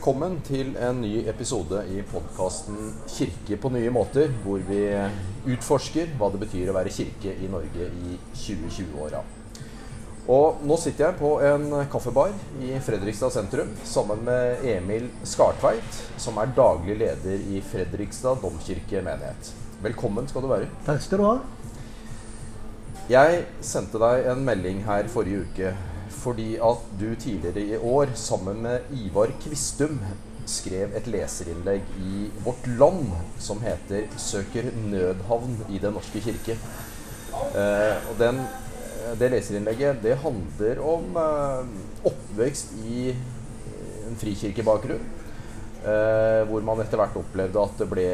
Velkommen 0.00 0.38
til 0.40 0.70
en 0.80 1.02
ny 1.02 1.26
episode 1.28 1.82
i 1.92 1.98
podkasten 2.08 2.76
'Kirke 3.04 3.58
på 3.60 3.68
nye 3.68 3.90
måter', 3.92 4.30
hvor 4.40 4.62
vi 4.64 4.78
utforsker 5.52 6.14
hva 6.16 6.30
det 6.32 6.40
betyr 6.40 6.70
å 6.70 6.76
være 6.78 6.88
kirke 6.88 7.34
i 7.36 7.50
Norge 7.52 7.90
i 8.08 8.16
2020-åra. 8.32 9.20
Og 10.24 10.64
nå 10.64 10.78
sitter 10.80 11.04
jeg 11.04 11.18
på 11.18 11.34
en 11.44 11.68
kaffebar 11.92 12.32
i 12.64 12.80
Fredrikstad 12.80 13.34
sentrum 13.36 13.76
sammen 13.84 14.24
med 14.24 14.64
Emil 14.64 15.10
Skartveit, 15.22 16.00
som 16.16 16.40
er 16.40 16.56
daglig 16.56 16.96
leder 16.96 17.36
i 17.52 17.60
Fredrikstad 17.60 18.40
domkirke 18.40 19.04
menighet. 19.04 19.52
Velkommen 19.82 20.32
skal 20.32 20.48
du 20.48 20.48
være. 20.48 20.72
Takk 20.88 21.04
skal 21.04 21.18
du 21.18 21.28
ha. 21.28 21.38
Jeg 23.12 23.44
sendte 23.60 24.00
deg 24.00 24.32
en 24.32 24.48
melding 24.48 24.80
her 24.88 25.12
forrige 25.12 25.44
uke 25.44 25.76
fordi 26.20 26.54
at 26.60 26.82
du 27.00 27.14
tidligere 27.14 27.62
i 27.64 27.76
år 27.76 28.12
sammen 28.14 28.62
med 28.62 28.92
Ivar 28.92 29.32
Kvistum 29.40 29.98
skrev 30.50 30.92
et 30.96 31.06
leserinnlegg 31.08 31.86
i 32.00 32.26
Vårt 32.44 32.66
Land 32.66 33.12
som 33.38 33.60
heter 33.64 34.08
'Søker 34.16 34.70
nødhavn 34.90 35.58
i 35.70 35.78
Den 35.78 35.92
norske 35.92 36.20
kirke'. 36.20 36.58
Eh, 37.54 37.96
og 38.10 38.18
den, 38.18 38.40
det 39.18 39.30
leserinnlegget 39.30 40.02
det 40.02 40.16
handler 40.16 40.82
om 40.82 41.16
eh, 41.16 41.66
oppvekst 42.04 42.74
i 42.84 43.14
en 44.08 44.16
frikirkebakgrunn. 44.16 45.19
Eh, 45.80 46.42
hvor 46.44 46.60
man 46.60 46.80
etter 46.82 47.00
hvert 47.00 47.14
opplevde 47.16 47.56
at 47.56 47.78
det 47.80 47.86
ble 47.88 48.08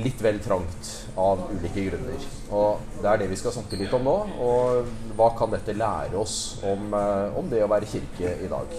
litt 0.00 0.22
vel 0.24 0.38
trangt 0.40 0.92
av 1.20 1.42
ulike 1.52 1.82
grunner. 1.90 2.22
Og 2.56 2.78
Det 3.02 3.10
er 3.10 3.18
det 3.20 3.26
vi 3.28 3.36
skal 3.36 3.52
snakke 3.52 3.76
litt 3.76 3.92
om 3.92 4.06
nå. 4.06 4.14
Og 4.40 4.88
hva 5.18 5.28
kan 5.36 5.52
dette 5.52 5.74
lære 5.76 6.16
oss 6.16 6.56
om, 6.64 6.94
eh, 6.96 7.36
om 7.36 7.50
det 7.50 7.60
å 7.62 7.68
være 7.68 7.84
kirke 7.90 8.32
i 8.40 8.48
dag? 8.48 8.72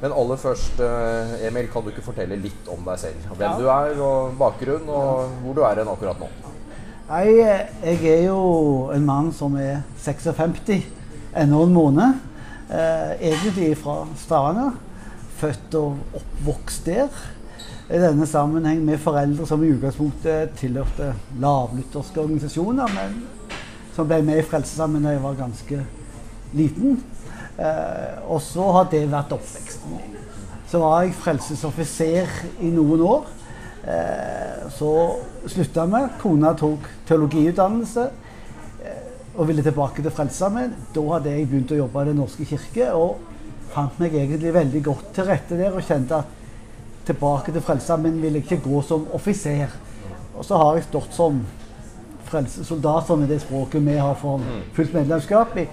Men 0.00 0.12
aller 0.12 0.36
først, 0.36 0.78
eh, 0.78 1.46
Emil, 1.48 1.66
kan 1.72 1.82
du 1.82 1.90
ikke 1.90 2.04
fortelle 2.06 2.38
litt 2.40 2.68
om 2.68 2.84
deg 2.84 2.98
selv? 2.98 3.26
Hvem 3.34 3.50
Ja. 3.50 3.58
du 3.58 3.66
er, 3.66 4.00
og 4.00 4.38
bakgrunn, 4.38 4.88
og 4.88 5.30
hvor 5.42 5.54
du 5.54 5.62
er 5.64 5.74
hen 5.74 5.88
akkurat 5.88 6.20
nå? 6.20 6.28
Nei, 7.08 7.34
jeg 7.82 8.04
er 8.04 8.26
jo 8.26 8.90
en 8.92 9.04
mann 9.06 9.32
som 9.32 9.56
er 9.56 9.82
56 9.98 10.84
ennå 11.34 11.62
en 11.64 11.74
måned. 11.74 12.20
Eh, 12.70 13.16
egentlig 13.20 13.76
fra 13.76 14.06
Stavanger. 14.16 14.72
Født 15.38 15.74
og 15.74 15.96
oppvokst 16.14 16.84
der. 16.84 17.08
I 17.86 17.98
denne 18.02 18.26
sammenheng 18.26 18.80
med 18.82 18.98
foreldre 18.98 19.44
som 19.46 19.62
i 19.62 19.68
utgangspunktet 19.70 20.56
tilhørte 20.58 21.12
lavlutherske 21.38 22.18
organisasjoner, 22.18 22.90
men 22.90 23.20
som 23.94 24.08
ble 24.10 24.18
med 24.26 24.40
i 24.40 24.46
Frelsesarmeen 24.46 25.04
da 25.06 25.12
jeg 25.14 25.22
var 25.22 25.36
ganske 25.38 25.78
liten. 26.58 26.96
Eh, 27.56 28.16
og 28.26 28.40
så 28.42 28.64
har 28.74 28.88
det 28.90 29.04
vært 29.12 29.36
oppveksten. 29.36 30.00
Så 30.66 30.80
var 30.82 31.04
jeg 31.04 31.14
frelsesoffiser 31.14 32.32
i 32.66 32.72
noen 32.74 33.04
år. 33.06 33.28
Eh, 33.86 34.66
så 34.74 34.90
slutta 35.46 35.84
vi. 35.92 36.00
Kona 36.18 36.56
tok 36.58 36.88
teologiutdannelse 37.06 38.08
eh, 38.82 39.04
og 39.36 39.46
ville 39.46 39.62
tilbake 39.62 40.02
til 40.02 40.10
Frelsesarmeen. 40.16 40.74
Da 40.90 41.06
hadde 41.12 41.36
jeg 41.36 41.46
begynt 41.52 41.76
å 41.76 41.78
jobbe 41.84 42.02
i 42.02 42.10
Den 42.10 42.18
norske 42.24 42.48
kirke 42.50 42.90
og 42.98 43.22
fant 43.70 44.02
meg 44.02 44.18
egentlig 44.18 44.50
veldig 44.58 44.82
godt 44.90 45.14
til 45.14 45.30
rette 45.30 45.60
der 45.62 45.78
og 45.78 45.86
kjente 45.86 46.18
at 46.18 46.34
tilbake 47.06 47.52
til 47.52 47.62
frelsa, 47.64 47.96
men 47.96 48.18
jeg 48.24 48.42
ikke 48.42 48.60
gå 48.64 48.82
som 48.82 49.06
offiser. 49.14 49.72
Og 50.36 50.44
så 50.44 50.58
har 50.60 50.76
jeg 50.76 50.88
stått 50.88 51.14
som 51.16 51.40
frelsesoldat, 52.26 53.06
som 53.06 53.22
er 53.22 53.30
det 53.30 53.40
språket 53.44 53.84
vi 53.86 53.96
har 53.96 54.16
for 54.20 54.42
fullt 54.76 54.94
medlemskap, 54.96 55.56
i, 55.56 55.66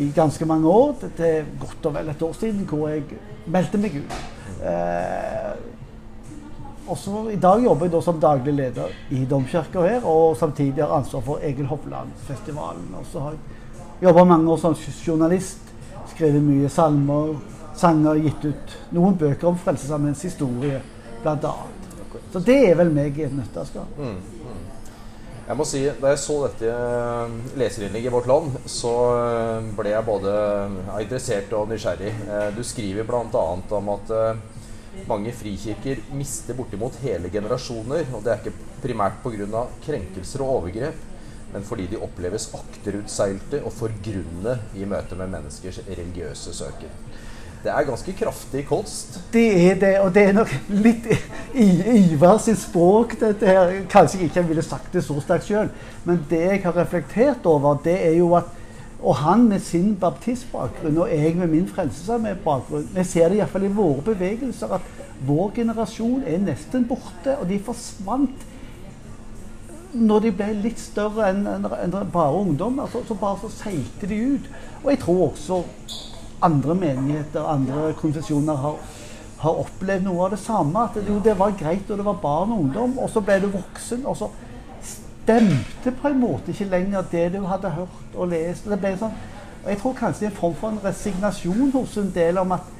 i 0.00 0.08
ganske 0.14 0.46
mange 0.46 0.68
år. 0.68 0.94
Til 1.16 1.50
godt 1.60 1.90
og 1.90 1.98
vel 1.98 2.12
et 2.12 2.22
år 2.22 2.38
siden 2.38 2.66
hvor 2.70 2.88
jeg 2.92 3.04
meldte 3.50 3.82
meg 3.82 3.98
ut. 3.98 4.18
Eh, 4.62 5.52
og 6.92 6.98
så 6.98 7.28
I 7.30 7.38
dag 7.40 7.62
jobber 7.62 7.86
jeg 7.86 7.92
da 7.94 8.00
som 8.04 8.20
daglig 8.20 8.54
leder 8.54 8.94
i 9.14 9.24
domkirka 9.28 9.84
her, 9.86 10.06
og 10.06 10.36
samtidig 10.36 10.82
har 10.82 10.96
ansvar 10.98 11.22
for 11.26 11.42
Egil 11.42 11.66
Hovland-festivalen. 11.70 12.88
Og 12.98 13.06
så 13.12 13.20
har 13.26 13.36
jeg 13.36 14.08
jobba 14.08 14.24
mange 14.24 14.50
år 14.50 14.58
som 14.58 14.74
journalist, 15.06 15.60
skrevet 16.14 16.42
mye 16.42 16.68
salmer, 16.68 17.36
sanger, 17.78 18.20
gitt 18.24 18.44
ut 18.44 18.76
noen 18.96 19.16
bøker 19.18 19.48
om 19.52 19.58
Frelsesarmeens 19.58 20.22
historie, 20.26 20.80
bl.a. 21.22 21.54
Så 22.32 22.40
det 22.44 22.58
er 22.70 22.76
vel 22.78 22.90
meg 22.92 23.18
i 23.18 23.26
et 23.26 23.34
nøtteskall. 23.36 23.88
Jeg 25.42 25.58
må 25.58 25.64
si, 25.66 25.80
Da 26.00 26.12
jeg 26.12 26.20
så 26.22 26.36
dette 26.46 26.68
eh, 26.70 27.32
leserinnlegget 27.58 28.08
i 28.08 28.14
Vårt 28.14 28.28
Land, 28.30 28.54
så 28.70 28.92
eh, 29.18 29.70
ble 29.76 29.90
jeg 29.90 30.06
både 30.06 30.34
interessert 31.02 31.52
og 31.58 31.68
nysgjerrig. 31.72 32.12
Eh, 32.28 32.48
Du 32.56 32.62
skriver 32.64 33.08
bl.a. 33.08 33.42
om 33.78 33.90
at 33.96 34.12
eh, 34.16 34.42
mange 35.08 35.32
frikirker 35.34 36.04
mister 36.14 36.54
bortimot 36.56 37.00
hele 37.02 37.30
generasjoner. 37.32 38.06
Og 38.14 38.22
det 38.22 38.32
er 38.32 38.40
ikke 38.44 38.70
primært 38.84 39.18
pga. 39.24 39.66
krenkelser 39.84 40.44
og 40.44 40.54
overgrep, 40.60 41.02
men 41.52 41.66
fordi 41.68 41.88
de 41.90 42.00
oppleves 42.00 42.48
akterutseilte 42.56 43.64
og 43.66 43.74
forgrunne 43.76 44.58
i 44.78 44.86
møte 44.88 45.18
med 45.18 45.32
menneskers 45.34 45.82
religiøse 45.88 46.54
søker. 46.54 46.92
Det 47.62 47.70
er 47.70 47.84
ganske 47.86 48.12
kraftig 48.18 48.64
kost. 48.66 49.20
Det 49.32 49.70
er 49.70 49.76
det, 49.78 49.92
og 50.00 50.14
det 50.14 50.22
er 50.22 50.32
nok 50.34 50.50
litt 50.68 51.06
Ivar 51.54 52.40
sitt 52.42 52.58
språk, 52.58 53.14
dette 53.20 53.46
her. 53.46 53.70
Kanskje 53.90 54.18
jeg 54.18 54.32
ikke 54.32 54.42
ville 54.48 54.64
sagt 54.66 54.90
det 54.94 55.04
så 55.06 55.14
sterkt 55.22 55.46
sjøl, 55.46 55.70
men 56.04 56.24
det 56.30 56.40
jeg 56.40 56.62
har 56.64 56.74
reflektert 56.76 57.46
over, 57.46 57.78
det 57.84 57.98
er 58.00 58.18
jo 58.18 58.32
at 58.40 58.58
Og 59.02 59.16
han 59.18 59.48
med 59.48 59.58
sin 59.60 59.96
baptistbakgrunn, 59.98 60.98
og 60.98 61.08
jeg 61.10 61.34
med 61.36 61.48
min 61.50 61.66
frelsesarmé-bakgrunn 61.66 62.84
Vi 62.94 63.04
ser 63.04 63.28
det 63.28 63.40
iallfall 63.40 63.64
i 63.66 63.70
våre 63.74 64.04
bevegelser 64.06 64.76
at 64.76 64.84
vår 65.26 65.50
generasjon 65.56 66.22
er 66.26 66.38
nesten 66.38 66.86
borte, 66.86 67.34
og 67.34 67.48
de 67.48 67.58
forsvant 67.58 68.46
når 69.92 70.20
de 70.20 70.30
ble 70.32 70.52
litt 70.62 70.80
større 70.80 71.26
enn 71.32 71.42
en, 71.46 71.66
en 71.66 71.96
bare 72.14 72.38
ungdommer, 72.38 72.86
så, 72.88 73.02
så 73.08 73.14
bare 73.18 73.42
så 73.42 73.50
seilte 73.52 74.08
de 74.08 74.20
ut. 74.36 74.46
Og 74.84 74.90
jeg 74.90 75.02
tror 75.02 75.26
også 75.26 75.58
andre 76.42 76.74
menigheter, 76.74 77.44
andre 77.48 77.92
konfesjoner 77.98 78.58
har, 78.64 78.78
har 79.42 79.60
opplevd 79.64 80.06
noe 80.06 80.26
av 80.26 80.34
det 80.34 80.40
samme. 80.42 80.86
At 80.86 80.98
det, 80.98 81.06
jo, 81.08 81.20
det 81.24 81.36
var 81.38 81.54
greit 81.58 81.88
da 81.88 81.98
det 81.98 82.06
var 82.06 82.20
barn 82.22 82.54
og 82.54 82.64
ungdom, 82.66 82.98
og 82.98 83.10
så 83.10 83.22
ble 83.24 83.40
du 83.42 83.48
voksen. 83.52 84.06
Og 84.06 84.18
så 84.18 84.30
stemte 85.22 85.94
på 86.00 86.10
en 86.10 86.20
måte 86.20 86.52
ikke 86.52 86.70
lenger 86.70 87.06
det 87.12 87.28
du 87.36 87.42
hadde 87.46 87.70
hørt 87.76 88.16
og 88.16 88.32
lest. 88.32 88.68
Det 88.70 88.80
ble 88.82 88.94
sånn, 88.98 89.16
og 89.62 89.70
jeg 89.70 89.78
tror 89.78 89.98
kanskje 89.98 90.24
det 90.24 90.30
er 90.30 90.34
en 90.34 90.40
form 90.40 90.54
for 90.58 90.74
en 90.74 90.84
resignasjon 90.84 91.74
hos 91.76 91.96
en 92.00 92.10
del 92.14 92.38
om 92.42 92.54
at 92.56 92.70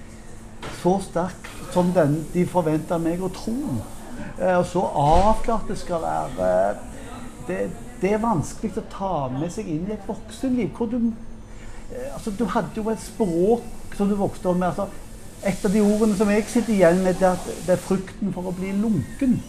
så 0.83 0.97
sterk 1.03 1.51
som 1.73 1.93
den 1.95 2.21
de 2.35 2.45
forventer 2.47 2.99
meg 3.03 3.23
å 3.23 3.31
tro, 3.33 3.55
eh, 4.39 4.57
og 4.59 4.67
så 4.69 4.83
avklart 4.99 5.71
det 5.71 5.79
skal 5.81 6.03
være 6.03 6.49
eh, 6.49 6.83
det, 7.47 7.59
det 8.03 8.13
er 8.13 8.23
vanskelig 8.23 8.75
å 8.79 8.89
ta 8.91 9.13
med 9.33 9.51
seg 9.55 9.71
inn 9.71 9.87
i 9.89 9.95
et 9.95 10.09
voksenliv. 10.09 10.71
hvor 10.77 10.91
du 10.91 11.13
altså, 12.15 12.35
du 12.39 12.45
hadde 12.45 12.77
jo 12.77 12.91
et 12.93 13.01
språk 13.03 13.97
som 13.97 14.09
du 14.09 14.17
vokste 14.19 14.49
opp 14.51 14.61
med. 14.61 14.69
Altså, 14.73 14.89
et 15.43 15.65
av 15.67 15.73
de 15.75 15.81
ordene 15.83 16.17
som 16.17 16.31
jeg 16.31 16.45
sitter 16.49 16.77
igjen 16.77 17.03
med, 17.03 17.19
det 17.19 17.27
er, 17.27 17.39
at 17.39 17.67
det 17.67 17.75
er 17.75 17.83
frykten 17.83 18.31
for 18.35 18.49
å 18.49 18.55
bli 18.57 18.71
lunken. 18.79 19.41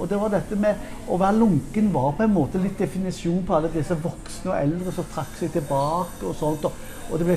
Og 0.00 0.08
det 0.08 0.18
var 0.18 0.32
dette 0.32 0.56
med 0.58 1.08
Å 1.12 1.18
være 1.20 1.38
lunken 1.38 1.90
var 1.94 2.14
på 2.16 2.24
en 2.24 2.32
måte 2.34 2.60
litt 2.62 2.78
definisjon 2.80 3.42
på 3.46 3.56
alle 3.56 3.70
disse 3.74 3.94
voksne 4.00 4.50
og 4.50 4.56
eldre 4.58 4.94
som 4.96 5.06
trakk 5.12 5.36
seg 5.38 5.52
tilbake 5.54 6.26
og 6.26 6.34
sånt. 6.38 6.64
Og, 6.66 6.88
og, 7.10 7.18
det 7.20 7.28
ble, 7.28 7.36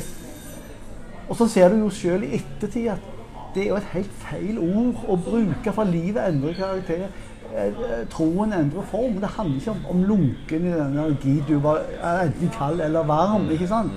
og 1.28 1.38
så 1.38 1.48
ser 1.52 1.74
du 1.74 1.84
jo 1.84 1.92
sjøl 1.94 2.26
i 2.26 2.34
ettertid 2.40 2.90
at 2.96 3.12
det 3.56 3.64
er 3.64 3.70
jo 3.72 3.78
et 3.80 3.94
helt 3.94 4.18
feil 4.20 4.58
ord 4.60 5.06
å 5.08 5.16
bruke, 5.16 5.72
for 5.72 5.88
livet 5.88 6.28
endrer 6.28 6.58
karakter. 6.58 7.06
Eh, 7.54 7.70
eh, 7.70 8.02
Troen 8.12 8.52
endrer 8.52 8.84
form. 8.92 9.22
Det 9.22 9.30
handler 9.38 9.62
ikke 9.62 9.76
om, 9.76 9.86
om 9.94 10.02
lunken 10.10 10.66
i 10.68 10.74
den 10.74 10.98
energi 10.98 11.38
du 11.48 11.56
var 11.64 11.86
enten 12.26 12.52
kald 12.58 12.84
eller 12.84 13.08
varm. 13.08 13.48
ikke 13.56 13.70
sant? 13.72 13.96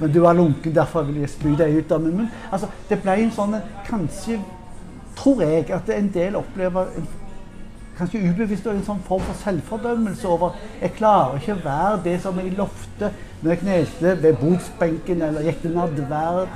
Men 0.00 0.12
du 0.12 0.20
var 0.20 0.32
lunken, 0.32 0.74
derfor 0.74 1.02
vil 1.02 1.20
jeg 1.20 1.28
spy 1.28 1.54
deg 1.58 1.76
ut 1.76 1.92
av 1.92 2.00
min. 2.04 2.28
Altså, 2.50 2.70
det 2.88 3.02
ble 3.02 3.18
en 3.20 3.32
sånn 3.36 3.58
Kanskje 3.88 4.38
tror 5.18 5.42
jeg 5.44 5.66
at 5.76 5.90
en 5.92 6.08
del 6.14 6.36
opplever 6.38 6.94
en, 6.96 7.08
kanskje 7.98 8.22
ubevisst 8.30 8.68
en 8.70 8.84
sånn 8.86 9.02
form 9.04 9.24
for 9.26 9.36
selvfordømmelse 9.42 10.28
over 10.30 10.56
Jeg 10.80 10.94
klarer 10.96 11.36
ikke 11.36 11.58
å 11.58 11.64
være 11.64 11.98
det 12.06 12.16
som 12.24 12.38
jeg 12.40 12.54
lovte 12.56 13.10
når 13.42 13.52
jeg 13.52 13.62
knelte 13.64 14.14
ved 14.22 14.38
bordsbenken 14.40 15.24
eller 15.26 15.48
gikk 15.48 15.62
til 15.62 15.76
nadverd, 15.76 16.48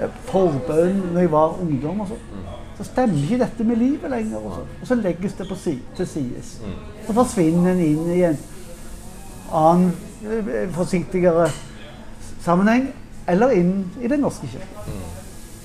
eh, 0.00 0.20
forbønn 0.28 1.02
når 1.14 1.20
jeg 1.20 1.32
var 1.32 1.56
ungdom. 1.60 2.00
og 2.00 2.08
så, 2.08 2.16
så 2.78 2.86
stemmer 2.88 3.24
ikke 3.24 3.40
dette 3.44 3.66
med 3.68 3.76
livet 3.76 4.10
lenger. 4.10 4.38
Og 4.38 4.54
så, 4.54 4.62
og 4.80 4.88
så 4.88 4.96
legges 5.00 5.36
det 5.36 5.48
på 5.48 5.58
si, 5.60 5.74
til 5.96 6.08
sides. 6.08 6.54
Så 7.06 7.16
forsvinner 7.16 7.74
en 7.74 7.82
inn 7.84 8.12
i 8.14 8.22
en 8.30 8.38
annen, 9.52 9.92
eh, 10.24 10.64
forsiktigere 10.72 11.50
sammenheng, 12.44 12.88
eller 13.28 13.52
inn 13.54 13.90
i 14.00 14.08
Den 14.08 14.20
norske 14.24 14.46
kirke. 14.50 14.84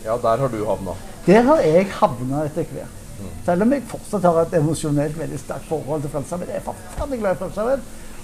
Ja, 0.05 0.17
der 0.21 0.37
har 0.37 0.47
du 0.53 0.59
havna. 0.65 0.93
Der 1.25 1.41
har 1.47 1.59
jeg 1.65 1.87
havna 1.99 2.43
etter 2.45 2.65
hvert. 2.71 3.01
Selv 3.45 3.63
om 3.63 3.71
jeg 3.73 3.83
fortsatt 3.87 4.25
har 4.27 4.41
et 4.41 4.53
emosjonelt 4.59 5.15
veldig 5.17 5.39
sterkt 5.39 5.69
forhold 5.69 6.01
til 6.03 6.11
Frelsesarbeid. 6.11 6.49
Jeg 6.51 6.57
er 6.59 6.65
forferdelig 6.67 7.19
glad 7.21 7.31
i 7.31 7.39
Frelsesarbeid. 7.39 7.79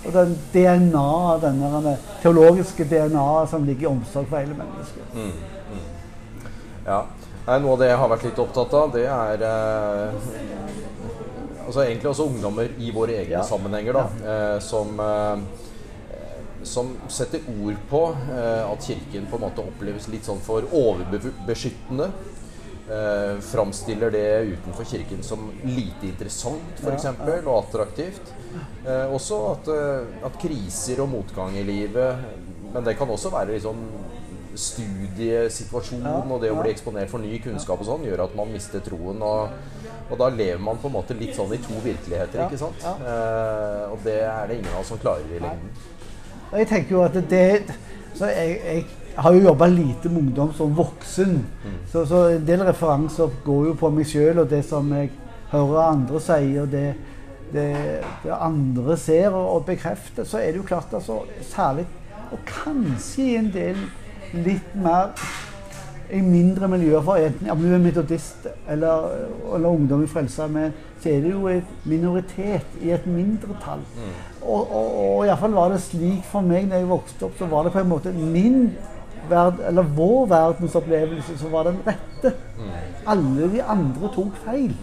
Og 0.05 0.13
den 0.13 0.31
DNA, 0.53 1.37
denne 1.41 1.97
teologiske 2.23 2.83
DNA 2.89 3.25
som 3.49 3.63
ligger 3.65 3.81
i 3.87 3.91
omsorg 3.91 4.27
for 4.29 4.37
hele 4.41 4.55
mennesket. 4.57 5.03
Ja. 6.85 7.03
Nei, 7.47 7.57
Noe 7.61 7.73
av 7.75 7.79
det 7.81 7.87
jeg 7.91 7.97
har 8.01 8.09
vært 8.11 8.23
litt 8.27 8.39
opptatt 8.41 8.73
av, 8.77 8.91
det 8.93 9.05
er 9.09 9.43
eh, 9.45 10.13
altså 11.65 11.83
egentlig 11.85 12.09
også 12.11 12.27
ungdommer 12.29 12.69
i 12.77 12.91
våre 12.93 13.15
egne 13.21 13.37
Ja. 13.39 13.43
sammenhenger, 13.45 13.93
da, 13.97 14.03
eh, 14.33 14.59
som 14.61 14.99
eh, 14.99 15.37
som 16.63 16.93
setter 17.09 17.41
ord 17.61 17.79
på 17.89 18.01
eh, 18.33 18.63
at 18.67 18.85
Kirken 18.85 19.25
på 19.31 19.39
en 19.39 19.45
måte 19.47 19.63
oppleves 19.65 20.07
litt 20.11 20.27
sånn 20.27 20.41
for 20.43 20.67
overbeskyttende. 20.71 22.11
Eh, 22.91 23.39
framstiller 23.39 24.11
det 24.11 24.25
utenfor 24.51 24.83
Kirken 24.89 25.23
som 25.23 25.51
lite 25.63 26.09
interessant, 26.09 26.73
f.eks., 26.81 27.03
Ja, 27.05 27.13
ja. 27.17 27.37
og 27.45 27.53
attraktivt. 27.61 28.33
Eh, 28.85 29.13
også 29.13 29.37
at, 29.53 29.69
eh, 29.71 30.25
at 30.27 30.39
kriser 30.41 30.99
og 31.03 31.09
motgang 31.13 31.55
i 31.55 31.63
livet 31.63 32.17
Men 32.73 32.83
det 32.83 32.97
kan 32.97 33.07
også 33.07 33.29
være 33.31 33.53
liksom 33.53 33.77
studiesituasjon 34.55 36.03
Ja, 36.03 36.17
og 36.23 36.41
det 36.43 36.51
å 36.51 36.57
bli 36.59 36.71
eksponert 36.73 37.11
for 37.11 37.23
ny 37.23 37.37
kunnskap 37.43 37.79
og 37.79 37.87
sånn, 37.87 38.03
gjør 38.07 38.25
at 38.25 38.35
man 38.35 38.51
mister 38.51 38.83
troen. 38.83 39.21
Og, 39.23 39.55
og 40.11 40.19
da 40.19 40.27
lever 40.33 40.59
man 40.63 40.79
på 40.81 40.89
en 40.91 40.97
måte 40.97 41.15
litt 41.17 41.35
sånn 41.37 41.53
i 41.55 41.59
to 41.63 41.77
virkeligheter, 41.83 42.45
ikke 42.47 42.59
sant? 42.59 42.83
Eh, 42.83 43.85
og 43.93 44.03
det 44.03 44.19
er 44.27 44.51
det 44.51 44.59
ingen 44.59 44.73
av 44.73 44.81
oss 44.83 44.91
som 44.91 44.99
klarer 45.01 45.31
i 45.31 45.39
lengden. 45.39 45.71
Jeg 46.51 46.67
tenker 46.67 46.95
jo 46.95 47.03
at 47.05 47.15
det 47.29 47.45
jeg, 48.19 48.57
jeg 48.65 48.85
har 49.15 49.33
jo 49.33 49.43
jobba 49.43 49.67
lite 49.67 50.09
med 50.09 50.21
ungdom 50.21 50.53
som 50.53 50.75
voksen. 50.77 51.45
Så, 51.91 52.05
så 52.05 52.25
en 52.35 52.45
del 52.47 52.63
referanser 52.67 53.31
går 53.45 53.65
jo 53.71 53.77
på 53.79 53.89
meg 53.89 54.07
sjøl 54.07 54.43
og 54.43 54.49
det 54.49 54.63
som 54.67 54.91
jeg 54.95 55.11
hører 55.51 55.81
andre 55.83 56.21
si, 56.23 56.57
og 56.61 56.67
det, 56.71 56.85
det, 57.53 57.67
det 58.23 58.35
andre 58.35 58.97
ser 58.97 59.29
og, 59.29 59.55
og 59.55 59.65
bekrefter. 59.65 60.23
Så 60.23 60.39
er 60.39 60.51
det 60.51 60.61
jo 60.61 60.67
klart, 60.67 60.93
altså, 60.93 61.21
særlig 61.41 61.87
Og 62.31 62.39
kanskje 62.47 63.23
i 63.23 63.35
en 63.35 63.49
del 63.51 63.79
litt 64.31 64.75
mer 64.79 65.11
i 66.11 66.21
mindre 66.21 66.67
miljøer, 66.67 67.01
for 67.05 67.15
enten 67.15 67.49
om 67.49 67.59
du 67.61 67.73
er 67.73 67.79
metodist 67.79 68.47
eller, 68.69 69.07
eller 69.55 69.67
ungdom 69.69 70.03
i 70.03 70.07
Frelsesarmeen, 70.11 70.73
så 71.01 71.09
er 71.09 71.21
det 71.23 71.31
jo 71.31 71.47
en 71.47 71.67
minoritet 71.87 72.79
i 72.81 72.91
et 72.91 73.05
mindretall. 73.07 73.83
Og, 74.41 74.59
og, 74.59 74.87
og 74.99 75.25
iallfall 75.25 75.55
var 75.55 75.71
det 75.71 75.81
slik 75.85 76.25
for 76.29 76.45
meg 76.45 76.67
når 76.67 76.81
jeg 76.81 76.89
vokste 76.89 77.27
opp, 77.27 77.37
så 77.39 77.47
var 77.51 77.67
det 77.67 77.73
på 77.75 77.83
en 77.83 77.91
måte 77.91 78.13
min 78.17 78.65
verd, 79.29 79.61
eller 79.67 79.93
vår 79.97 80.25
verdensopplevelse 80.31 81.37
som 81.39 81.53
var 81.53 81.69
den 81.69 81.79
rette. 81.87 82.33
Alle 83.07 83.51
de 83.53 83.63
andre 83.63 84.11
tok 84.15 84.35
feil. 84.45 84.73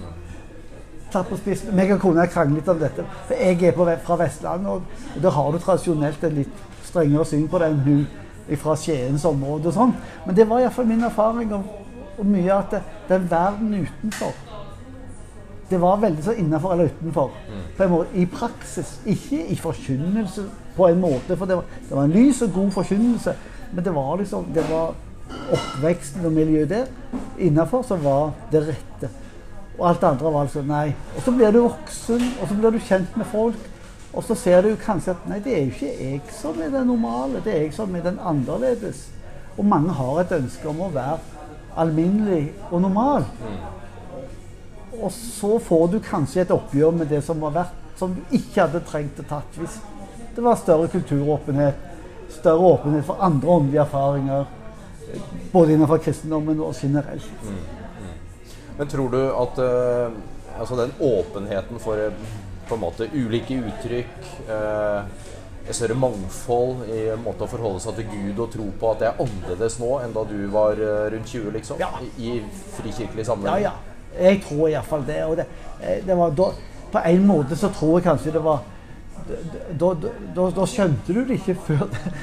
Satt 1.12 1.28
på 1.28 1.38
spissen. 1.40 1.74
Meg 1.76 1.92
og 1.94 2.00
kona 2.02 2.26
kranglet 2.28 2.68
om 2.68 2.80
dette. 2.80 3.04
For 3.28 3.36
jeg 3.36 3.62
er 3.70 3.76
på, 3.76 3.86
fra 4.04 4.18
Vestlandet, 4.20 4.68
og, 4.68 5.04
og 5.16 5.22
der 5.24 5.36
har 5.36 5.52
du 5.52 5.60
tradisjonelt 5.62 6.24
en 6.24 6.40
litt 6.40 6.64
strengere 6.88 7.24
syn 7.28 7.46
på 7.48 7.60
det 7.60 7.70
enn 7.72 7.84
hun 7.84 8.02
fra 8.56 8.76
Skiens 8.76 9.24
område 9.28 9.68
og 9.68 9.76
sånn. 9.76 9.92
Men 10.24 10.36
det 10.36 10.48
var 10.48 10.62
iallfall 10.62 10.88
min 10.88 11.04
erfaring 11.04 11.52
og, 11.52 11.68
og 12.16 12.26
mye 12.26 12.54
at 12.54 12.72
det, 12.72 12.82
den 13.08 13.28
verden 13.30 13.74
utenfor 13.82 14.32
det 15.68 15.80
var 15.80 15.96
veldig 16.00 16.24
så 16.24 16.32
innafor 16.32 16.72
eller 16.72 16.84
utenfor. 16.84 17.30
Måte, 17.88 18.08
I 18.14 18.24
praksis, 18.26 19.00
ikke 19.06 19.46
i 19.52 19.56
forkynnelse 19.56 20.46
på 20.76 20.88
en 20.88 21.00
måte. 21.00 21.36
For 21.36 21.44
det 21.46 21.56
var, 21.56 21.64
det 21.88 21.96
var 21.96 22.04
en 22.04 22.14
lys 22.14 22.42
og 22.42 22.52
god 22.54 22.70
forkynnelse, 22.70 23.34
men 23.72 23.84
det 23.84 23.94
var 23.94 24.16
liksom 24.16 24.46
det 24.54 24.64
var 24.70 24.94
oppveksten 25.52 26.24
og 26.24 26.32
miljøet 26.32 26.70
der. 26.70 26.86
Innafor 27.38 27.82
så 27.82 27.96
var 27.96 28.32
det 28.52 28.64
rette. 28.70 29.10
Og 29.78 29.88
alt 29.88 30.00
det 30.00 30.08
andre 30.08 30.32
var 30.32 30.40
altså 30.40 30.62
nei. 30.62 30.94
Og 31.16 31.22
så 31.22 31.34
blir 31.36 31.52
du 31.52 31.60
voksen, 31.60 32.24
og 32.40 32.48
så 32.48 32.54
blir 32.54 32.70
du 32.70 32.78
kjent 32.78 33.16
med 33.16 33.28
folk. 33.32 33.68
Og 34.12 34.24
så 34.24 34.34
ser 34.38 34.62
du 34.64 34.70
kanskje 34.80 35.12
at 35.14 35.26
nei, 35.28 35.40
det 35.44 35.54
er 35.54 35.66
jo 35.66 35.72
ikke 35.74 35.90
jeg 35.92 36.20
som 36.32 36.60
er 36.62 36.70
den 36.72 36.88
normale, 36.88 37.42
det 37.44 37.52
er 37.54 37.66
jeg 37.66 37.74
som 37.76 37.96
er 37.96 38.06
den 38.06 38.20
annerledes. 38.24 39.06
Og 39.58 39.66
mange 39.68 39.92
har 39.92 40.22
et 40.22 40.32
ønske 40.38 40.68
om 40.70 40.80
å 40.86 40.92
være 40.94 41.18
alminnelig 41.78 42.54
og 42.70 42.80
normal. 42.82 43.26
Og 44.98 45.12
så 45.14 45.58
får 45.62 45.86
du 45.92 45.98
kanskje 46.02 46.42
et 46.42 46.54
oppgjør 46.54 46.96
med 47.02 47.12
det 47.12 47.20
som 47.26 47.42
har 47.46 47.54
vært, 47.60 47.76
som 47.98 48.14
du 48.14 48.34
ikke 48.34 48.64
hadde 48.64 48.84
trengt 48.86 49.20
å 49.20 49.26
tatt 49.28 49.58
hvis 49.58 49.78
det 50.38 50.44
var 50.44 50.58
større 50.58 50.86
kulturåpenhet, 50.88 51.78
større 52.30 52.72
åpenhet 52.72 53.06
for 53.08 53.18
andre 53.26 53.50
åndelige 53.50 53.82
erfaringer, 53.82 54.44
både 55.52 55.74
innenfor 55.74 55.98
kristendommen 56.04 56.60
og 56.62 56.76
generelt. 56.78 57.26
Men 58.78 58.90
tror 58.90 59.10
du 59.10 59.18
at 59.34 59.58
uh, 59.58 60.14
altså 60.60 60.78
den 60.78 60.92
åpenheten 61.02 61.82
for 61.82 61.98
eh, 61.98 62.28
på 62.68 62.76
en 62.76 62.84
måte 62.84 63.08
ulike 63.14 63.58
uttrykk, 63.58 64.30
eh, 64.48 65.26
et 65.68 65.76
større 65.76 65.98
mangfold 66.00 66.86
i 66.88 67.02
en 67.12 67.20
måte 67.20 67.44
å 67.44 67.50
forholde 67.50 67.82
seg 67.84 67.98
til 67.98 68.08
Gud 68.12 68.40
og 68.40 68.52
tro 68.54 68.70
på 68.80 68.92
at 68.92 69.02
det 69.02 69.10
er 69.10 69.20
annerledes 69.24 69.76
nå 69.82 69.90
enn 70.00 70.14
da 70.16 70.24
du 70.28 70.38
var 70.52 70.80
eh, 70.80 71.10
rundt 71.12 71.28
20, 71.28 71.52
liksom? 71.58 71.82
Ja. 71.82 71.90
I, 72.00 72.08
i 72.16 72.40
frikirkelig 72.78 73.28
sammenheng? 73.28 73.62
ja. 73.66 73.72
ja. 73.72 73.76
Jeg 74.18 74.40
tror 74.42 74.68
iallfall 74.68 75.04
det. 75.06 75.20
Og 75.24 75.36
det, 75.36 75.46
eh, 75.82 76.00
det 76.06 76.16
var 76.16 76.34
da, 76.36 76.50
på 76.92 77.04
en 77.04 77.26
måte 77.28 77.56
så 77.58 77.70
tror 77.74 77.98
jeg 77.98 78.08
kanskje 78.08 78.34
det 78.34 78.42
var 78.44 78.64
da, 79.28 79.90
da, 79.92 80.10
da, 80.36 80.44
da 80.56 80.64
skjønte 80.68 81.12
du 81.12 81.20
det 81.28 81.36
ikke 81.42 81.58
før, 81.66 81.82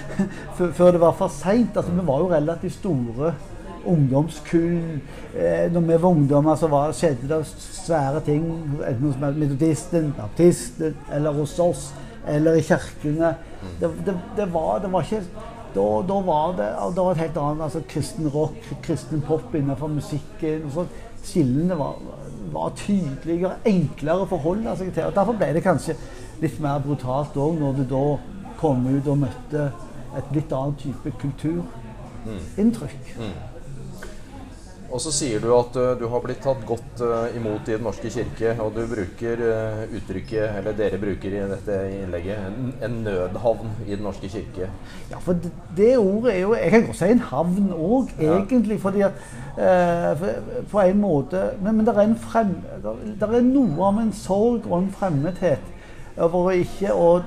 det, 0.58 0.72
før 0.74 0.96
det 0.96 1.02
var 1.04 1.14
for 1.20 1.34
seint. 1.34 1.78
Altså, 1.78 1.94
vi 1.94 2.06
var 2.08 2.24
jo 2.24 2.32
relativt 2.32 2.80
store 2.80 3.36
ungdomskull. 3.86 5.02
Eh, 5.36 5.66
når 5.74 5.82
vi 5.82 5.98
var 6.02 6.10
ungdommer, 6.10 6.56
så 6.56 6.68
var, 6.72 6.94
skjedde 6.96 7.30
det 7.30 7.42
svære 7.48 8.22
ting. 8.26 8.46
Enten 8.82 9.08
hos 9.08 9.20
metodisten, 9.22 10.14
baptisten 10.18 10.96
eller 11.14 11.32
hos 11.32 11.60
oss. 11.60 11.94
Eller 12.28 12.58
i 12.58 12.64
kirkene. 12.66 13.36
Det, 13.80 13.92
det, 14.06 14.16
det, 14.38 14.54
var, 14.54 14.80
det 14.80 14.92
var 14.94 15.06
ikke 15.06 15.24
da, 15.76 15.86
da 16.08 16.20
var 16.24 16.54
det 16.56 16.68
da 16.96 17.04
var 17.04 17.14
det 17.14 17.18
et 17.18 17.24
helt 17.26 17.38
annet 17.42 17.64
altså 17.66 17.82
kristen 17.90 18.30
rock, 18.32 18.76
kristen 18.84 19.22
pop 19.22 19.56
innenfor 19.56 19.88
musikken. 19.92 20.66
og 20.66 20.72
sånt. 20.72 21.02
Skillene 21.26 21.78
var, 21.80 21.96
var 22.54 22.74
tydeligere, 22.78 23.56
enklere 23.66 24.24
å 24.24 24.30
forholde 24.30 24.76
seg 24.78 24.94
til. 24.94 25.08
og 25.08 25.16
Derfor 25.16 25.38
ble 25.40 25.50
det 25.58 25.64
kanskje 25.66 25.96
litt 26.42 26.60
mer 26.62 26.84
brutalt 26.84 27.38
òg, 27.42 27.58
når 27.60 27.80
du 27.80 27.84
da 27.90 28.04
kom 28.60 28.86
ut 28.86 29.10
og 29.10 29.18
møtte 29.24 29.72
et 30.16 30.32
litt 30.38 30.54
annet 30.56 30.80
type 30.86 31.12
kulturinntrykk. 31.24 33.10
Og 34.94 35.02
så 35.02 35.12
sier 35.12 35.42
du 35.44 35.50
at 35.56 35.76
uh, 35.80 35.94
du 36.00 36.06
har 36.12 36.22
blitt 36.24 36.42
tatt 36.44 36.62
godt 36.68 37.02
uh, 37.04 37.26
imot 37.36 37.68
i 37.68 37.76
Den 37.76 37.86
norske 37.88 38.10
kirke, 38.14 38.54
og 38.62 38.76
du 38.78 38.84
bruker 38.88 39.42
uh, 39.42 39.82
uttrykket, 39.98 40.60
eller 40.60 40.78
dere 40.78 41.00
bruker 41.02 41.34
i 41.36 41.42
dette 41.52 41.80
innlegget, 41.98 42.46
en, 42.48 42.74
en 42.86 42.98
nødhavn 43.08 43.74
i 43.88 43.96
Den 43.96 44.06
norske 44.06 44.30
kirke. 44.32 44.70
Ja, 45.12 45.20
for 45.24 45.40
det, 45.42 45.52
det 45.78 45.92
ordet 45.98 46.36
er 46.36 46.42
jo 46.44 46.54
Jeg 46.56 46.72
kan 46.72 46.86
godt 46.88 47.00
si 47.02 47.12
en 47.12 47.24
havn 47.32 47.72
òg, 47.76 48.14
Ja. 48.20 48.38
egentlig. 48.40 48.80
fordi 48.82 49.02
at 49.02 49.14
På 50.72 50.80
en 50.82 51.00
måte 51.02 51.42
Men, 51.62 51.78
men 51.78 51.86
det, 51.86 51.96
er 51.96 52.02
er 53.32 53.42
noe 53.42 53.88
av 53.88 54.00
en 54.00 54.12
sorg 54.14 54.68
og 54.70 54.78
en 54.82 54.92
fremmedhet 54.92 55.72
over 56.18 56.52
ikke 56.56 56.94
å 56.96 57.22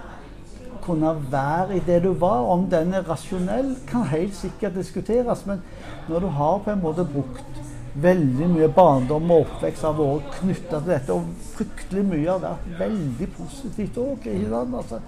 kunne 0.88 1.14
være 1.30 1.76
i 1.76 1.85
det 1.87 2.02
du 2.04 2.12
var. 2.18 2.49
Om 2.57 2.66
den 2.73 2.95
er 2.97 3.07
rasjonell, 3.09 3.75
kan 3.88 4.09
helt 4.11 4.37
sikkert 4.37 4.76
diskuteres. 4.80 5.47
Men 5.47 5.62
når 6.09 6.26
du 6.26 6.30
har 6.40 6.61
på 6.64 6.75
en 6.75 6.83
måte 6.83 7.07
brukt 7.07 7.64
veldig 7.99 8.49
mye 8.52 8.68
barndom 8.75 9.30
og 9.33 9.47
oppvekst 9.47 9.87
har 9.87 9.97
vært 9.99 10.28
knytta 10.38 10.80
til 10.80 10.92
dette, 10.92 11.14
og 11.14 11.49
fryktelig 11.57 12.04
mye 12.07 12.28
har 12.28 12.42
vært 12.42 12.68
veldig 12.78 13.28
positivt 13.37 13.99
òg, 14.02 14.28
altså, 14.52 15.00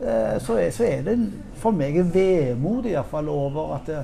eh, 0.00 0.36
så, 0.42 0.58
er, 0.58 0.70
så 0.74 0.84
er 0.88 1.06
det 1.06 1.16
for 1.62 1.76
meg 1.76 1.96
en 2.00 2.12
vemod 2.12 2.90
iallfall 2.90 3.30
over 3.32 3.76
at 3.78 3.88
det, 3.90 4.02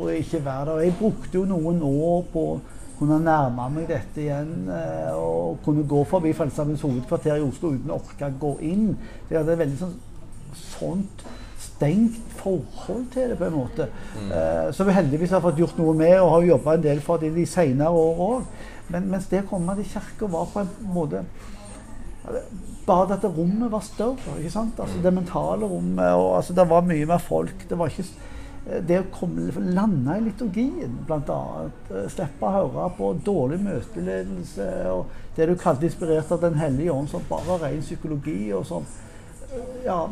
å 0.00 0.08
ikke 0.08 0.40
være 0.44 0.70
der. 0.70 0.84
Jeg 0.86 0.94
brukte 1.00 1.36
jo 1.36 1.48
noen 1.48 1.82
år 1.84 2.22
på 2.32 2.46
å 2.54 2.60
kunne 3.02 3.18
nærme 3.24 3.66
meg 3.74 3.90
dette 3.90 4.22
igjen 4.22 4.70
eh, 4.70 5.10
og 5.18 5.58
kunne 5.64 5.84
gå 5.88 6.04
forbi 6.08 6.32
Frelsesarmeens 6.36 6.84
hovedkvarter 6.86 7.40
i 7.40 7.44
Oslo 7.44 7.74
uten 7.74 7.90
å 7.90 7.98
orke 7.98 8.30
å 8.30 8.40
gå 8.40 8.52
inn. 8.70 8.92
Så 9.26 9.34
jeg 9.34 9.40
hadde 9.40 9.58
veldig 9.58 9.80
sånn, 9.80 9.96
sånt 10.82 11.24
stengt 11.62 12.18
forhold 12.38 13.06
til 13.14 13.30
det, 13.30 13.38
på 13.38 13.46
en 13.46 13.56
måte. 13.56 13.88
Eh, 14.18 14.68
som 14.74 14.86
vi 14.86 14.94
heldigvis 14.96 15.30
har 15.34 15.42
fått 15.44 15.58
gjort 15.62 15.78
noe 15.78 15.94
med, 15.94 16.18
og 16.20 16.30
har 16.36 16.50
jobba 16.52 16.76
en 16.76 16.84
del 16.84 17.00
for 17.02 17.22
det 17.22 17.32
de 17.34 17.46
senere 17.46 17.90
år 17.90 18.22
òg. 18.26 18.68
Men 18.92 19.08
mens 19.10 19.30
det 19.30 19.44
å 19.44 19.50
komme 19.50 19.74
til 19.78 19.88
kirka 19.94 20.28
var 20.30 20.50
på 20.52 20.62
en 20.62 20.92
måte 20.92 21.24
bare 22.86 23.08
dette 23.14 23.30
rommet 23.30 23.70
var 23.70 23.82
større. 23.82 24.36
ikke 24.38 24.50
sant? 24.50 24.78
Altså 24.80 25.00
Det 25.02 25.14
mentale 25.14 25.66
rommet. 25.66 26.12
og 26.14 26.36
altså 26.36 26.52
Det 26.52 26.68
var 26.68 26.82
mye 26.86 27.06
mer 27.06 27.18
folk. 27.18 27.68
Det 27.68 27.78
var 27.78 27.90
ikke 27.90 28.06
det 28.86 28.98
å 29.00 29.06
komme, 29.10 29.50
lande 29.74 30.16
i 30.18 30.20
liturgien, 30.22 30.98
bl.a. 31.06 31.38
Slippe 32.08 32.46
å 32.46 32.52
høre 32.52 32.90
på 32.94 33.08
dårlig 33.26 33.58
møteledelse 33.64 34.68
og 34.92 35.06
det 35.36 35.48
du 35.48 35.56
kalte 35.58 35.88
inspirert 35.88 36.30
av 36.30 36.40
Den 36.44 36.54
hellige 36.60 36.92
ånd, 36.92 37.08
som 37.10 37.24
bare 37.28 37.58
ren 37.58 37.82
psykologi. 37.82 38.52
og 38.52 38.66
sånn. 38.66 38.86
ja, 39.84 40.08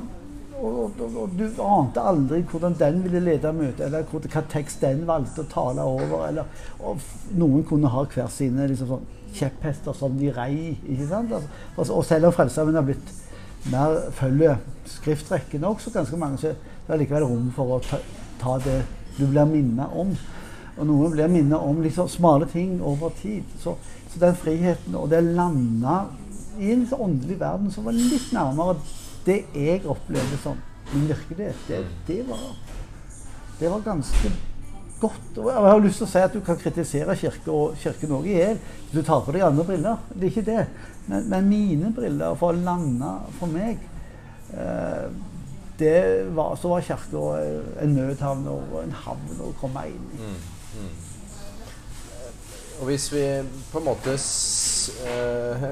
og, 0.60 1.00
og, 1.00 1.16
og, 1.22 1.32
du 1.38 1.62
ante 1.64 2.02
aldri 2.04 2.40
hvordan 2.50 2.76
den 2.78 3.00
ville 3.04 3.22
lede 3.24 3.52
møtet, 3.56 3.86
eller 3.86 4.04
hva 4.10 4.42
tekst 4.52 4.82
den 4.84 5.06
valgte 5.08 5.44
å 5.44 5.50
tale 5.50 5.86
over. 5.86 6.26
Eller, 6.28 6.66
og 6.84 7.00
noen 7.38 7.64
kunne 7.68 7.90
ha 7.92 8.04
hver 8.12 8.30
sine 8.32 8.68
liksom 8.70 8.94
sånn, 8.94 9.08
kjepphester 9.36 9.94
som 9.96 10.16
de 10.18 10.30
rei. 10.34 10.76
ikke 10.84 11.08
sant? 11.08 11.32
Altså, 11.32 11.50
og, 11.76 11.92
og 12.00 12.06
selv 12.08 12.30
om 12.30 12.36
Frelsesarmeen 12.36 12.80
har 12.80 12.88
blitt 12.88 13.12
mer 13.70 14.10
følger 14.16 14.60
skriftrekken 14.88 15.64
også, 15.68 15.92
ganske 15.94 16.18
mange, 16.18 16.40
så 16.40 16.52
er 16.52 16.92
det 16.92 17.02
likevel 17.04 17.28
rom 17.28 17.50
for 17.54 17.76
å 17.76 17.80
ta, 17.84 18.00
ta 18.40 18.56
det 18.64 18.80
du 19.18 19.26
blir 19.26 19.48
minnet 19.48 19.96
om. 19.96 20.14
Og 20.78 20.86
noen 20.88 21.12
blir 21.12 21.30
minnet 21.30 21.60
om 21.60 21.82
liksom 21.84 22.08
smale 22.08 22.48
ting 22.50 22.78
over 22.82 23.12
tid. 23.20 23.44
Så, 23.62 23.76
så 24.10 24.22
den 24.22 24.38
friheten 24.38 24.96
og 24.96 25.10
det 25.12 25.22
landa 25.26 26.02
i 26.58 26.72
en 26.72 26.82
liksom 26.82 27.04
åndelig 27.04 27.38
verden 27.40 27.70
som 27.72 27.86
var 27.86 27.96
litt 27.96 28.32
nærmere 28.34 28.76
det 29.30 29.40
jeg 29.54 29.86
opplevde 29.86 30.42
som 30.42 30.60
min 30.90 31.08
virkelighet, 31.08 31.66
det, 31.68 31.84
det, 32.08 32.22
var, 32.28 32.46
det 33.60 33.70
var 33.70 33.84
ganske 33.84 34.32
godt. 35.00 35.38
Og 35.38 35.50
jeg 35.50 35.72
har 35.72 35.82
lyst 35.84 36.00
til 36.02 36.06
å 36.06 36.10
si 36.10 36.22
at 36.22 36.34
du 36.34 36.40
kan 36.44 36.58
kritisere 36.60 37.16
kirke 37.18 37.52
og 37.54 37.76
Kirken 37.80 38.14
òg 38.18 38.28
i 38.28 38.36
hjel 38.36 38.60
du 38.90 39.00
tar 39.06 39.22
på 39.24 39.34
deg 39.34 39.46
andre 39.46 39.66
briller. 39.68 40.00
Det 40.12 40.26
er 40.26 40.32
ikke 40.32 40.48
det. 40.50 40.64
Men, 41.06 41.28
men 41.30 41.50
mine 41.50 41.92
briller 41.96 42.38
for 42.38 42.52
å 42.52 42.64
lande 42.64 43.12
for 43.38 43.52
meg 43.52 43.80
eh, 44.54 45.06
var, 46.36 46.56
Så 46.60 46.68
var 46.68 46.84
Kirka 46.84 47.22
en 47.80 47.94
nødhavn 47.96 48.48
og 48.52 48.82
en 48.82 48.98
havn 49.06 49.40
å 49.46 49.54
komme 49.60 49.86
inn 49.88 50.10
i. 50.18 50.20
Mm, 50.20 50.34
mm. 50.82 50.92
Og 52.80 52.88
hvis 52.88 53.06
vi 53.12 53.24
på 53.70 53.80
en 53.80 53.86
måte 53.88 54.16
eh, 54.16 55.64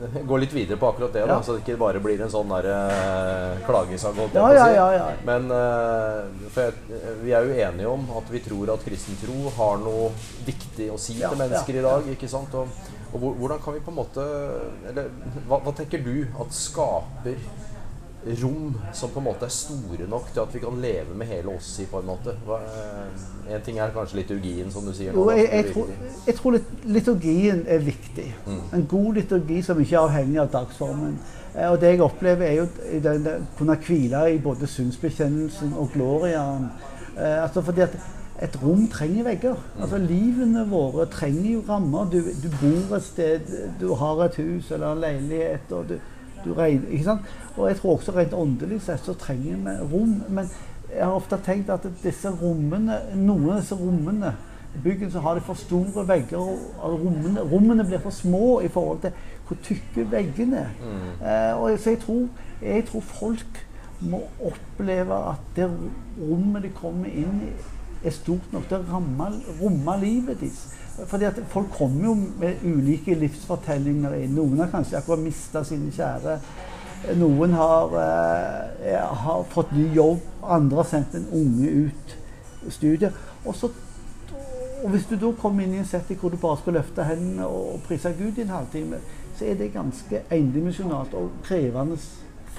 gå 0.30 0.36
litt 0.36 0.52
videre 0.52 0.78
på 0.80 0.88
akkurat 0.88 1.12
det, 1.12 1.24
da, 1.28 1.38
så 1.42 1.56
det 1.56 1.64
ikke 1.64 1.78
bare 1.80 2.00
blir 2.02 2.20
en 2.24 2.32
sånn 2.32 2.52
der, 2.54 2.68
uh, 2.72 3.58
klagesang. 3.66 4.16
Ja, 4.34 4.46
ja, 4.56 4.68
ja, 4.74 4.86
ja, 4.96 5.08
Men 5.26 5.50
uh, 5.52 6.28
jeg, 6.56 6.76
vi 7.24 7.34
er 7.36 7.46
jo 7.46 7.58
enige 7.66 7.90
om 7.90 8.06
at 8.20 8.30
vi 8.32 8.42
tror 8.44 8.74
at 8.76 8.86
kristen 8.86 9.18
tro 9.20 9.52
har 9.58 9.82
noe 9.82 10.10
viktig 10.46 10.90
å 10.94 10.98
si 11.00 11.18
til 11.20 11.36
mennesker 11.40 11.80
i 11.80 11.84
dag. 11.84 12.08
ikke 12.14 12.30
sant? 12.30 12.54
Og, 12.56 12.72
og, 13.12 13.26
hvordan 13.42 13.60
kan 13.62 13.74
vi 13.74 13.82
på 13.82 13.90
en 13.90 13.96
måte 13.98 14.24
Eller 14.86 15.08
hva, 15.48 15.58
hva 15.64 15.72
tenker 15.74 16.02
du 16.04 16.14
at 16.40 16.54
skaper 16.54 17.40
rom 18.42 18.74
som 18.92 19.10
på 19.10 19.20
en 19.20 19.24
måte 19.24 19.46
er 19.46 19.52
store 19.54 20.06
nok 20.08 20.28
til 20.34 20.42
at 20.42 20.54
vi 20.54 20.60
kan 20.60 20.80
leve 20.82 21.14
med 21.16 21.26
hele 21.26 21.54
oss 21.54 21.70
i, 21.80 21.86
på 21.88 22.02
en 22.02 22.06
måte. 22.10 22.34
Hva, 22.44 22.58
eh, 22.60 23.54
en 23.54 23.64
ting 23.64 23.80
er 23.80 23.94
kanskje 23.94 24.20
liturgien, 24.20 24.70
som 24.72 24.84
du 24.84 24.92
sier. 24.92 25.14
Nå, 25.16 25.24
jo, 25.24 25.36
jeg, 25.38 25.48
jeg, 25.52 25.72
tror, 25.72 25.88
jeg, 26.26 26.36
tror, 26.36 26.58
liturgien 26.84 27.64
er 27.66 27.78
viktig. 27.78 28.28
Mm. 28.46 28.62
En 28.76 28.86
god 28.90 29.20
liturgi 29.22 29.62
som 29.64 29.80
ikke 29.80 29.96
er 29.96 30.02
avhengig 30.02 30.40
av 30.42 30.52
dagsformen. 30.52 31.16
Eh, 31.54 31.66
og 31.70 31.80
det 31.80 31.94
jeg 31.94 32.04
opplever, 32.04 32.46
er 32.46 32.60
jo 32.60 32.68
den, 33.08 33.24
den, 33.24 33.50
kunne 33.58 33.78
hvile 33.86 34.24
i 34.34 34.38
både 34.38 34.68
synsbekjennelsen 34.68 35.74
og 35.80 35.92
gloriaen. 35.96 36.70
Eh, 37.16 37.42
altså 37.42 37.64
fordi 37.64 37.88
at 37.88 37.96
et 38.40 38.62
rom 38.62 38.86
trenger 38.88 39.24
vegger. 39.24 39.56
Mm. 39.56 39.82
Altså 39.82 39.98
Livene 39.98 40.68
våre 40.68 41.08
trenger 41.12 41.50
jo 41.54 41.64
rammer. 41.68 42.04
Du, 42.12 42.20
du 42.20 42.48
bor 42.60 42.96
et 42.96 43.04
sted, 43.04 43.52
du 43.80 43.94
har 43.94 44.24
et 44.24 44.40
hus 44.44 44.70
eller 44.70 44.92
en 44.92 45.04
leilighet. 45.08 45.72
og 45.72 45.88
du 45.88 45.98
regner, 46.46 46.90
ikke 46.90 47.04
sant? 47.04 47.32
Og 47.56 47.68
jeg 47.68 47.80
tror 47.80 47.96
også 47.96 48.14
rent 48.16 48.34
åndelig 48.34 48.80
sett 48.86 49.04
så 49.04 49.14
trenger 49.14 49.56
vi 49.64 49.74
rom. 49.92 50.14
Men 50.28 50.50
jeg 50.90 51.04
har 51.04 51.14
ofte 51.14 51.38
tenkt 51.44 51.70
at 51.70 51.86
disse 52.02 52.30
rommene, 52.42 52.98
noen 53.14 53.50
av 53.50 53.60
disse 53.60 53.78
rommene 53.78 54.34
byggen 54.84 55.10
så 55.10 55.18
har 55.20 55.34
de 55.34 55.40
for 55.40 55.58
store 55.58 56.06
vegger, 56.08 56.38
og 56.38 57.00
rommene, 57.04 57.42
rommene, 57.52 57.84
blir 57.84 57.98
for 57.98 58.14
små 58.14 58.60
i 58.60 58.68
forhold 58.68 59.00
til 59.00 59.10
hvor 59.46 59.58
tykke 59.66 60.06
veggene 60.10 60.56
er. 60.56 60.70
Mm. 60.78 61.26
Eh, 61.26 61.62
og 61.62 61.78
så 61.78 61.90
jeg 61.90 61.98
tror, 61.98 62.28
jeg 62.62 62.84
tror 62.86 63.00
folk 63.00 63.66
må 64.00 64.22
oppleve 64.46 65.16
at 65.32 65.42
det 65.56 65.66
rommet 66.20 66.62
de 66.62 66.70
kommer 66.74 67.10
inn 67.10 67.42
i, 67.48 67.50
er 68.04 68.14
stort 68.16 68.52
nok 68.52 68.68
til 68.68 68.78
å 68.78 69.00
romme 69.60 69.96
livet 70.00 70.40
deres. 70.40 70.62
Fordi 71.06 71.24
at 71.24 71.40
Folk 71.48 71.70
kommer 71.78 72.04
jo 72.04 72.14
med 72.14 72.64
ulike 72.64 73.14
livsfortellinger 73.14 74.14
inn. 74.18 74.34
Noen 74.34 74.58
har 74.60 74.72
kanskje 74.72 74.98
akkurat 74.98 75.22
mista 75.22 75.64
sine 75.64 75.92
kjære. 75.94 76.38
Noen 77.16 77.52
har, 77.56 77.94
eh, 77.96 79.14
har, 79.24 79.44
fått 79.48 79.72
ny 79.72 79.86
jobb, 79.94 80.20
andre 80.42 80.76
har 80.76 80.84
sendt 80.84 81.14
en 81.14 81.28
unge 81.32 81.70
ut 81.70 82.16
studier. 82.68 83.12
Og, 83.44 83.54
så, 83.54 83.70
og 84.84 84.90
Hvis 84.90 85.06
du 85.06 85.16
da 85.16 85.32
kommer 85.32 85.64
inn 85.64 85.74
i 85.74 85.78
en 85.80 85.88
setting 85.88 86.18
hvor 86.20 86.30
du 86.30 86.36
bare 86.36 86.58
skal 86.60 86.76
løfte 86.76 87.04
hendene 87.04 87.46
og 87.46 87.80
prise 87.88 88.12
Gud 88.18 88.38
i 88.38 88.44
en 88.44 88.52
halvtime, 88.52 89.00
så 89.38 89.44
er 89.44 89.54
det 89.54 89.72
ganske 89.72 90.22
endimensjonalt 90.30 91.14
og 91.14 91.30
krevende 91.42 91.96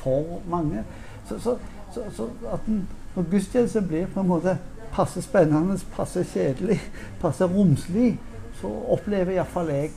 for 0.01 0.41
mange. 0.49 0.83
Så, 1.29 1.37
så, 1.39 1.57
så 1.93 2.27
at 2.53 2.65
den, 2.65 2.87
når 3.15 3.29
gudstjenesten 3.31 3.87
blir 3.87 4.09
på 4.09 4.19
en 4.19 4.27
måte 4.27 4.57
passe 4.91 5.21
spennende, 5.21 5.77
passe 5.95 6.23
kjedelig, 6.33 6.79
passe 7.21 7.45
romslig, 7.45 8.17
så 8.61 8.71
opplever 8.93 9.35
iallfall 9.35 9.71
jeg 9.73 9.91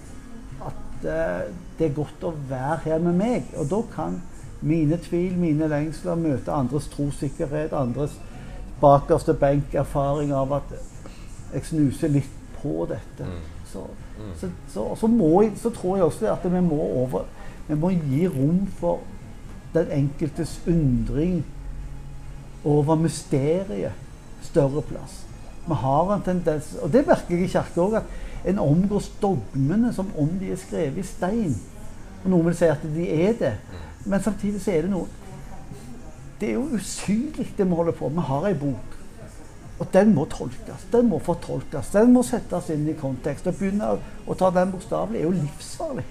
at 0.64 1.04
uh, 1.04 1.40
det 1.78 1.88
er 1.88 1.96
godt 1.96 2.24
å 2.24 2.32
være 2.48 2.80
her 2.86 3.02
med 3.04 3.18
meg. 3.18 3.50
Og 3.60 3.68
da 3.70 3.80
kan 3.94 4.20
mine 4.64 4.98
tvil, 5.04 5.34
mine 5.38 5.68
lengsler 5.68 6.16
møte 6.16 6.52
andres 6.52 6.88
trossikkerhet, 6.92 7.74
andres 7.76 8.16
bakerste 8.80 9.34
benk-erfaring 9.36 10.32
av 10.34 10.54
at 10.60 10.76
jeg 11.52 11.68
snuser 11.68 12.14
litt 12.14 12.38
på 12.62 12.86
dette. 12.90 13.28
Mm. 13.28 13.42
Så, 13.72 13.82
mm. 14.18 14.30
så, 14.40 14.48
så, 14.72 14.86
så, 15.00 15.10
så, 15.62 15.70
tror 15.70 15.96
jeg 15.96 16.04
også 16.04 16.30
at 16.32 16.46
vi 16.52 16.60
må, 16.64 16.80
over, 17.02 17.26
vi 17.68 17.76
må 17.78 17.90
gi 17.90 18.26
rom 18.28 18.64
for 18.78 19.02
den 19.74 19.90
enkeltes 19.90 20.60
undring 20.70 21.42
over 22.64 22.96
mysteriet 22.96 23.92
større 24.42 24.82
plass. 24.82 25.24
Vi 25.66 25.74
har 25.74 26.14
en 26.14 26.22
tendens, 26.22 26.74
og 26.82 26.92
det 26.92 27.06
merker 27.06 27.36
jeg 27.36 27.48
i 27.48 27.52
kirka 27.52 27.82
òg, 27.82 27.98
at 28.00 28.04
en 28.44 28.58
omgås 28.58 29.08
dogmene 29.22 29.92
som 29.92 30.10
om 30.18 30.28
de 30.40 30.52
er 30.52 30.60
skrevet 30.60 31.00
i 31.00 31.06
stein. 31.08 31.54
Og 32.24 32.30
Noen 32.30 32.48
vil 32.48 32.56
si 32.58 32.68
at 32.68 32.82
de 32.94 33.06
er 33.26 33.38
det, 33.38 33.54
men 34.04 34.22
samtidig 34.22 34.60
så 34.62 34.72
er 34.72 34.86
det 34.86 34.90
noe 34.92 35.06
Det 36.40 36.48
er 36.50 36.56
jo 36.58 36.76
usynlig, 36.76 37.46
det 37.56 37.64
vi 37.64 37.76
holder 37.78 37.94
på 37.94 38.08
med. 38.08 38.18
Vi 38.18 38.26
har 38.28 38.46
ei 38.48 38.54
bok, 38.58 38.96
og 39.78 39.86
den 39.92 40.14
må 40.14 40.24
tolkes. 40.24 40.86
Den 40.92 41.08
må 41.08 41.18
fortolkes. 41.22 41.92
Den 41.94 42.12
må 42.12 42.22
settes 42.26 42.68
inn 42.74 42.88
i 42.90 42.96
kontekst. 42.98 43.46
Å 43.46 43.54
begynne 43.54 43.92
å 44.26 44.36
ta 44.38 44.50
den 44.52 44.72
bokstavelig 44.74 45.20
er 45.20 45.28
jo 45.28 45.30
livsfarlig. 45.36 46.04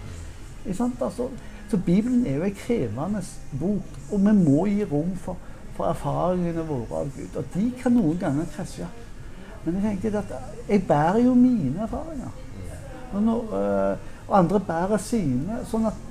Altså, 0.65 1.27
så 1.69 1.77
Bibelen 1.77 2.25
er 2.25 2.39
jo 2.39 2.47
en 2.47 2.55
krevende 2.55 3.21
bok, 3.59 3.99
og 4.11 4.25
vi 4.25 4.33
må 4.39 4.65
gi 4.71 4.87
rom 4.87 5.11
for, 5.19 5.37
for 5.75 5.91
erfaringene 5.91 6.65
våre 6.71 7.03
av 7.03 7.11
Gud. 7.17 7.37
Og 7.37 7.53
de 7.53 7.69
kan 7.83 7.95
noen 7.99 8.19
ganger 8.23 8.49
krasje. 8.55 8.87
Men 9.65 9.75
jeg 9.75 9.83
tenker 9.83 10.19
at 10.19 10.33
jeg 10.69 10.87
bærer 10.87 11.21
jo 11.23 11.33
mine 11.33 11.85
erfaringer. 11.85 12.33
Og, 13.13 13.21
når, 13.23 13.53
øh, 13.59 13.97
og 14.27 14.37
andre 14.37 14.59
bærer 14.59 14.97
sine. 14.97 15.61
sånn 15.69 15.85
at 15.87 16.01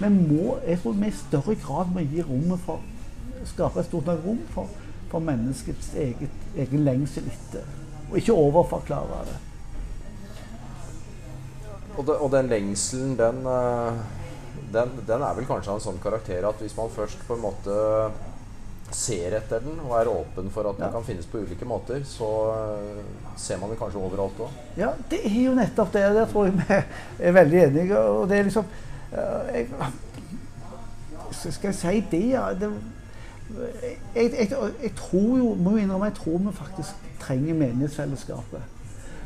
vi 0.00 0.10
må, 0.12 0.58
jeg 0.66 0.82
tror 0.82 0.92
vi 0.92 1.08
i 1.08 1.16
større 1.16 1.54
grad 1.62 1.92
må 1.94 2.04
gi 2.04 2.22
rommet 2.22 2.60
for 2.60 2.82
skape 3.46 3.80
et 3.80 3.88
stort 3.88 4.06
nok 4.10 4.24
rom 4.26 4.38
for, 4.54 4.68
for 5.10 5.22
menneskets 5.22 5.92
eget, 5.94 6.46
egen 6.56 6.84
lengsel 6.84 7.26
etter. 7.30 7.66
Og 8.10 8.18
ikke 8.20 8.34
overforklare 8.34 9.24
det. 9.28 9.36
Og, 11.96 12.06
det, 12.06 12.16
og 12.16 12.32
den 12.32 12.50
lengselen, 12.52 13.18
den, 13.18 13.46
øh, 13.46 13.92
den, 14.72 14.96
den, 15.06 15.22
er 15.22 15.36
vel 15.36 15.46
kanskje 15.48 15.72
av 15.72 15.78
en 15.78 15.86
sånn 15.86 16.02
karakter 16.02 16.44
at 16.44 16.60
hvis 16.60 16.76
man 16.76 16.92
først 16.92 17.22
på 17.28 17.38
en 17.38 17.44
måte 17.46 17.76
ser 18.94 19.34
etter 19.36 19.62
den 19.64 19.78
og 19.82 19.94
er 19.98 20.10
åpen 20.10 20.50
for 20.54 20.68
at 20.70 20.78
den 20.78 20.92
kan 20.92 21.04
finnes 21.04 21.26
på 21.26 21.40
ulike 21.42 21.66
måter, 21.68 22.04
så 22.06 22.28
uh, 22.54 23.30
ser 23.36 23.58
man 23.60 23.72
den 23.72 23.78
kanskje 23.80 24.00
overalt 24.00 24.42
òg. 24.46 24.58
Ja, 24.78 24.92
det 25.10 25.22
er 25.26 25.38
jo 25.42 25.54
nettopp 25.56 25.92
det. 25.94 26.04
Det 26.16 26.26
tror 26.30 26.46
jeg 26.46 26.58
vi 26.60 26.78
er 27.26 27.32
veldig 27.36 27.62
enige 27.64 27.98
Og 27.98 28.28
det 28.28 28.38
er 28.38 28.46
liksom 28.46 28.68
uh, 29.12 29.54
jeg, 29.54 29.66
Skal 31.32 31.68
jeg 31.68 31.74
si 31.80 32.04
det, 32.10 32.22
ja 32.30 32.46
det, 32.54 32.70
jeg, 34.14 34.32
jeg, 34.38 34.48
jeg, 34.82 34.94
tror 34.96 35.38
jo, 35.38 35.54
må 35.54 35.76
jo 35.76 35.76
innrømme, 35.76 36.04
jeg 36.10 36.14
tror 36.14 36.38
vi 36.38 36.52
faktisk 36.56 37.12
trenger 37.20 37.54
menighetsfellesskapet. 37.54 38.72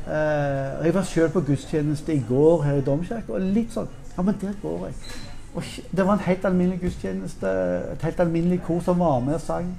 Uh, 0.07 0.85
jeg 0.85 0.95
var 0.95 1.09
sjøl 1.09 1.31
på 1.33 1.41
gudstjeneste 1.41 2.15
i 2.15 2.25
går 2.29 2.63
her 2.63 2.81
i 2.81 2.85
Domkirka, 2.85 3.33
og 3.33 3.53
litt 3.55 3.73
sånn 3.77 3.89
Ja, 4.17 4.25
men 4.27 4.37
der 4.41 4.57
går 4.63 4.89
jeg. 4.89 4.97
Og 5.55 5.63
det 5.97 6.07
var 6.07 6.13
en 6.13 6.27
helt 6.27 6.45
alminnelig 6.45 6.81
gudstjeneste, 6.81 7.49
et 7.93 8.03
helt 8.03 8.21
alminnelig 8.21 8.61
kor 8.67 8.81
som 8.81 8.99
var 8.99 9.19
med 9.21 9.35
og 9.35 9.41
sang. 9.41 9.73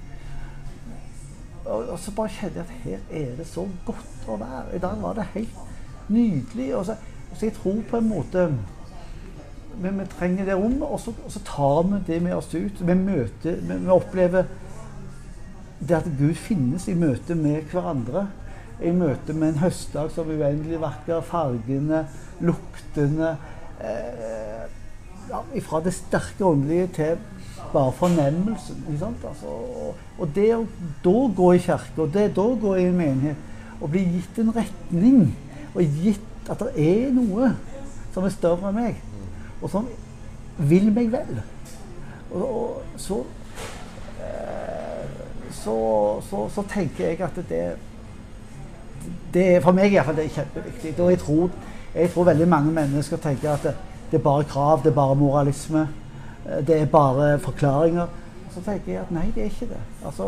Og, 1.66 1.90
og, 1.90 2.00
så 2.00 2.12
bare 2.12 2.30
kjente 2.30 2.60
jeg 2.60 2.66
at 2.66 2.74
her 2.84 3.22
er 3.22 3.36
det 3.38 3.48
så 3.48 3.68
godt 3.86 4.28
å 4.28 4.36
være. 4.42 4.76
I 4.76 4.82
dag 4.84 5.02
var 5.02 5.16
det 5.16 5.30
helt 5.36 6.10
nydelig. 6.12 6.74
Og 6.76 6.86
så, 6.86 6.98
så 7.34 7.46
jeg 7.46 7.56
tror 7.56 7.80
på 7.90 8.02
en 8.02 8.10
måte 8.10 8.48
vi, 9.82 9.90
vi 9.90 10.08
trenger 10.18 10.46
det 10.46 10.58
rommet, 10.60 10.84
og 10.84 11.00
så, 11.00 11.14
og 11.26 11.32
så, 11.32 11.40
tar 11.48 11.86
vi 11.88 12.02
det 12.08 12.20
med 12.24 12.36
oss 12.36 12.52
ut. 12.54 12.82
Vi, 12.82 12.98
møter, 12.98 13.62
vi, 13.62 13.78
vi 13.86 13.94
opplever 13.94 14.50
det 15.80 15.98
at 15.98 16.12
Gud 16.20 16.36
finnes 16.38 16.88
i 16.92 16.98
møte 16.98 17.38
med 17.38 17.72
hverandre. 17.72 18.28
I 18.82 18.92
møte 18.92 19.34
med 19.38 19.54
en 19.54 19.64
høstdag 19.64 20.12
som 20.12 20.30
er 20.30 20.42
uendelig 20.42 20.82
vakker. 20.82 21.24
Fargene, 21.26 22.04
luktene. 22.44 23.36
Eh, 23.80 24.81
ja, 25.32 25.42
fra 25.66 25.82
det 25.84 25.94
sterke 25.96 26.46
åndelige 26.46 26.88
til 26.96 27.22
bare 27.74 27.92
fornemmelsen. 27.92 28.84
Altså, 29.02 29.48
og, 29.48 29.96
og, 30.18 30.30
det 30.36 30.50
å 30.56 30.66
da 31.04 31.18
gå 31.36 31.52
i 31.56 31.62
kirke, 31.64 32.04
og 32.04 32.14
det 32.14 32.32
da 32.36 32.48
gå 32.62 32.76
i 32.76 32.88
en 32.90 32.98
menighet, 32.98 33.50
og 33.82 33.90
bli 33.94 34.04
gitt 34.18 34.42
en 34.42 34.54
retning, 34.56 35.22
og 35.74 36.00
gitt 36.04 36.52
at 36.52 36.62
det 36.62 36.88
er 36.92 37.14
noe 37.16 37.54
som 38.14 38.26
er 38.28 38.34
større 38.34 38.70
enn 38.70 38.78
meg, 38.78 39.00
og 39.62 39.72
som 39.72 39.88
vil 40.58 40.92
meg 40.94 41.12
vel, 41.14 41.40
og, 42.32 42.44
og 42.44 43.00
så, 43.02 43.22
eh, 44.24 45.08
så, 45.56 45.78
så, 46.28 46.44
så 46.54 46.66
tenker 46.70 47.12
jeg 47.12 47.24
at 47.26 47.40
det 47.50 47.64
det, 49.34 49.64
For 49.64 49.72
meg 49.72 49.90
i 49.90 49.96
hvert 49.96 50.06
fall, 50.06 50.18
det 50.20 50.28
er 50.28 50.34
kjempeviktig. 50.36 50.90
Og 51.00 51.10
jeg 51.10 51.20
tror, 51.22 51.54
jeg 51.96 52.10
tror 52.12 52.26
veldig 52.28 52.48
mange 52.52 52.74
mennesker 52.76 53.18
tenker 53.18 53.54
at 53.54 53.64
det, 53.64 53.74
det 54.12 54.20
er 54.20 54.24
bare 54.24 54.44
krav, 54.44 54.82
det 54.84 54.92
er 54.92 54.96
bare 54.96 55.16
moralisme. 55.16 55.88
eh, 56.46 56.68
Det 56.68 56.82
er 56.82 56.86
bare 56.86 57.40
forklaringer. 57.40 58.08
Så 58.54 58.62
tenker 58.66 58.92
jeg 58.92 59.02
at 59.02 59.12
nei, 59.12 59.32
det 59.36 59.44
er 59.46 59.52
ikke 59.52 59.70
det. 59.70 59.84
Altså, 60.06 60.26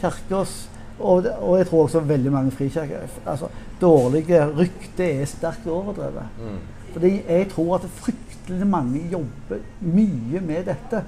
kirkers 0.00 0.68
og, 1.00 1.26
og 1.40 1.58
jeg 1.58 1.66
tror 1.66 1.82
også 1.82 2.00
veldig 2.00 2.32
mange 2.32 2.50
frikirker 2.54 3.02
altså, 3.26 3.48
Dårlige 3.80 4.44
rykte 4.56 5.04
er 5.20 5.24
sterkt 5.26 5.66
overdrevet. 5.66 6.28
Mm. 6.38 6.58
Fordi 6.92 7.10
jeg 7.28 7.48
tror 7.50 7.74
at 7.74 7.88
fryktelig 7.98 8.66
mange 8.66 9.00
jobber 9.12 9.58
mye 9.80 10.40
med 10.40 10.64
dette. 10.70 11.02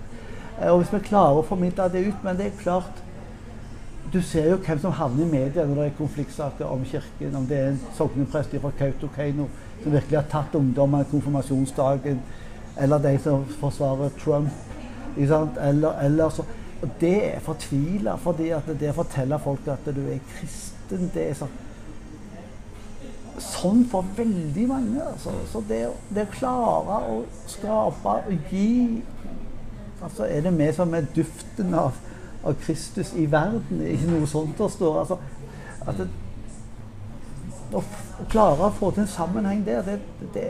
Eh, 0.61 0.71
Og 0.73 0.81
hvis 0.83 0.93
vi 0.93 0.99
klarer 1.09 1.39
å 1.39 1.45
formidle 1.47 1.87
det 1.93 2.07
ut 2.09 2.25
Men 2.25 2.37
det 2.37 2.47
er 2.47 2.63
klart 2.63 3.03
Du 4.13 4.21
ser 4.23 4.51
jo 4.51 4.57
hvem 4.57 4.79
som 4.81 4.93
havner 4.93 5.25
i 5.27 5.31
media 5.31 5.65
når 5.67 5.75
det 5.75 5.87
er 5.87 5.97
konfliktsaker 5.99 6.65
om 6.67 6.85
kirken. 6.85 7.35
Om 7.37 7.47
det 7.47 7.59
er 7.59 7.69
en 7.73 7.81
sogneprest 7.97 8.55
fra 8.63 8.71
Kautokeino 8.79 9.49
som 9.83 9.93
virkelig 9.93 10.19
har 10.19 10.29
tatt 10.31 10.55
ungdommer 10.59 11.05
i 11.05 11.11
konfirmasjonsdagen, 11.11 12.23
eller 12.81 12.99
de 12.99 13.19
som 13.23 13.45
forsvarer 13.61 14.15
Trump. 14.25 14.49
Eller, 15.17 16.01
eller 16.05 16.29
så, 16.29 16.45
og 16.83 16.89
det 17.01 17.15
er 17.35 17.45
fortvila, 17.45 18.17
fordi 18.21 18.51
at 18.53 18.67
det 18.81 18.91
å 18.93 18.99
fortelle 18.99 19.39
folk 19.41 19.69
at 19.73 19.87
du 19.97 20.03
er 20.13 20.21
kristen, 20.35 21.09
det 21.15 21.31
er 21.31 21.39
sånn 21.39 21.63
sånn 23.43 23.83
for 23.91 24.07
veldig 24.17 24.67
mange. 24.69 25.03
Altså. 25.03 25.33
Så 25.53 25.63
det, 25.69 25.83
det 26.15 26.27
å 26.27 26.33
klare 26.33 27.01
å 27.13 27.21
skape 27.51 28.19
og 28.27 28.53
gi 28.53 29.03
Altså 29.97 30.27
er 30.29 30.43
det 30.45 30.51
vi 30.53 30.67
som 30.77 30.93
er 30.95 31.07
duften 31.17 31.71
av, 31.75 31.95
av 32.45 32.53
Kristus 32.61 33.15
i 33.17 33.25
verden, 33.33 33.81
ikke 33.81 34.11
noe 34.11 34.27
sånt 34.29 34.59
der 34.59 34.69
står. 34.69 34.99
Altså, 35.01 35.17
at 35.89 35.97
det, 35.97 36.07
å, 37.77 37.85
å 38.23 38.27
klare 38.33 38.69
å 38.69 38.75
få 38.75 38.91
til 38.95 39.05
en 39.05 39.13
sammenheng 39.13 39.63
der, 39.67 39.87
det, 39.87 40.01
det, 40.35 40.49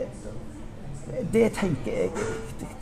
det 1.33 1.45
tenker 1.59 1.91
jeg 1.91 2.09
er 2.09 2.33
viktig. 2.47 2.73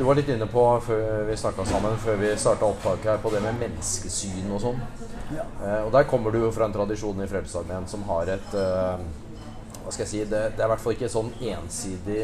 Du 0.00 0.06
var 0.06 0.16
litt 0.16 0.30
inne 0.32 0.46
på 0.48 0.62
før 0.80 1.26
vi 1.28 1.34
snakka 1.36 1.64
sammen, 1.68 1.96
før 2.00 2.14
vi 2.22 2.30
starta 2.40 2.64
opptaket 2.64 3.10
her, 3.10 3.18
på 3.20 3.32
det 3.34 3.42
med 3.44 3.58
menneskesyn 3.60 4.48
og 4.48 4.62
sånn. 4.62 4.78
Ja. 5.36 5.44
Eh, 5.60 5.82
og 5.84 5.90
der 5.92 6.06
kommer 6.08 6.32
du 6.32 6.38
jo 6.40 6.52
fra 6.56 6.70
en 6.70 6.72
tradisjon 6.72 7.20
i 7.20 7.26
Frelsesarmeen 7.28 7.84
som 7.90 8.06
har 8.08 8.30
et 8.32 8.54
eh, 8.56 9.02
Hva 9.84 9.92
skal 9.94 10.04
jeg 10.04 10.10
si 10.10 10.22
det, 10.30 10.40
det 10.56 10.62
er 10.62 10.68
i 10.68 10.70
hvert 10.72 10.82
fall 10.82 10.94
ikke 10.96 11.10
sånn 11.10 11.30
ensidig 11.50 12.18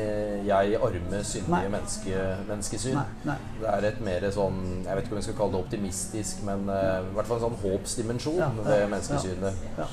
jeg, 0.46 0.80
arme, 0.88 1.20
syndige 1.26 1.70
menneske, 1.72 2.24
menneskesyn. 2.48 2.98
Nei, 2.98 3.06
nei. 3.30 3.36
Det 3.60 3.70
er 3.72 3.86
et 3.90 4.02
mer 4.06 4.26
sånn 4.34 4.58
Jeg 4.84 4.98
vet 4.98 5.06
ikke 5.06 5.16
om 5.16 5.20
vi 5.20 5.26
skal 5.26 5.38
kalle 5.40 5.56
det 5.56 5.62
optimistisk, 5.64 6.42
men 6.46 6.66
uh, 6.70 6.98
i 7.02 7.14
hvert 7.16 7.30
fall 7.30 7.40
en 7.40 7.46
sånn 7.48 7.60
håpsdimensjon 7.64 8.40
Ja, 8.42 8.50
ved 8.60 8.82
ja, 8.82 8.90
menneskesynet. 8.92 9.64
Ja. 9.78 9.88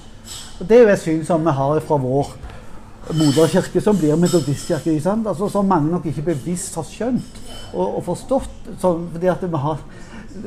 Og 0.60 0.68
det 0.70 0.78
er 0.78 0.86
jo 0.86 0.94
et 0.94 1.04
syn 1.04 1.24
som 1.28 1.48
vi 1.48 1.56
har 1.60 1.84
fra 1.88 2.00
vår 2.04 2.34
moderkirke, 3.12 3.82
som 3.84 3.98
blir 4.00 4.16
metodistkirke. 4.20 4.96
Altså, 5.14 5.50
som 5.52 5.68
mange 5.68 5.92
nok 5.92 6.06
ikke 6.08 6.30
bevisst 6.30 6.78
har 6.80 6.88
skjønt 6.88 7.44
og, 7.74 8.00
og 8.00 8.02
forstått. 8.08 8.74
Sånn, 8.82 9.10
fordi 9.16 9.32
at 9.32 9.44
vi 9.44 9.64
har 9.66 9.84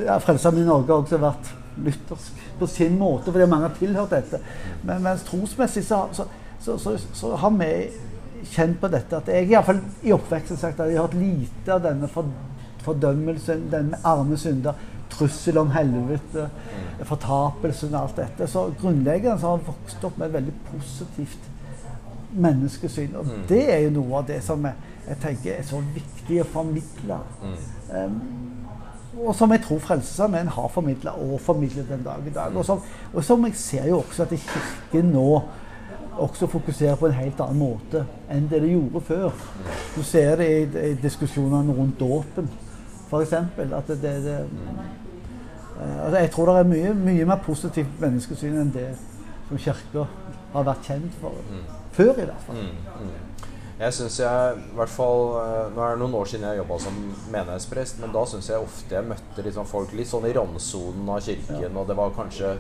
ja, 0.07 0.19
Frelsesarmeen 0.23 0.65
i 0.65 0.71
Norge 0.71 0.93
har 0.93 1.05
også 1.05 1.21
vært 1.23 1.53
luthersk 1.77 2.45
på 2.57 2.67
sin 2.67 2.97
måte, 2.99 3.33
fordi 3.33 3.47
mange 3.51 3.69
har 3.69 3.77
tilhørt 3.77 4.15
dette. 4.15 4.41
Men 4.87 5.03
mens 5.05 5.25
trosmessig 5.29 5.85
så, 5.85 6.07
så, 6.17 6.25
så, 6.61 6.79
så, 6.79 6.97
så 7.15 7.37
har 7.37 7.55
vi 7.59 7.71
kjent 8.53 8.81
på 8.81 8.89
dette 8.93 9.17
at 9.17 9.29
jeg 9.33 9.49
i 9.51 9.63
fall 9.65 9.81
i 10.07 10.13
oppveksten 10.15 10.59
sagt 10.61 10.81
at 10.81 10.91
jeg 10.91 11.01
har 11.01 11.09
hatt 11.09 11.19
lite 11.19 11.73
av 11.75 11.83
denne 11.85 12.09
for, 12.11 12.29
fordømmelsen, 12.87 13.67
denne 13.73 13.99
arme 14.07 14.39
synder, 14.39 14.77
trussel 15.11 15.59
om 15.59 15.71
helvete, 15.75 16.49
fortapelsen 17.07 17.95
og 17.95 18.01
alt 18.03 18.17
dette. 18.21 18.49
Så 18.51 18.69
grunnleggende 18.81 19.39
så 19.41 19.51
har 19.51 19.59
han 19.59 19.69
vokst 19.69 20.05
opp 20.05 20.19
med 20.19 20.29
et 20.29 20.37
veldig 20.41 20.55
positivt 20.71 21.51
menneskesyn. 22.37 23.17
Og 23.17 23.25
Mm. 23.25 23.47
det 23.49 23.75
er 23.75 23.79
jo 23.79 23.91
noe 23.91 24.19
av 24.19 24.27
det 24.27 24.43
som 24.45 24.65
jeg, 24.65 24.75
jeg 25.09 25.17
tenker 25.23 25.53
er 25.53 25.63
så 25.63 25.83
viktig 25.95 26.41
å 26.43 26.45
formidle. 26.45 27.19
Mm. 27.43 27.57
Um, 27.97 28.47
og 29.27 29.35
som 29.35 29.53
jeg 29.53 29.63
tror 29.65 29.79
Frelsesarmeen 29.79 30.49
har 30.49 30.69
formidla 30.69 31.11
og 31.11 31.41
formidler 31.41 31.85
den 31.89 32.03
dag 32.05 32.27
i 32.27 32.31
dag. 32.35 32.57
Og 32.57 32.65
som, 32.65 32.83
og 33.15 33.25
som 33.25 33.45
jeg 33.47 33.55
ser 33.57 33.87
jo 33.89 33.99
også 33.99 34.23
at 34.23 34.29
Kirken 34.29 35.13
nå 35.15 35.43
også 36.23 36.47
fokuserer 36.47 36.97
på 36.97 37.07
en 37.07 37.17
helt 37.17 37.41
annen 37.41 37.59
måte 37.61 38.05
enn 38.33 38.49
det 38.51 38.63
de 38.65 38.73
gjorde 38.73 39.03
før. 39.05 39.43
Du 39.97 40.03
ser 40.03 40.37
det 40.41 40.47
i, 40.49 40.63
i 40.91 40.95
diskusjonene 41.03 41.75
rundt 41.77 42.01
dåpen, 42.01 42.49
f.eks. 43.11 43.35
At 43.67 43.93
det, 43.93 44.15
det, 44.25 44.39
eh, 44.41 46.05
altså 46.05 46.19
Jeg 46.19 46.31
tror 46.35 46.51
det 46.51 46.59
er 46.59 46.71
mye, 46.73 46.95
mye 46.95 47.29
mer 47.29 47.43
positivt 47.45 48.01
menneskesyn 48.01 48.57
enn 48.63 48.73
det 48.75 48.89
som 49.49 49.61
Kirka 49.61 50.07
har 50.53 50.67
vært 50.67 50.89
kjent 50.89 51.21
for. 51.21 51.37
Før, 51.97 52.13
i 52.13 52.29
hvert 52.29 52.47
fall. 52.47 52.61
Mm, 52.61 53.07
mm. 53.07 53.37
Jeg 53.77 53.93
synes 53.93 54.15
jeg, 54.21 54.57
i 54.57 54.77
hvert 54.77 54.89
fall, 54.89 55.23
eh, 55.43 55.75
Nå 55.75 55.83
er 55.85 55.95
det 55.95 56.01
noen 56.01 56.17
år 56.17 56.29
siden 56.31 56.49
jeg 56.49 56.63
jobba 56.63 56.79
som 56.81 56.97
menighetsprest, 57.33 58.01
men 58.01 58.13
da 58.15 58.25
syns 58.29 58.49
jeg 58.49 58.65
ofte 58.65 58.97
jeg 58.97 59.05
møtte 59.05 59.45
liksom 59.45 59.69
folk 59.69 59.93
litt 59.93 60.09
sånn 60.09 60.25
i 60.29 60.33
randsonen 60.37 61.11
av 61.13 61.21
kirken, 61.27 61.77
og 61.77 61.89
det 61.91 61.97
var 61.99 62.15
kanskje 62.17 62.55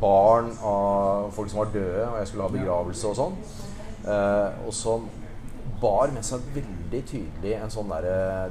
barn 0.00 0.50
av 0.62 1.30
folk 1.36 1.50
som 1.52 1.62
var 1.62 1.72
døde, 1.74 2.08
og 2.08 2.18
jeg 2.20 2.30
skulle 2.30 2.48
ha 2.48 2.54
begravelse 2.56 3.12
og 3.12 3.16
sånn. 3.20 3.38
Eh, 4.06 4.66
og 4.66 4.74
som 4.76 5.08
bar 5.80 6.12
med 6.14 6.24
seg 6.24 6.44
veldig 6.54 7.02
tydelig 7.08 7.56
en 7.58 7.72
sånn 7.72 7.90
der, 7.92 8.06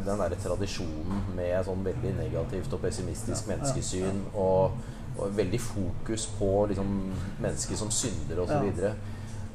den 0.05 0.21
derre 0.21 0.38
tradisjonen 0.41 1.23
med 1.38 1.55
sånn 1.65 1.86
veldig 1.86 2.13
negativt 2.19 2.75
og 2.75 2.84
pessimistisk 2.84 3.49
menneskesyn, 3.49 4.21
og, 4.34 4.77
og 5.17 5.36
veldig 5.38 5.62
fokus 5.63 6.27
på 6.38 6.51
liksom, 6.71 6.95
mennesker 7.41 7.79
som 7.79 7.93
synder 7.93 8.43
osv. 8.45 8.88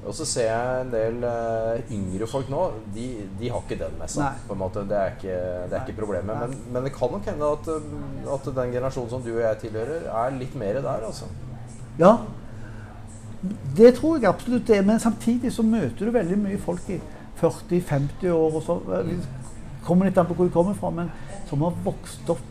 Og 0.00 0.14
så 0.16 0.24
ser 0.24 0.46
jeg 0.48 0.85
en 0.87 0.92
del 0.94 1.24
uh, 1.29 1.92
yngre 1.92 2.24
folk 2.31 2.48
nå. 2.48 2.61
De, 2.94 3.07
de 3.37 3.50
har 3.53 3.61
ikke 3.61 3.76
den 3.83 3.98
med 4.00 4.09
seg. 4.09 4.22
Nei. 4.24 4.46
på 4.48 4.57
en 4.57 4.61
måte. 4.62 4.85
Det 4.88 4.96
er 4.96 5.12
ikke, 5.12 5.35
det 5.68 5.76
er 5.76 5.83
ikke 5.85 5.98
problemet. 5.98 6.40
Men, 6.40 6.55
men 6.72 6.88
det 6.88 6.94
kan 6.94 7.12
nok 7.12 7.29
hende 7.29 7.50
at, 7.59 7.68
at 8.38 8.48
den 8.62 8.72
generasjonen 8.79 9.12
som 9.12 9.26
du 9.26 9.35
og 9.35 9.42
jeg 9.44 9.61
tilhører, 9.66 10.09
er 10.09 10.38
litt 10.40 10.57
mer 10.57 10.81
der, 10.81 11.05
altså. 11.11 11.29
Ja, 11.98 12.16
det 13.76 13.94
tror 13.96 14.18
jeg 14.18 14.29
absolutt 14.29 14.66
det 14.68 14.76
er. 14.79 14.83
Men 14.87 14.98
samtidig 15.00 15.53
så 15.53 15.62
møter 15.62 16.07
du 16.07 16.11
veldig 16.12 16.38
mye 16.38 16.59
folk 16.61 16.88
i 16.92 16.98
40-50 17.40 18.26
år 18.35 18.57
og 18.59 18.62
så 18.66 18.74
eh, 18.98 19.14
kommer 19.87 20.07
litt 20.11 20.18
an 20.20 20.26
på 20.29 20.35
hvor 20.37 20.44
de 20.44 20.53
kommer 20.53 20.74
fra, 20.76 20.90
men 20.92 21.09
som 21.48 21.62
har 21.64 21.79
vokst 21.85 22.29
opp 22.31 22.42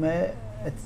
med 0.00 0.30
et, 0.66 0.78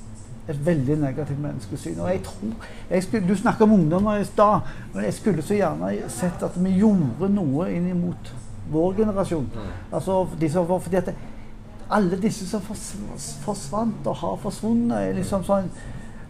et 0.51 0.59
veldig 0.65 0.97
negativt 1.01 1.39
menneskesyn. 1.39 1.99
Og 2.03 2.09
jeg 2.11 2.23
tror, 2.27 2.51
jeg 2.89 3.03
skulle, 3.05 3.27
Du 3.29 3.35
snakka 3.39 3.63
om 3.63 3.71
ungdommer 3.77 4.19
i 4.19 4.25
stad, 4.27 4.59
men 4.93 5.05
jeg 5.07 5.13
skulle 5.13 5.41
så 5.45 5.55
gjerne 5.55 5.93
sett 6.11 6.43
at 6.43 6.57
vi 6.59 6.75
gjorde 6.81 7.29
noe 7.31 7.69
inn 7.71 7.87
mot 8.01 8.33
vår 8.71 8.93
generasjon. 8.99 9.47
Altså, 9.93 10.25
de 10.41 10.49
som, 10.49 10.67
var- 10.67 10.79
fordi 10.83 10.95
at 10.99 11.05
det, 11.05 11.15
alle 11.95 12.17
disse 12.21 12.47
som 12.49 12.61
forsvant 13.45 14.07
og 14.09 14.15
har 14.17 14.37
forsvunnet, 14.41 14.97
er 14.97 15.13
liksom 15.19 15.43
sånn 15.45 15.67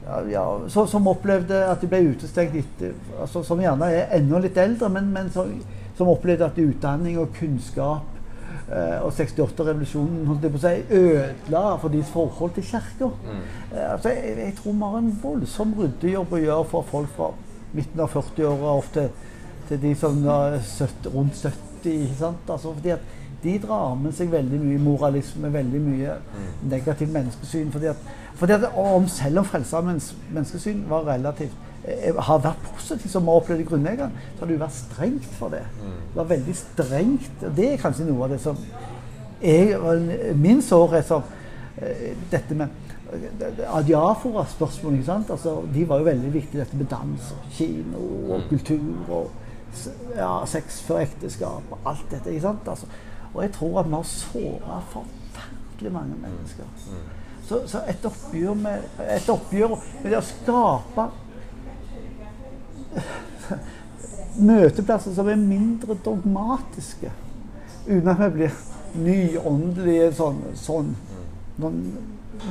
ja, 0.06 0.22
ja, 0.30 0.44
så, 0.70 0.86
som 0.88 1.08
opplevde 1.10 1.64
at 1.66 1.82
de 1.82 1.90
ble 1.90 2.02
utestengt 2.12 2.58
etter 2.60 2.94
altså, 3.20 3.42
Som 3.44 3.62
gjerne 3.64 3.88
er 3.90 4.12
enda 4.20 4.42
litt 4.44 4.58
eldre, 4.62 4.90
men, 4.94 5.10
men 5.14 5.32
som, 5.34 5.50
som 5.98 6.12
opplevde 6.12 6.46
at 6.46 6.60
utdanning 6.62 7.18
og 7.22 7.34
kunnskap 7.40 8.12
eh, 8.70 9.00
og 9.00 9.10
68-revolusjonen 9.18 10.28
holdt 10.30 10.46
jeg 10.46 10.54
på 10.54 10.62
å 10.62 10.64
si, 10.66 10.76
ødela 11.00 11.64
for 11.82 11.94
deres 11.94 12.14
forhold 12.14 12.54
til 12.58 12.68
kirka. 12.70 13.10
Eh, 13.72 13.88
altså, 13.88 14.14
jeg, 14.14 14.38
jeg 14.44 14.58
tror 14.60 14.78
vi 14.78 14.92
har 14.92 15.02
en 15.02 15.12
voldsom 15.24 15.76
ryddejobb 15.80 16.38
å 16.38 16.44
gjøre 16.44 16.70
for 16.76 16.90
folk 16.92 17.14
fra 17.18 17.32
midten 17.76 18.06
av 18.06 18.14
40-åra 18.14 18.78
opp 18.78 18.94
til, 18.96 19.10
til 19.70 19.82
de 19.82 19.94
som 20.00 20.22
er 20.38 20.60
70, 20.62 21.14
rundt 21.16 21.42
70. 21.42 21.62
Ikke 21.86 22.20
sant? 22.20 22.50
Altså, 22.50 22.72
fordi 22.78 22.94
at 22.96 23.25
de 23.46 23.54
drar 23.64 23.94
med 24.00 24.16
seg 24.18 24.32
veldig 24.34 24.60
mye 24.64 24.82
moralisme, 24.82 25.52
veldig 25.54 25.82
mye 25.86 26.16
negativt 26.72 27.14
menneskesyn. 27.14 27.72
Fordi 27.72 27.92
at, 27.94 28.10
fordi 28.36 28.58
at 28.58 28.66
om, 28.76 29.08
selv 29.08 29.40
om 29.44 29.46
Frelsesarmeens 29.48 30.10
menneskesyn 30.34 30.84
var 30.90 31.06
relativt 31.08 31.56
eh, 31.86 32.12
har 32.18 32.42
vært 32.44 32.66
positivt, 32.74 33.12
som 33.14 33.24
vi 33.30 33.36
opplevde 33.38 33.68
grunnleggende, 33.70 34.26
så 34.36 34.46
har 34.46 34.54
jo 34.54 34.60
vært 34.66 34.80
strengt 34.80 35.30
for 35.40 35.54
det. 35.56 35.64
Det 35.82 36.20
var 36.20 36.30
veldig 36.34 36.56
strengt. 36.60 37.32
og 37.46 37.56
Det 37.58 37.72
er 37.74 37.82
kanskje 37.86 38.10
noe 38.10 38.28
av 38.28 38.36
det 38.36 38.42
som 38.44 38.60
jeg, 39.42 40.36
Min 40.36 40.62
sårhet 40.64 41.08
som 41.08 41.24
eh, 41.78 42.12
dette 42.32 42.56
med 42.56 42.82
Adiafora-spørsmålet. 43.70 44.98
ikke 45.00 45.06
sant? 45.06 45.30
Altså, 45.30 45.62
de 45.74 45.90
var 45.90 45.98
jo 46.02 46.04
veldig 46.04 46.34
viktige, 46.34 46.62
dette 46.64 46.78
med 46.78 46.86
dans 46.92 47.32
og 47.32 47.52
kino 47.52 48.06
og 48.34 48.48
kultur 48.50 49.10
og 49.10 49.32
ja, 50.16 50.32
sex 50.48 50.82
før 50.88 51.04
ekteskap 51.04 51.72
og 51.72 51.78
alt 51.86 52.06
dette. 52.12 52.30
ikke 52.30 52.42
sant? 52.48 52.68
Altså, 52.68 52.88
og 53.36 53.44
jeg 53.44 53.52
tror 53.52 53.80
at 53.80 53.90
vi 53.90 53.96
har 53.98 54.08
såra 54.10 54.80
forferdelig 54.90 55.92
mange 55.94 56.16
mennesker. 56.22 56.64
Så, 57.46 57.60
så 57.68 57.82
et 57.90 58.06
oppgjør 58.06 58.54
med 58.58 59.02
et 59.06 59.30
oppgjør 59.30 59.76
med 59.76 60.10
det 60.10 60.18
å 60.18 60.26
skape 60.26 61.10
møteplasser 64.36 65.14
som 65.16 65.28
er 65.30 65.40
mindre 65.40 65.98
dogmatiske, 66.06 67.12
uten 67.88 68.10
at 68.12 68.24
vi 68.24 68.32
blir 68.40 68.56
nyåndelige 68.96 70.12
sånn, 70.16 70.40
sånn, 70.60 70.94
sånn 71.60 71.82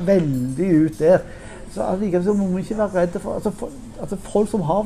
veldig 0.05 0.69
ut 0.85 0.99
der, 1.01 1.25
så 1.73 1.89
allikevel 1.89 2.37
må 2.37 2.47
vi 2.53 2.63
ikke 2.63 2.77
være 2.79 3.01
redde 3.01 3.21
for 3.21 3.39
altså, 3.39 3.51
for, 3.51 3.73
altså 3.99 4.17
Folk 4.29 4.49
som 4.49 4.63
har 4.69 4.85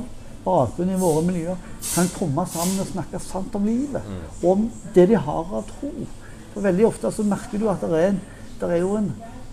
bakgrunn 0.50 0.92
i 0.96 1.00
våre 1.00 1.24
miljøer, 1.30 1.62
kan 1.94 2.10
komme 2.18 2.46
sammen 2.50 2.82
og 2.82 2.90
snakke 2.90 3.22
sant 3.24 3.56
om 3.56 3.70
livet. 3.70 4.02
Mm. 4.10 4.48
Om 4.52 4.68
det 4.96 5.08
de 5.14 5.22
har 5.30 5.54
av 5.62 5.70
tro. 5.70 5.94
For 6.54 6.66
veldig 6.66 6.88
ofte 6.90 7.12
så 7.14 7.24
merker 7.30 7.62
du 7.62 7.68
at 7.70 7.86
det 7.86 8.02
er, 8.02 8.14
en, 8.16 8.22
det 8.60 8.72
er 8.74 8.82
jo 8.82 8.96
en, 8.98 9.12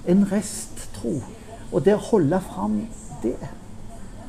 en 0.09 0.25
resttro. 0.33 1.19
Og 1.73 1.83
det 1.85 1.97
å 1.97 2.05
holde 2.11 2.41
fram 2.49 2.81
det 3.23 3.37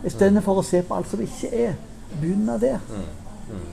istedenfor 0.06 0.60
å 0.62 0.66
se 0.66 0.84
på 0.86 0.98
alt 0.98 1.10
som 1.12 1.22
ikke 1.24 1.50
er. 1.54 1.78
Begynne 2.22 2.58
der. 2.62 2.84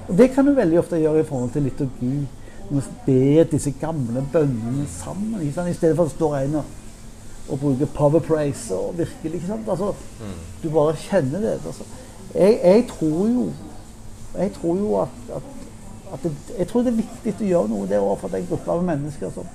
Og 0.08 0.14
det 0.18 0.30
kan 0.34 0.46
du 0.46 0.54
veldig 0.54 0.78
ofte 0.80 0.98
gjøre 1.02 1.22
i 1.22 1.26
forhold 1.28 1.52
til 1.54 1.66
liturgi. 1.68 2.14
Du 2.68 2.72
må 2.78 2.82
be 3.04 3.44
disse 3.50 3.74
gamle 3.80 4.22
bønnene 4.32 4.86
sammen. 4.90 5.42
I 5.42 5.50
stedet 5.52 5.96
for 5.96 6.06
at 6.06 6.12
det 6.12 6.16
står 6.16 6.36
en 6.38 6.56
og, 6.60 6.72
og 7.50 7.60
bruker 7.60 7.90
power 7.92 8.22
praise 8.24 8.74
og 8.74 8.96
virkelig. 8.98 9.40
ikke 9.40 9.50
sant? 9.50 9.68
Altså, 9.68 9.92
Du 10.62 10.70
bare 10.72 10.96
kjenner 10.96 11.44
det. 11.44 11.58
Altså. 11.66 11.84
Jeg, 12.34 12.60
jeg 12.64 12.86
tror 12.90 13.28
jo 13.28 13.48
jeg 14.38 14.52
tror 14.52 14.76
jo 14.76 14.96
at, 15.00 15.08
at, 15.36 15.42
at 16.12 16.22
det, 16.22 16.32
jeg 16.58 16.66
tror 16.68 16.82
det 16.82 16.92
er 16.92 17.02
viktig 17.02 17.34
å 17.38 17.50
gjøre 17.50 17.70
noe 17.70 17.88
der 17.90 18.02
overfor 18.02 18.32
den 18.32 18.48
gruppa 18.48 18.74
av 18.74 18.82
mennesker 18.86 19.30
som, 19.34 19.46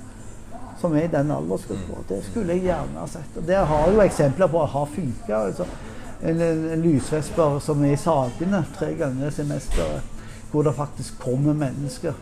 som 0.79 0.95
er 0.95 1.07
i 1.07 1.11
den 1.11 1.33
aldersgruppa. 1.35 2.05
Det 2.07 2.21
skulle 2.29 2.55
jeg 2.55 2.69
gjerne 2.69 3.01
ha 3.01 3.07
sett. 3.11 3.35
Og 3.35 3.47
det 3.47 3.59
har 3.71 3.91
jo 3.91 4.03
eksempler 4.03 4.51
på 4.51 4.63
at 4.63 4.71
har 4.75 4.87
funka. 4.93 5.41
Altså. 5.49 5.67
En, 6.21 6.39
en, 6.39 6.63
en 6.75 6.81
lysvesper 6.83 7.59
som 7.63 7.83
er 7.83 7.95
i 7.95 7.99
Sagene 7.99 8.63
tre 8.77 8.93
ganger 8.99 9.27
i 9.27 9.35
semesteret, 9.35 10.17
hvor 10.51 10.63
det 10.63 10.75
faktisk 10.79 11.19
kommer 11.19 11.53
mennesker. 11.53 12.15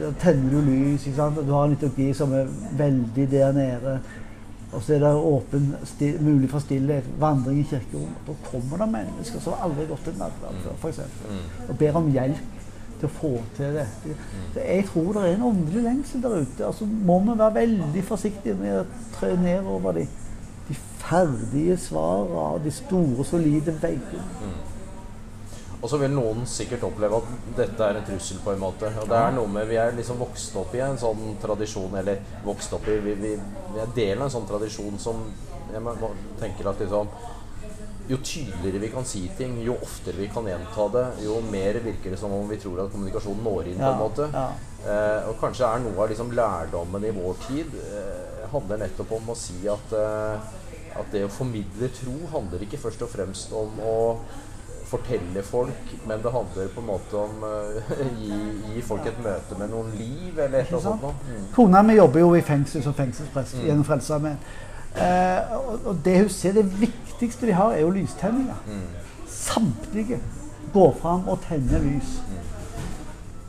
Da 0.00 0.10
tenner 0.20 0.48
du 0.50 0.60
lys, 0.64 1.04
ikke 1.04 1.18
sant? 1.18 1.38
og 1.38 1.46
du 1.46 1.52
har 1.52 1.66
en 1.66 1.74
liturgi 1.76 2.08
som 2.16 2.32
er 2.32 2.48
veldig 2.78 3.26
der 3.30 3.52
nede. 3.52 3.98
Og 4.74 4.82
så 4.82 4.96
er 4.96 5.04
det 5.04 5.12
åpen, 5.14 5.68
sti, 5.86 6.10
mulig 6.20 6.50
for 6.50 6.64
stillhet, 6.64 7.06
vandring 7.20 7.60
i 7.60 7.68
kirkerommet. 7.70 8.26
Da 8.26 8.34
kommer 8.50 8.82
det 8.82 8.90
mennesker 8.92 9.42
som 9.44 9.62
aldri 9.62 9.84
har 9.84 9.92
gått 9.92 10.04
til 10.08 10.18
nattverd 10.18 10.60
før, 10.64 10.76
f.eks. 10.82 11.00
Og 11.68 11.78
ber 11.78 12.00
om 12.00 12.10
hjelp 12.14 12.50
til 12.98 13.08
å 13.08 13.12
få 13.20 13.32
til 13.56 13.78
dette. 13.78 14.18
Så 14.54 14.64
jeg 14.64 14.84
tror 14.90 15.12
det 15.14 15.22
er 15.22 15.36
en 15.36 15.48
åndelig 15.50 15.86
lengsel 15.86 16.22
der 16.24 16.36
ute. 16.42 16.66
Altså 16.66 16.88
må 16.90 17.20
vi 17.24 17.38
være 17.38 17.54
veldig 17.60 18.04
forsiktige 18.08 18.58
med 18.58 18.80
å 18.80 18.84
tre 19.16 19.34
ned 19.40 19.66
over 19.70 19.98
de, 19.98 20.06
de 20.68 20.76
ferdige 21.04 21.76
svarene 21.86 22.46
og 22.54 22.64
de 22.64 22.72
store, 22.74 23.26
solide 23.28 23.74
veggene. 23.82 24.54
Og 25.84 25.90
så 25.92 25.98
vil 26.00 26.14
noen 26.16 26.46
sikkert 26.48 26.86
oppleve 26.88 27.18
at 27.20 27.32
dette 27.58 27.84
er 27.84 27.98
en 28.00 28.06
trussel, 28.08 28.38
på 28.40 28.54
en 28.54 28.62
måte. 28.62 28.88
Og 29.02 29.08
det 29.10 29.18
er 29.20 29.34
noe 29.36 29.50
med 29.52 29.68
Vi 29.68 29.76
er 29.76 29.92
liksom 29.92 30.16
vokst 30.22 30.54
opp 30.56 30.72
i 30.74 30.80
en 30.80 30.96
sånn 30.96 31.34
tradisjon, 31.42 31.92
eller 32.00 32.22
vokst 32.46 32.72
opp 32.72 32.88
i 32.88 32.96
Vi, 33.04 33.12
vi, 33.20 33.34
vi 33.74 33.82
er 33.82 33.92
del 33.98 34.16
av 34.22 34.30
en 34.30 34.32
sånn 34.38 34.48
tradisjon 34.48 34.96
som 35.02 35.20
jeg 35.74 36.12
tenker 36.40 36.70
at 36.70 36.80
liksom 36.80 37.10
Jo 38.08 38.16
tydeligere 38.20 38.80
vi 38.82 38.90
kan 38.92 39.04
si 39.08 39.22
ting, 39.36 39.58
jo 39.64 39.76
oftere 39.82 40.20
vi 40.22 40.28
kan 40.32 40.48
gjenta 40.48 40.88
det, 40.92 41.04
jo 41.24 41.38
mer 41.50 41.78
virker 41.84 42.12
det 42.12 42.18
som 42.20 42.32
om 42.36 42.48
vi 42.48 42.58
tror 42.60 42.82
at 42.84 42.92
kommunikasjonen 42.92 43.44
når 43.44 43.70
inn. 43.72 43.78
på 43.80 43.84
en 43.84 43.92
Ja, 43.92 44.00
måte. 44.00 44.30
ja. 44.32 44.48
Eh, 44.84 45.28
og 45.30 45.38
kanskje 45.40 45.64
er 45.68 45.80
noe 45.80 45.96
av 46.04 46.10
liksom 46.10 46.32
lærdommen 46.36 47.04
i 47.08 47.12
vår 47.16 47.38
tid 47.46 47.76
eh, 47.80 48.42
handler 48.52 48.82
nettopp 48.84 49.12
om 49.16 49.30
å 49.32 49.36
si 49.36 49.56
at, 49.72 49.92
eh, 49.96 50.50
at 51.00 51.12
det 51.12 51.24
å 51.24 51.32
formidle 51.32 51.88
tro 51.96 52.16
handler 52.32 52.66
ikke 52.66 52.80
først 52.82 53.04
og 53.06 53.08
fremst 53.08 53.52
om 53.56 53.80
å 53.80 53.96
fortelle 54.94 55.42
folk, 55.46 55.94
men 56.06 56.22
det 56.22 56.32
handler 56.32 56.68
på 56.74 56.82
en 56.82 56.86
måte 56.86 57.18
om 57.18 57.46
å 57.46 57.54
gi, 58.20 58.38
gi 58.74 58.84
folk 58.86 59.06
et 59.10 59.18
møte 59.24 59.58
med 59.58 59.72
noen 59.74 59.90
liv, 59.98 60.38
eller 60.38 60.60
et 60.60 60.70
eller 60.70 60.92
annet. 60.92 61.26
Mm. 61.28 61.48
Kona 61.56 61.82
mi 61.82 61.98
jobber 61.98 62.24
jo 62.24 62.30
i 62.38 62.44
fengsel 62.46 62.84
som 62.86 62.96
fengselsprest 62.96 63.58
gjennom 63.62 63.84
Frelsesarmeen. 63.88 64.38
Eh, 64.94 65.54
og, 65.58 65.90
og 65.90 66.00
det 66.06 66.18
hun 66.20 66.30
ser, 66.30 66.54
det 66.54 66.66
viktigste 66.80 67.50
de 67.50 67.58
har, 67.58 67.74
er 67.74 67.82
jo 67.82 67.90
lystenninger. 67.94 68.80
Samtlige 69.28 70.20
går 70.74 70.96
fram 71.02 71.28
og 71.28 71.38
tenner 71.48 71.82
lys. 71.82 72.18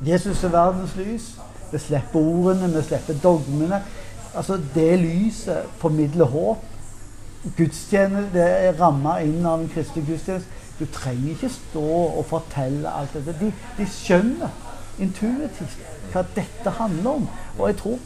Jesus 0.05 0.43
er 0.43 0.53
verdens 0.53 0.95
lys. 0.95 1.35
Vi 1.71 1.79
slipper 1.79 2.19
ordene, 2.19 2.73
vi 2.75 2.83
slipper 2.83 3.13
dogmene. 3.23 3.81
Altså, 4.35 4.59
det 4.75 4.99
lyset 4.99 5.65
formidler 5.77 6.25
håp. 6.25 6.57
Gudstjeneste 7.57 8.33
det 8.33 8.45
er 8.45 8.77
ramma 8.79 9.19
inn 9.21 9.45
av 9.45 9.61
en 9.61 9.69
kristelig 9.69 10.05
gudstjeneste. 10.07 10.49
Du 10.79 10.85
trenger 10.91 11.29
ikke 11.35 11.49
stå 11.49 11.85
og 12.19 12.25
fortelle 12.29 12.91
alt 12.91 13.13
dette. 13.15 13.35
De, 13.39 13.51
de 13.77 13.87
skjønner 13.89 14.51
intuitivt 14.99 15.77
hva 16.11 16.23
dette 16.35 16.73
handler 16.79 17.21
om. 17.21 17.29
Og 17.57 17.67
jeg 17.69 17.79
tror 17.83 18.03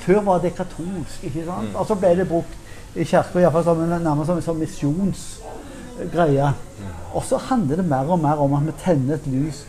Før 0.00 0.20
var 0.24 0.38
det 0.40 0.54
katolsk, 0.56 1.24
ikke 1.28 1.42
sant? 1.44 1.74
og 1.76 1.84
så 1.84 1.94
ble 2.00 2.14
det 2.16 2.24
brukt 2.30 2.54
i 2.96 3.04
kirka 3.04 3.50
nærmest 3.52 4.30
som 4.30 4.38
en 4.38 4.44
sånn 4.46 4.62
misjonsgreie. 4.62 6.46
Og 7.12 7.24
så 7.28 7.36
handler 7.50 7.82
det 7.82 7.84
mer 7.84 8.08
og 8.08 8.22
mer 8.22 8.40
om 8.40 8.54
at 8.56 8.64
vi 8.64 8.72
tenner 8.80 9.18
et 9.18 9.26
lys 9.28 9.66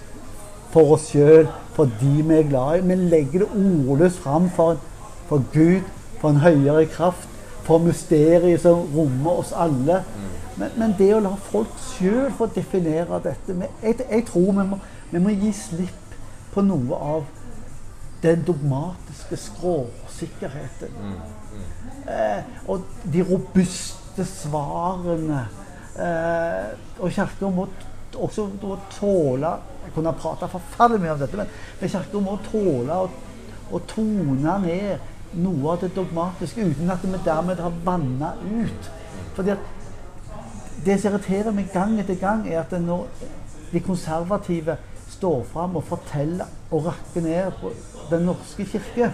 for 0.71 0.95
oss 0.95 1.09
sjøl, 1.11 1.49
for 1.75 1.91
de 1.99 2.23
vi 2.23 2.37
er 2.37 2.47
glad 2.47 2.79
i. 2.79 2.87
Vi 2.87 2.95
legger 3.11 3.43
det 3.43 3.49
ordløst 3.89 4.19
fram 4.23 4.47
for, 4.55 4.79
for 5.27 5.43
Gud, 5.53 5.83
for 6.21 6.29
en 6.31 6.41
høyere 6.43 6.85
kraft, 6.91 7.27
for 7.67 7.83
mysteriet 7.83 8.61
som 8.63 8.87
rommer 8.95 9.41
oss 9.43 9.51
alle. 9.51 10.03
Men, 10.57 10.73
men 10.77 10.93
det 10.97 11.11
å 11.13 11.21
la 11.21 11.35
folk 11.51 11.73
sjøl 11.93 12.31
få 12.37 12.47
definere 12.55 13.19
dette 13.21 13.53
jeg, 13.53 13.97
jeg 14.01 14.23
tror 14.25 14.53
vi 14.57 14.63
må, 14.71 14.79
vi 15.11 15.21
må 15.21 15.33
gi 15.37 15.51
slipp 15.53 16.15
på 16.53 16.63
noe 16.65 16.97
av 16.97 17.27
den 18.23 18.41
dogmatiske 18.47 19.37
skråsikkerheten. 19.37 21.11
Eh, 22.09 22.39
og 22.65 22.87
de 23.13 23.21
robuste 23.27 24.25
svarene. 24.25 25.43
Eh, 26.01 26.71
og 26.97 27.13
Kirka 27.13 27.51
må 27.53 27.67
også 28.17 28.47
må 28.61 28.77
tåle 28.93 29.49
Jeg 29.83 29.93
kunne 29.93 30.11
ha 30.11 30.17
prata 30.17 30.47
forferdelig 30.49 31.01
mye 31.03 31.13
om 31.13 31.21
dette, 31.21 31.37
men, 31.37 31.53
men 31.79 31.91
Kirka 31.93 32.21
må 32.23 32.37
tåle 32.49 32.97
å 33.71 33.79
tone 33.89 34.57
ned 34.63 35.37
noe 35.37 35.73
av 35.73 35.81
det 35.83 35.93
dogmatiske 35.95 36.65
uten 36.71 36.91
at 36.91 37.03
vi 37.03 37.19
dermed 37.25 37.61
har 37.61 37.81
vanna 37.85 38.33
ut. 38.41 38.89
Fordi 39.35 39.53
at 39.53 39.76
det 40.87 40.99
som 41.01 41.13
irriterer 41.13 41.55
meg 41.55 41.71
gang 41.73 41.97
etter 41.99 42.19
gang, 42.21 42.45
er 42.47 42.61
at 42.63 42.73
når 42.81 43.07
de 43.71 43.81
konservative 43.83 44.77
står 45.11 45.43
fram 45.51 45.75
og 45.79 45.85
forteller 45.87 46.47
og 46.71 46.89
rakker 46.89 47.23
ned 47.23 47.51
på 47.61 47.71
Den 48.07 48.23
norske 48.27 48.63
kirke 48.65 49.09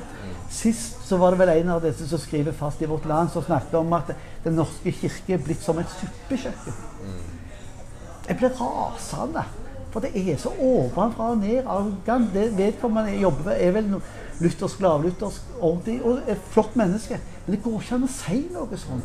Sist 0.54 1.00
så 1.08 1.18
var 1.18 1.34
det 1.34 1.40
vel 1.40 1.50
en 1.50 1.72
av 1.74 1.82
disse 1.82 2.06
som 2.06 2.20
skriver 2.22 2.54
fast 2.54 2.82
i 2.82 2.90
Vårt 2.90 3.08
Land, 3.10 3.32
som 3.34 3.42
snakket 3.44 3.74
om 3.80 3.94
at 3.98 4.12
Den 4.44 4.54
norske 4.60 4.92
kirke 4.94 5.34
er 5.34 5.42
blitt 5.42 5.64
som 5.66 5.80
et 5.82 5.90
suppekjøkken. 5.98 6.76
Jeg 8.28 8.38
blir 8.38 8.54
rasende. 8.60 9.44
For 9.94 10.02
det 10.02 10.12
er 10.18 10.38
så 10.42 10.50
ovenfra 10.62 11.32
og 11.32 11.38
ned. 11.38 11.66
arrogant. 11.66 12.34
Det 12.34 12.58
vedkommende 12.58 13.18
jobber 13.18 13.44
med, 13.44 13.58
er 13.62 13.72
vel 13.72 13.90
no- 13.90 14.02
luthersk, 14.40 14.80
lavluthersk, 14.82 15.42
ordentlig 15.62 16.02
og 16.04 16.20
et 16.28 16.48
flott 16.50 16.76
menneske. 16.76 17.20
Men 17.46 17.56
det 17.56 17.64
går 17.64 17.82
ikke 17.82 17.96
an 17.96 18.08
å 18.08 18.14
si 18.14 18.40
noe 18.54 18.78
sånt. 18.78 19.04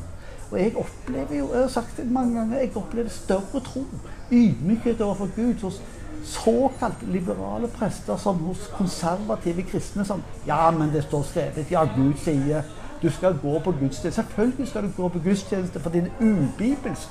Og 0.51 0.61
jeg 0.61 0.77
opplever 0.77 1.39
jo, 1.39 1.53
jeg 1.53 1.63
har 1.63 1.69
sagt 1.69 1.97
det 1.97 2.11
mange 2.11 2.39
ganger, 2.39 2.59
jeg 2.59 2.77
opplever 2.77 3.09
større 3.13 3.61
tro, 3.65 3.85
ydmykhet 4.33 5.01
overfor 5.01 5.29
Gud 5.37 5.63
hos 5.63 5.83
såkalt 6.25 7.03
liberale 7.13 7.69
prester 7.69 8.17
som 8.17 8.37
hos 8.37 8.71
konservative 8.77 9.63
kristne 9.63 10.05
som 10.05 10.23
Ja, 10.47 10.71
men 10.71 10.89
det 10.93 11.05
står 11.05 11.23
skrevet. 11.23 11.71
Ja, 11.71 11.85
Gud 11.85 12.15
sier 12.25 12.63
du 13.03 13.11
skal 13.11 13.39
gå 13.43 13.59
på 13.59 13.73
gudstjeneste. 13.73 14.13
Selvfølgelig 14.23 14.69
skal 14.69 14.83
du 14.83 14.91
gå 14.97 15.09
på 15.09 15.19
gudstjeneste 15.19 15.81
fordi 15.81 16.01
det 16.01 16.13
er 16.21 16.25
ubibelsk 16.25 17.09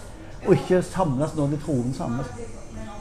og 0.48 0.54
ikke 0.54 0.82
samles 0.82 1.36
når 1.36 1.48
de 1.48 1.58
troende 1.58 1.94
samles. 1.94 2.28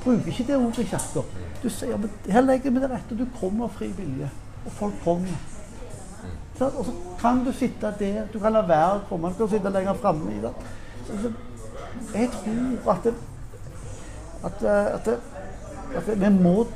Bruker 0.05 0.27
ikke 0.27 0.44
det 0.46 0.57
ordet 0.57 0.79
i 0.79 0.85
kirka. 0.85 1.25
Du 1.62 1.68
sier 1.68 1.90
ja, 1.90 1.96
men 1.96 2.11
her 2.29 2.40
legger 2.40 2.70
vi 2.70 2.81
det 2.81 2.90
rette, 2.90 3.18
du 3.18 3.27
kommer 3.40 3.64
av 3.64 3.75
fri 3.79 3.90
vilje. 3.96 4.31
Og 4.66 4.72
folk 4.72 4.94
kommer. 5.05 5.55
Og 6.64 6.84
så 6.84 6.92
kan 7.20 7.44
du 7.44 7.52
sitte 7.52 7.92
der, 7.98 8.26
du 8.32 8.38
kan 8.38 8.52
la 8.52 8.60
være 8.66 9.00
å 9.00 9.00
komme, 9.08 9.28
du 9.28 9.34
kan 9.44 9.48
sitte 9.48 9.70
lenger 9.70 9.94
framme 9.94 10.52
Jeg 12.14 12.30
tror 12.32 12.92
at 12.92 13.06
at, 14.44 14.62
eh, 14.62 14.94
at, 14.94 15.08
at 15.96 16.20
vi 16.20 16.28
må 16.30 16.66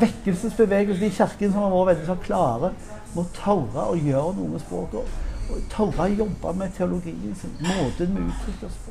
Vekkelsesbevegelsen 0.00 1.04
i 1.06 1.10
kirken 1.10 1.52
som 1.52 1.62
har 1.62 1.70
vært 1.72 1.86
veldig 1.96 2.06
sånn 2.06 2.20
klare, 2.22 2.70
må 3.14 3.24
tørre 3.34 3.86
å 3.90 3.96
gjøre 3.96 4.34
noe 4.36 4.48
med 4.52 4.60
språket. 4.62 5.16
Og, 5.48 5.62
tørre 5.72 6.04
å 6.04 6.14
jobbe 6.18 6.52
med 6.60 6.74
teologien 6.76 7.34
sin, 7.40 7.54
måten 7.64 8.12
vi 8.14 8.26
uttrykker 8.28 8.66
oss 8.68 8.76
på. 8.84 8.90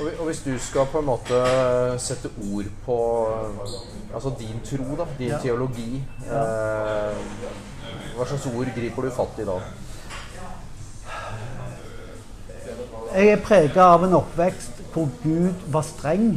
Og, 0.00 0.06
vi- 0.06 0.16
og 0.18 0.24
hvis 0.30 0.40
du 0.46 0.52
skal 0.58 0.86
på 0.92 0.98
en 1.02 1.04
måte 1.10 1.40
sette 2.00 2.30
ord 2.52 2.70
på 2.86 2.96
altså 4.14 4.32
din 4.38 4.60
tro, 4.64 4.96
da, 4.96 5.04
din 5.18 5.28
Ja. 5.28 5.38
teologi 5.42 6.04
eh, 6.24 7.12
Hva 8.16 8.26
slags 8.28 8.46
ord 8.46 8.70
griper 8.76 9.02
du 9.02 9.10
fatt 9.14 9.40
i 9.40 9.48
da? 9.48 9.58
Jeg 13.12 13.28
er 13.34 13.42
prega 13.44 13.90
av 13.94 14.06
en 14.06 14.16
oppvekst 14.16 14.80
hvor 14.92 15.08
Gud 15.22 15.66
var 15.72 15.84
streng. 15.84 16.32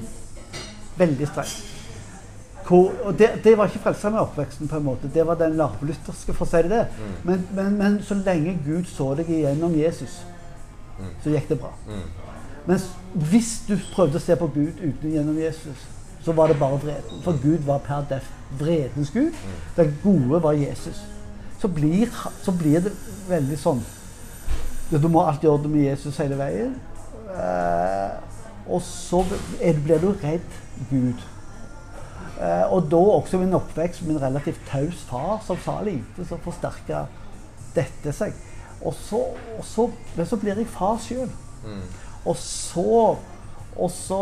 Veldig 0.99 1.27
streng. 1.27 1.55
Hvor, 2.65 2.91
og 3.05 3.17
det, 3.19 3.29
det 3.43 3.57
var 3.57 3.69
ikke 3.69 3.83
frelsa 3.83 4.09
med 4.09 4.19
oppveksten, 4.23 4.67
på 4.67 4.79
en 4.79 4.83
måte. 4.83 5.09
Det 5.13 5.25
var 5.27 5.37
den 5.37 5.53
lavlutherske, 5.59 6.33
for 6.33 6.47
å 6.47 6.49
si 6.49 6.63
det 6.65 6.71
det. 6.71 6.85
Men, 7.23 7.43
men, 7.53 7.75
men 7.77 7.97
så 8.03 8.17
lenge 8.17 8.55
Gud 8.65 8.87
så 8.89 9.11
deg 9.19 9.29
igjennom 9.29 9.75
Jesus, 9.77 10.21
så 11.23 11.29
gikk 11.35 11.51
det 11.51 11.59
bra. 11.61 11.73
Mens 12.65 12.87
hvis 13.29 13.51
du 13.67 13.75
prøvde 13.93 14.17
å 14.17 14.23
se 14.23 14.35
på 14.39 14.47
Gud 14.55 14.79
uten 14.81 15.11
gjennom 15.13 15.37
Jesus, 15.37 15.83
så 16.25 16.33
var 16.33 16.49
det 16.49 16.57
bare 16.57 16.79
vreden. 16.81 17.19
For 17.21 17.37
Gud 17.43 17.67
var 17.67 17.83
per 17.85 18.07
def 18.09 18.31
vredens 18.57 19.11
Gud. 19.13 19.35
Den 19.77 19.93
gode 20.03 20.41
var 20.41 20.57
Jesus. 20.57 21.03
Så 21.61 21.69
blir, 21.71 22.11
så 22.43 22.51
blir 22.51 22.83
det 22.83 22.91
veldig 23.29 23.57
sånn 23.57 23.83
Du 24.91 25.07
må 25.09 25.23
alltid 25.23 25.47
gjøre 25.49 25.63
det 25.63 25.71
med 25.73 25.87
Jesus 25.87 26.17
hele 26.21 26.37
veien. 26.37 26.75
Eh, 27.33 28.11
og 28.69 28.81
så 28.85 29.23
blir 29.25 30.01
du 30.01 30.11
redd 30.21 30.59
Gud. 30.91 31.23
Eh, 32.37 32.65
og 32.69 32.91
da 32.91 32.99
også 33.15 33.39
min 33.41 33.57
oppvekst 33.57 34.05
med 34.05 34.17
en 34.17 34.21
relativt 34.27 34.61
taus 34.69 35.01
far 35.09 35.39
som 35.45 35.57
sa 35.65 35.79
lite, 35.85 36.27
så 36.29 36.37
forsterka 36.43 37.05
dette 37.75 38.13
seg. 38.13 38.37
Og 38.85 38.93
så, 38.93 39.23
og 39.57 39.65
så, 39.65 39.87
men 40.15 40.29
så 40.29 40.37
blir 40.37 40.61
jeg 40.61 40.69
far 40.69 40.99
sjøl. 41.01 41.31
Og 42.25 42.37
så 42.37 43.15
og 43.75 43.91
så, 43.91 44.19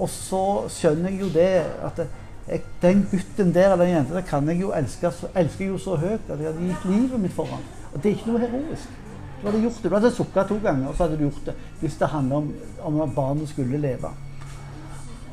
og 0.00 0.08
så 0.08 0.42
skjønner 0.72 1.12
jeg 1.12 1.20
jo 1.20 1.26
det 1.34 1.50
at 1.84 1.98
det, 2.00 2.06
jeg, 2.48 2.62
den 2.82 3.02
gutten 3.10 3.54
der 3.54 3.72
eller 3.72 3.84
den 3.84 3.94
jenta 3.94 4.14
der 4.14 4.26
kan 4.26 4.48
jeg 4.48 4.60
jo 4.60 4.70
elske, 4.76 5.10
så, 5.10 5.30
elsker 5.34 5.66
jo 5.66 5.78
så 5.78 5.96
høyt 5.96 6.30
at 6.30 6.38
jeg 6.38 6.52
hadde 6.52 6.68
gitt 6.68 6.84
livet 6.90 7.20
mitt 7.20 7.34
for 7.34 7.50
ham. 7.50 7.64
Og 7.92 8.02
det 8.02 8.10
er 8.10 8.18
ikke 8.18 8.30
noe 8.30 8.44
heroisk. 8.44 9.02
Du 9.40 9.48
hadde 9.48 9.62
gjort 9.64 9.82
det. 9.82 9.90
Du 9.90 9.96
hadde 9.96 10.12
sukka 10.14 10.44
to 10.48 10.60
ganger, 10.62 10.88
og 10.88 10.94
så 10.94 11.04
hadde 11.04 11.18
du 11.18 11.26
gjort 11.26 11.50
det 11.50 11.56
hvis 11.80 11.98
det 12.00 12.08
handler 12.08 12.36
om, 12.36 12.54
om 12.88 13.00
at 13.00 13.14
barnet 13.14 13.48
skulle 13.48 13.80
leve. 13.82 14.12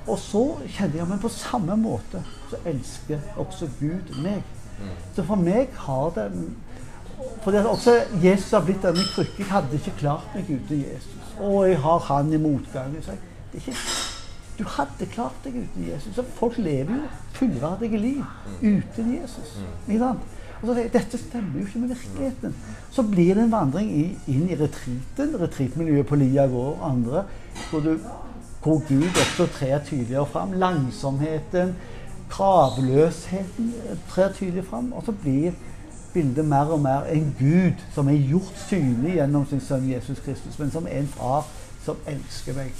Og 0.07 0.19
så 0.19 0.43
kjenner 0.67 0.99
jeg 0.99 1.07
men 1.07 1.21
på 1.23 1.31
samme 1.31 1.77
måte 1.79 2.23
så 2.49 2.59
elsker 2.67 3.23
også 3.39 3.69
Gud 3.79 4.11
meg. 4.23 4.43
Så 5.15 5.23
for 5.23 5.39
meg 5.39 5.71
har 5.85 6.11
det 6.17 6.27
fordi 7.43 7.57
at 7.57 7.65
også 7.65 7.91
Jesus 8.23 8.51
har 8.51 8.63
blitt 8.65 8.83
denne 8.83 9.03
krykken. 9.13 9.45
Jeg 9.45 9.51
hadde 9.51 9.77
ikke 9.77 9.93
klart 9.99 10.33
meg 10.35 10.49
uten 10.49 10.79
Jesus. 10.81 11.29
Og 11.39 11.69
jeg 11.69 11.77
har 11.79 11.99
han 12.07 12.33
i 12.33 12.39
motgang. 12.41 12.95
Så 13.05 13.13
jeg, 13.13 13.19
det 13.53 13.61
er 13.61 13.69
ikke, 13.69 13.77
du 14.57 14.63
hadde 14.69 15.05
klart 15.09 15.37
deg 15.43 15.55
uten 15.63 15.87
Jesus. 15.87 16.15
Så 16.15 16.23
folk 16.37 16.57
lever 16.61 16.93
jo 16.93 17.07
fullverdige 17.33 17.97
liv 17.97 18.23
uten 18.61 19.13
Jesus. 19.15 19.57
Ikke? 19.87 20.13
Og 20.63 20.67
så 20.67 20.75
sier 20.75 20.85
jeg, 20.85 20.93
Dette 20.93 21.19
stemmer 21.19 21.59
jo 21.59 21.65
ikke 21.65 21.79
med 21.79 21.95
virkeligheten. 21.95 22.53
Så 22.91 23.03
blir 23.03 23.33
det 23.35 23.43
en 23.43 23.51
vandring 23.51 23.89
i, 23.91 24.03
inn 24.31 24.45
i 24.47 24.59
retreaten, 24.59 25.33
retreatmiljøet 25.41 26.07
på 26.07 26.19
Lia 26.21 26.45
gård 26.47 26.77
og 26.77 26.85
andre, 26.91 27.25
hvor, 27.71 27.83
du, 27.83 27.97
hvor 28.63 28.79
Gud 28.87 29.09
også 29.09 29.49
trer 29.57 29.83
tydeligere 29.83 30.25
fram. 30.25 30.53
Langsomheten, 30.61 31.75
kravløsheten 32.29 33.73
trer 34.09 34.31
tydelig 34.37 34.63
fram. 34.69 34.93
Og 34.93 35.03
så 35.05 35.11
blir 35.11 35.51
bildet 36.13 36.45
mer 36.45 36.71
og 36.71 36.79
mer 36.79 37.09
en 37.09 37.35
Gud 37.39 37.83
som 37.91 38.07
er 38.07 38.21
gjort 38.21 38.63
synlig 38.69 39.17
gjennom 39.17 39.45
sin 39.49 39.61
sønn 39.65 39.89
Jesus 39.89 40.21
Kristus, 40.21 40.59
men 40.61 40.71
som 40.71 40.87
er 40.87 41.01
en 41.01 41.09
far 41.09 41.47
som 41.83 41.99
elsker 42.07 42.55
meg, 42.57 42.71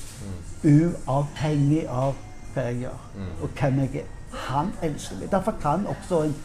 uavhengig 0.63 1.83
av 1.91 2.15
hva 2.53 2.67
jeg 2.69 2.83
gjør 2.83 2.99
og 3.41 3.59
hvem 3.59 3.79
jeg 3.83 4.03
er. 4.03 4.11
Han 4.47 4.71
elsker 4.81 5.19
meg. 5.19 5.31
Derfor 5.31 5.55
kan 5.61 5.87
også 5.87 6.21
en, 6.23 6.35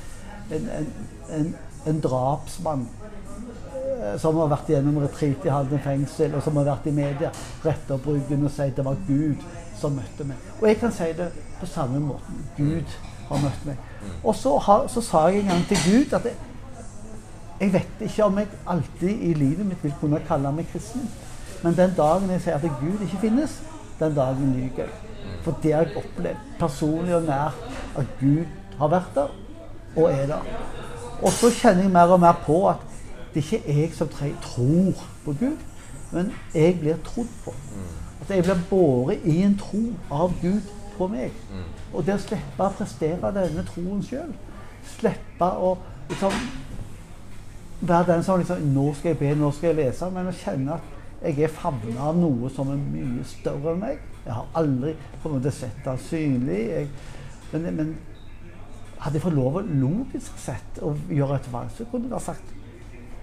en, 0.52 0.88
en, 1.36 1.54
en, 1.86 2.00
drapsmann 2.04 2.84
eh, 2.84 4.16
som 4.20 4.36
har 4.40 4.50
vært 4.52 4.72
gjennom 4.72 4.98
retreat 5.02 5.46
i 5.46 5.52
Halden 5.52 5.82
fengsel, 5.84 6.34
og 6.34 6.44
som 6.44 6.58
har 6.60 6.68
vært 6.72 6.88
i 6.90 6.94
media, 6.96 7.30
rette 7.64 7.96
opp 7.96 8.08
ryggen 8.08 8.44
og 8.44 8.52
si 8.52 8.66
at 8.66 8.76
det 8.76 8.86
var 8.86 8.98
Gud 9.08 9.46
som 9.78 9.96
møtte 9.96 10.26
meg. 10.26 10.50
Og 10.58 10.68
jeg 10.68 10.80
kan 10.80 10.92
si 10.92 11.12
det 11.16 11.30
på 11.60 11.68
samme 11.70 12.00
måten. 12.02 12.42
Gud 12.56 12.98
har 13.28 13.42
møtt 13.44 13.64
meg. 13.68 13.80
Og 14.24 14.34
så, 14.36 14.56
har, 14.66 14.86
så 14.92 15.04
sa 15.04 15.26
jeg 15.28 15.44
en 15.44 15.54
gang 15.54 15.64
til 15.70 15.84
Gud 15.86 16.18
at 16.18 16.28
jeg, 16.28 16.36
jeg 17.60 17.72
vet 17.74 18.04
ikke 18.06 18.24
om 18.24 18.38
jeg 18.38 18.60
alltid 18.66 19.24
i 19.30 19.32
livet 19.34 19.66
mitt 19.66 19.82
vil 19.84 19.96
kunne 20.00 20.20
kalle 20.28 20.52
meg 20.54 20.68
kristen. 20.72 21.08
Men 21.62 21.76
den 21.76 21.94
dagen 21.96 22.30
jeg 22.30 22.44
sier 22.44 22.54
at 22.58 22.80
Gud 22.80 23.02
ikke 23.02 23.20
finnes, 23.20 23.58
den 23.98 24.14
dagen 24.14 24.52
lyver 24.54 24.84
jeg. 24.84 24.88
For 25.42 25.58
det 25.62 25.74
har 25.74 25.86
jeg 25.86 25.96
opplevd 25.96 26.50
personlig 26.58 27.14
og 27.14 27.22
nært 27.22 27.62
at 27.98 28.12
Gud 28.20 28.44
har 28.78 28.92
vært 28.92 29.14
der 29.14 29.34
og 29.96 30.12
er 30.12 30.26
der. 30.26 30.52
Og 31.22 31.32
så 31.34 31.50
kjenner 31.50 31.82
jeg 31.82 31.92
mer 31.92 32.14
og 32.14 32.20
mer 32.20 32.36
på 32.46 32.60
at 32.70 32.84
det 33.34 33.44
ikke 33.44 33.62
er 33.66 33.80
jeg 33.80 33.94
som 33.94 34.08
tror 34.08 35.04
på 35.24 35.34
Gud, 35.40 35.56
men 36.12 36.32
jeg 36.54 36.78
blir 36.80 36.96
trodd 37.04 37.32
på. 37.44 37.54
At 38.22 38.30
jeg 38.36 38.42
blir 38.42 38.60
båret 38.70 39.24
i 39.24 39.42
en 39.42 39.58
tro 39.58 39.82
av 40.10 40.32
Gud 40.42 40.60
på 40.98 41.06
meg. 41.06 41.34
Og 41.92 42.06
det 42.06 42.14
å 42.14 42.22
slippe 42.22 42.64
å 42.64 42.74
prestere 42.78 43.32
denne 43.34 43.64
troen 43.66 44.02
sjøl. 44.04 44.30
Slippe 44.98 45.44
å 45.44 45.74
liksom 46.08 46.34
være 47.80 48.12
den 48.12 48.24
som 48.26 48.40
liksom 48.40 48.62
Nå 48.74 48.94
skal 48.94 49.12
jeg 49.12 49.18
be, 49.18 49.34
nå 49.34 49.50
skal 49.54 49.72
jeg 49.72 49.78
lese. 49.82 50.10
Men 50.14 50.30
å 50.30 50.34
kjenne 50.34 50.78
at 50.78 50.97
jeg 51.22 51.42
er 51.42 51.50
favna 51.50 52.10
av 52.10 52.18
noe 52.18 52.50
som 52.54 52.70
er 52.70 52.78
mye 52.78 53.24
større 53.26 53.74
enn 53.74 53.82
meg. 53.82 54.04
Jeg 54.24 54.36
har 54.36 54.52
aldri 54.60 54.92
på 55.22 55.30
en 55.30 55.38
måte 55.38 55.52
sett 55.54 55.80
det 55.84 55.96
synlig. 56.04 56.60
Jeg, 56.68 56.90
men, 57.52 57.66
men, 57.80 57.96
hadde 58.98 59.18
jeg 59.18 59.24
fått 59.24 59.36
lov 59.38 59.60
logisk 59.66 60.38
sett 60.42 60.80
å 60.82 60.92
gjøre 61.10 61.38
et 61.38 61.52
valg, 61.52 61.70
så 61.74 61.86
kunne 61.90 62.08
jeg 62.08 62.16
ha 62.16 62.22
sagt 62.22 62.54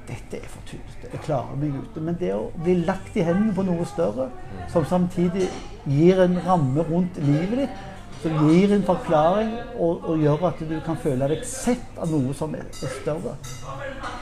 dette 0.05 0.37
er 0.37 0.45
for 0.51 0.61
tullete. 0.69 1.09
Jeg 1.11 1.23
klarer 1.25 1.57
meg 1.57 1.73
ute. 1.81 2.03
Men 2.03 2.17
det 2.19 2.29
å 2.35 2.45
bli 2.59 2.77
lagt 2.85 3.15
i 3.17 3.25
hendene 3.25 3.55
på 3.57 3.65
noe 3.65 3.87
større, 3.89 4.29
som 4.71 4.85
samtidig 4.87 5.49
gir 5.89 6.21
en 6.21 6.37
ramme 6.45 6.85
rundt 6.85 7.17
livet 7.25 7.63
ditt, 7.63 7.83
som 8.21 8.49
gir 8.49 8.71
en 8.73 8.85
forklaring 8.85 9.51
og, 9.75 10.05
og, 10.05 10.21
gjør 10.21 10.47
at 10.49 10.61
du 10.69 10.75
kan 10.85 10.97
føle 11.01 11.27
deg 11.29 11.43
sett 11.45 11.99
av 12.01 12.09
noe 12.13 12.33
som 12.37 12.53
er 12.57 12.69
større. 12.73 13.35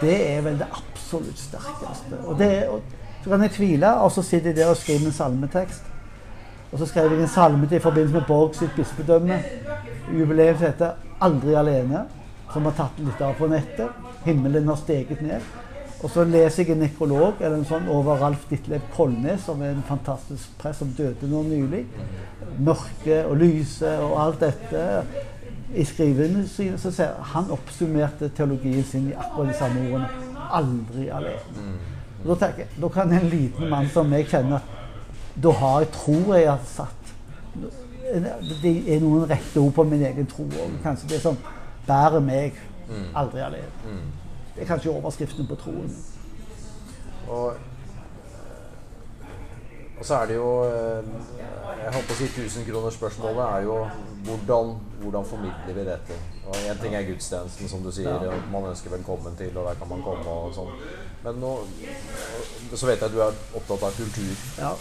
Det 0.01 0.15
er 0.31 0.41
vel 0.47 0.59
det 0.59 0.67
absolutt 0.71 1.39
sterkeste. 1.39 2.19
Og, 2.23 2.35
det, 2.39 2.51
og 2.71 3.02
så 3.23 3.29
kan 3.29 3.41
jeg 3.41 3.51
tvile, 3.51 3.93
og 4.03 4.11
så 4.11 4.21
sitter 4.21 4.51
jeg 4.51 4.57
der 4.57 4.69
og 4.69 4.77
skriver 4.77 5.05
en 5.05 5.11
salmetekst. 5.11 5.83
Og 6.71 6.79
så 6.79 6.85
skrev 6.85 7.11
jeg 7.11 7.21
en 7.21 7.27
salme 7.27 7.67
til 7.67 7.77
i 7.77 7.79
forbindelse 7.79 8.13
med 8.13 8.27
Borg 8.27 8.55
sitt 8.55 8.75
bispedømme. 8.75 9.39
Jubileet 10.19 10.57
heter 10.57 10.91
'Aldri 11.21 11.53
alene', 11.53 12.05
som 12.53 12.65
har 12.65 12.71
tatt 12.71 12.97
litt 12.99 13.21
av 13.21 13.33
på 13.33 13.47
nettet. 13.47 13.89
'Himmelen 14.25 14.67
har 14.67 14.75
steget 14.75 15.21
ned'. 15.21 15.41
Og 16.03 16.09
så 16.09 16.23
leser 16.23 16.63
jeg 16.63 16.71
en 16.71 16.77
nekrolog 16.83 17.33
eller 17.39 17.57
en 17.57 17.65
sånn 17.65 17.87
over 17.87 18.15
Ralf 18.15 18.49
Ditlev 18.49 18.81
Kolnes, 18.95 19.41
som 19.45 19.61
er 19.61 19.69
en 19.71 19.83
fantastisk 19.87 20.57
prest 20.59 20.79
som 20.79 20.91
døde 20.97 21.29
nå 21.29 21.43
nylig. 21.43 21.85
Mørke 22.59 23.25
og 23.25 23.37
lyse 23.37 23.99
og 23.99 24.25
alt 24.25 24.39
dette. 24.39 25.03
I 25.75 25.83
skrivene 25.83 26.43
så 26.77 26.91
ser 26.91 27.15
han 27.33 27.51
oppsummerte 27.51 28.29
teologien 28.29 28.83
sin 28.83 29.07
i 29.09 29.13
akkurat 29.13 29.47
de 29.47 29.57
samme 29.57 29.87
ordene. 29.93 30.09
Aldri 30.51 31.07
alene. 31.07 31.92
Og 32.23 32.29
da 32.31 32.47
tenker 32.47 32.77
da 32.81 32.89
kan 32.89 33.11
en 33.11 33.29
liten 33.29 33.69
mann 33.69 33.89
som 33.91 34.09
meg 34.09 34.29
kjenne 34.31 34.61
da 35.43 35.49
har 35.49 35.79
jeg, 35.81 35.89
tror 35.91 36.35
jeg 36.35 36.49
har 36.49 36.59
satt 36.69 37.13
Det 38.61 38.73
er 38.93 38.99
noen 39.01 39.23
rette 39.29 39.59
ord 39.59 39.73
på 39.73 39.83
min 39.89 40.03
egen 40.05 40.27
tro. 40.29 40.43
Og 40.45 40.75
kanskje 40.83 41.09
det 41.09 41.21
som 41.23 41.37
bærer 41.87 42.21
meg 42.21 42.59
aldri 43.15 43.41
alene. 43.41 43.95
Det 44.53 44.61
er 44.61 44.69
kanskje 44.69 44.91
overskriften 44.91 45.47
på 45.49 45.57
troen. 45.57 45.89
Og, 47.27 47.55
og 50.03 50.07
så 50.07 50.15
er 50.19 50.25
det 50.27 50.35
jo 50.35 50.47
eh, 50.67 51.03
Jeg 51.83 51.99
på 52.07 52.11
å 52.11 52.15
si 52.17 52.25
1000-kronersspørsmålet 52.27 53.43
er 53.45 53.61
jo 53.63 53.75
hvordan, 54.27 54.73
hvordan 54.99 55.27
formidler 55.27 55.77
vi 55.77 55.85
dette? 55.87 56.17
Og 56.43 56.57
Én 56.67 56.81
ting 56.81 56.95
er 56.95 57.05
gudstjenesten, 57.07 57.69
som 57.71 57.85
du 57.85 57.87
sier, 57.91 58.11
og 58.11 58.49
man 58.51 58.67
ønsker 58.67 58.91
velkommen 58.91 59.37
til, 59.39 59.55
og 59.55 59.69
der 59.69 59.77
kan 59.79 59.87
man 59.87 60.01
komme 60.03 60.33
og 60.33 60.51
sånn. 60.57 60.73
Men 61.23 61.39
nå 61.39 61.53
så 62.73 62.89
vet 62.89 62.99
jeg 62.99 63.07
at 63.07 63.15
du 63.15 63.21
er 63.23 63.39
opptatt 63.55 63.85
av 63.87 63.95
kultur. 63.95 64.43
Ja. 64.57 64.73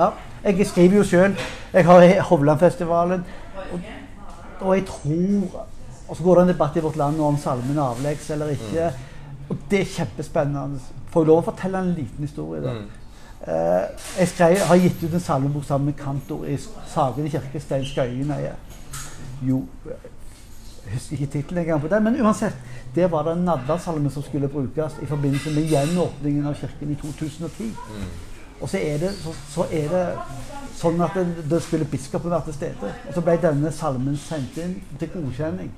ja. 0.00 0.10
Jeg 0.48 0.66
skriver 0.72 0.98
jo 0.98 1.06
sjøl. 1.12 1.38
Jeg 1.76 1.86
har 1.90 2.08
Hovlandfestivalen. 2.30 3.22
Og, 3.68 3.86
og 4.64 4.74
jeg 4.74 4.86
tror 4.90 5.62
Og 6.08 6.16
så 6.16 6.22
går 6.22 6.36
det 6.36 6.42
en 6.42 6.52
debatt 6.52 6.74
i 6.76 6.82
vårt 6.84 6.98
land 7.00 7.22
om 7.22 7.38
salmen 7.38 7.78
avleggs 7.78 8.26
eller 8.34 8.50
ikke. 8.58 8.90
Og 9.48 9.62
det 9.70 9.84
er 9.84 9.94
kjempespennende. 9.94 10.82
Får 11.14 11.22
jeg 11.22 11.30
lov 11.30 11.40
å 11.44 11.48
fortelle 11.52 11.86
en 11.86 11.94
liten 11.94 12.26
historie? 12.26 12.60
da? 12.66 12.74
Eh, 12.82 13.03
jeg 13.44 14.28
skrev, 14.30 14.56
har 14.56 14.78
gitt 14.80 15.02
ut 15.02 15.14
en 15.14 15.20
salmebok 15.20 15.64
sammen 15.68 15.90
med 15.90 15.98
kantor 15.98 16.46
i 16.48 16.54
Sagene 16.88 17.28
kirke, 17.28 17.60
Stein 17.60 17.84
Skøyenøye. 17.84 18.54
Jo 19.42 19.64
Jeg 20.84 20.92
husker 20.92 21.12
ikke 21.12 21.32
tittelen 21.32 21.58
engang 21.62 21.80
på 21.80 21.88
den, 21.88 22.04
men 22.04 22.20
uansett. 22.20 22.56
Det 22.94 23.10
var 23.10 23.22
det 23.22 23.32
en 23.32 23.44
nadversalme 23.44 24.10
som 24.10 24.22
skulle 24.22 24.48
brukes 24.48 24.96
i 25.02 25.06
forbindelse 25.06 25.50
med 25.50 25.68
gjenåpningen 25.68 26.46
av 26.46 26.54
kirken 26.54 26.90
i 26.92 26.94
2010. 26.94 27.70
Og 28.60 28.68
så 28.68 28.78
er 28.78 28.98
det, 28.98 29.10
så, 29.12 29.32
så 29.48 29.66
er 29.72 29.88
det 29.88 30.04
sånn 30.78 31.00
at 31.02 31.16
det, 31.16 31.46
det 31.50 31.60
skulle 31.64 31.88
biskopen 31.88 32.30
være 32.30 32.48
til 32.48 32.58
stede. 32.58 32.92
Og 33.08 33.16
så 33.16 33.24
ble 33.24 33.34
denne 33.42 33.72
salmen 33.74 34.16
sendt 34.20 34.60
inn 34.62 34.76
til 35.00 35.10
godkjenning. 35.16 35.72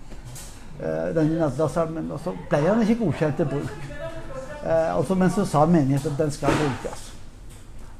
Eh, 0.80 1.08
denne 1.16 1.40
nadversalmen. 1.40 2.10
Og 2.12 2.20
så 2.24 2.34
ble 2.50 2.62
han 2.66 2.82
ikke 2.84 2.98
godkjent 3.04 3.40
til 3.40 3.50
bruk. 3.54 3.74
Eh, 4.66 4.92
og 4.98 5.16
men 5.16 5.32
så 5.32 5.46
sa 5.48 5.64
menigheten 5.66 6.12
at 6.12 6.24
den 6.24 6.34
skal 6.34 6.58
brukes. 6.60 7.12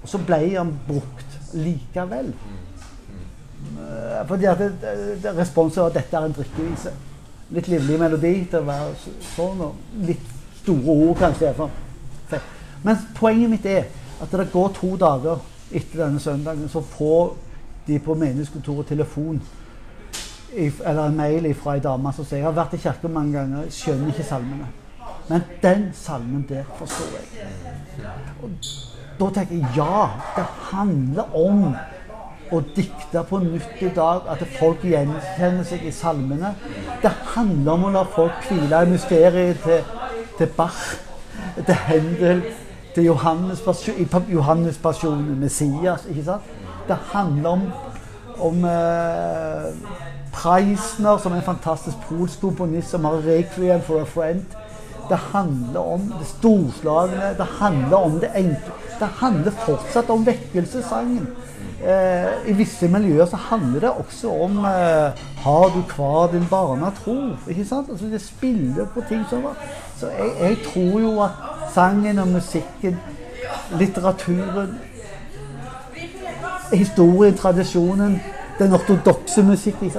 Og 0.07 0.11
så 0.13 0.21
ble 0.23 0.37
han 0.53 0.71
brukt 0.87 1.33
likevel. 1.59 2.29
Eh, 3.75 4.21
fordi 4.29 4.47
at 4.47 4.63
responsen 5.35 5.83
var 5.83 5.91
at 5.91 5.99
dette 5.99 6.17
er 6.17 6.29
en 6.29 6.37
drikkevise. 6.37 6.93
Litt 7.57 7.71
livlig 7.71 7.99
melodi 7.99 8.33
til 8.47 8.61
å 8.63 8.69
være 8.69 9.11
sånn, 9.33 9.65
og 9.67 10.07
litt 10.07 10.31
store 10.61 10.95
ord 10.95 11.19
kanskje. 11.19 11.51
Men 12.87 13.03
poenget 13.19 13.51
mitt 13.51 13.67
er 13.67 13.91
at 14.23 14.31
det 14.31 14.47
går 14.53 14.73
to 14.79 14.95
dager 14.97 15.43
etter 15.75 16.05
denne 16.05 16.23
søndagen, 16.23 16.71
så 16.71 16.85
får 16.87 17.35
de 17.89 17.99
på 17.99 18.15
menighetskontoret 18.15 18.87
telefon 18.95 19.43
eller 20.57 21.03
en 21.03 21.17
mail 21.19 21.51
fra 21.59 21.75
ei 21.75 21.83
dame 21.83 22.13
som 22.15 22.25
sier 22.25 22.39
jeg 22.39 22.47
har 22.47 22.55
vært 22.55 22.79
i 22.79 22.81
kirka 22.81 23.11
mange 23.11 23.35
ganger, 23.35 23.67
skjønner 23.75 24.15
ikke 24.15 24.25
salmene. 24.31 24.71
Men 25.27 25.43
den 25.63 25.89
salmen 25.99 26.47
der 26.49 26.63
forstår 26.79 27.19
jeg. 27.19 27.51
Og 28.47 28.55
da 29.19 29.31
tenker 29.35 29.57
jeg 29.57 29.77
ja, 29.77 30.09
det 30.37 30.45
handler 30.71 31.37
om 31.37 31.63
å 32.53 32.61
dikte 32.77 33.23
på 33.27 33.41
nytt 33.43 33.83
i 33.83 33.91
dag. 33.95 34.29
At 34.31 34.45
folk 34.59 34.85
gjenkjenner 34.87 35.67
seg 35.67 35.87
i 35.87 35.95
salmene. 35.95 36.53
Det 37.03 37.13
handler 37.35 37.73
om 37.75 37.89
å 37.89 37.95
la 37.97 38.05
folk 38.17 38.47
hvile 38.51 38.85
i 38.85 38.93
mysteriet 38.93 39.63
til, 39.65 39.83
til 40.39 40.53
Bach, 40.57 40.83
til 41.59 41.83
Hendel, 41.89 42.45
til 42.95 43.11
Johannes, 43.11 43.63
Johannes 44.33 44.79
pasjonen, 44.83 45.41
Messias. 45.41 46.07
ikke 46.09 46.25
sant? 46.31 46.53
Det 46.87 46.97
handler 47.13 47.51
om, 47.51 47.65
om 48.47 48.65
eh, 48.65 49.73
Preisner, 50.37 51.19
som 51.19 51.33
er 51.33 51.41
en 51.41 51.49
fantastisk 51.49 52.07
polsk 52.09 52.41
komponist 52.41 52.91
som 52.95 53.05
har 53.05 53.19
'Requiem 53.25 53.83
for 53.83 54.01
a 54.01 54.05
Friend'. 54.05 54.57
Det 55.09 55.19
handler 55.33 55.81
om 55.81 56.01
det 56.19 56.27
storslagne, 56.27 57.35
det 57.39 57.47
handler 57.61 57.97
om 57.97 58.21
det 58.21 58.31
enkle. 58.35 58.73
Det 59.01 59.09
handler 59.21 59.51
fortsatt 59.51 60.11
om 60.11 60.27
vekkelsessangen. 60.27 61.27
Eh, 61.85 62.49
I 62.49 62.53
visse 62.57 62.89
miljøer 62.89 63.27
så 63.29 63.37
handler 63.37 63.81
det 63.81 63.91
også 63.91 64.31
om 64.43 64.59
eh, 64.59 65.13
'Har 65.45 65.69
du 65.75 65.83
kvar 65.89 66.31
din 66.33 66.47
barna 66.51 66.91
tro?' 66.91 67.37
Ikke 67.49 67.65
sant? 67.65 67.91
Altså, 67.91 68.07
det 68.07 68.21
spiller 68.21 68.87
på 68.95 69.03
ting 69.09 69.25
som 69.31 69.43
var 69.43 69.57
Så 69.97 70.07
jeg, 70.07 70.31
jeg 70.41 70.57
tror 70.65 71.01
jo 71.01 71.23
at 71.23 71.31
sangen 71.75 72.19
og 72.19 72.29
musikken, 72.29 72.97
litteraturen, 73.79 74.79
historien, 76.73 77.37
tradisjonen, 77.37 78.23
den 78.59 78.73
ortodokse 78.73 79.43
musikken 79.43 79.93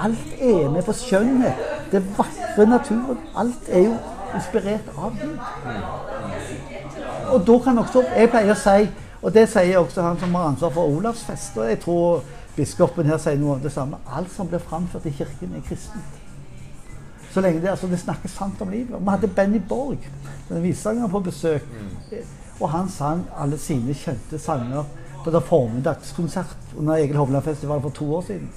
Alt 0.00 0.40
er 0.40 0.70
med 0.70 0.82
på 0.82 0.92
skjønnhet. 0.92 1.54
Det 1.92 2.18
vakre 2.18 2.66
naturen. 2.66 3.18
Alt 3.36 3.68
er 3.68 3.84
jo 3.84 3.96
inspirert 4.34 4.88
av 4.96 5.12
Gud. 5.22 5.38
Og 7.30 7.46
da 7.46 7.58
kan 7.58 7.78
også 7.78 8.04
Jeg 8.16 8.30
pleier 8.30 8.54
å 8.54 8.58
si, 8.58 8.88
og 9.22 9.34
det 9.34 9.48
sier 9.52 9.78
også 9.78 10.02
han 10.02 10.18
som 10.18 10.34
har 10.34 10.48
ansvar 10.48 10.72
for 10.74 10.88
Olavsfest, 10.88 11.58
og 11.58 11.68
jeg 11.68 11.80
tror 11.80 12.22
biskopen 12.56 13.06
her 13.06 13.20
sier 13.20 13.38
noe 13.38 13.58
om 13.58 13.60
det 13.62 13.72
samme. 13.72 14.00
Alt 14.16 14.32
som 14.32 14.48
blir 14.48 14.62
framført 14.64 15.06
i 15.06 15.12
kirken, 15.14 15.54
er 15.56 15.64
kristent. 15.66 16.20
Så 17.30 17.40
lenge 17.40 17.60
det, 17.62 17.70
altså, 17.70 17.86
det 17.86 18.00
snakkes 18.00 18.32
sant 18.34 18.62
om 18.62 18.70
livet. 18.70 18.96
Vi 19.00 19.10
hadde 19.10 19.28
Benny 19.28 19.60
Borg, 19.68 19.98
den 20.48 20.62
visesangeren, 20.62 21.10
på 21.10 21.20
besøk. 21.28 21.68
Og 22.60 22.70
han 22.70 22.88
sang 22.90 23.22
alle 23.38 23.58
sine 23.58 23.94
kjente 23.94 24.38
sanger 24.38 24.88
på 25.24 25.30
den 25.30 25.44
formiddagskonsert 25.46 26.74
under 26.76 26.96
Egil 26.96 27.16
Hovland-festivalen 27.16 27.82
for 27.82 27.90
to 27.90 28.08
år 28.16 28.26
siden. 28.26 28.50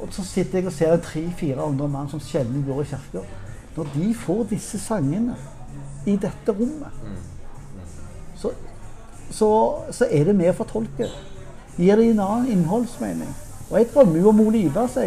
Og 0.00 0.08
så 0.10 0.24
sitter 0.24 0.58
jeg 0.58 0.66
og 0.66 0.72
ser 0.72 0.96
tre-fire 0.96 1.62
andre 1.62 1.88
mann 1.88 2.08
som 2.10 2.20
sjelden 2.20 2.64
går 2.66 2.82
i 2.82 2.88
kirka. 2.94 3.26
Når 3.76 3.92
de 3.94 4.14
får 4.14 4.42
disse 4.50 4.78
sangene 4.78 5.36
i 6.06 6.16
dette 6.16 6.52
rommet, 6.52 7.04
så, 8.36 8.50
så, 9.30 9.50
så 9.90 10.08
er 10.10 10.24
det 10.24 10.36
med 10.36 10.50
å 10.52 10.56
fortolke. 10.58 11.08
Gir 11.76 11.98
det 11.98 12.10
en 12.10 12.22
annen 12.22 12.50
innholdsmening. 12.54 13.30
Og 13.70 13.78
jeg 13.78 13.90
drømmer 13.94 14.20
jo 14.20 14.28
om 14.30 14.40
Ole 14.44 14.64
Ivers 14.68 14.98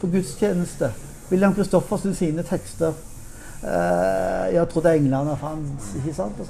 på 0.00 0.10
gudstjeneste. 0.12 0.92
William 1.30 1.54
Christoffersen 1.54 2.14
sine 2.14 2.42
tekster. 2.42 2.92
Uh, 3.62 4.48
jeg 4.54 4.68
trodde 4.68 4.94
englene 4.96 5.36
fantes. 5.36 5.94
ikke 5.96 6.14
sant? 6.14 6.40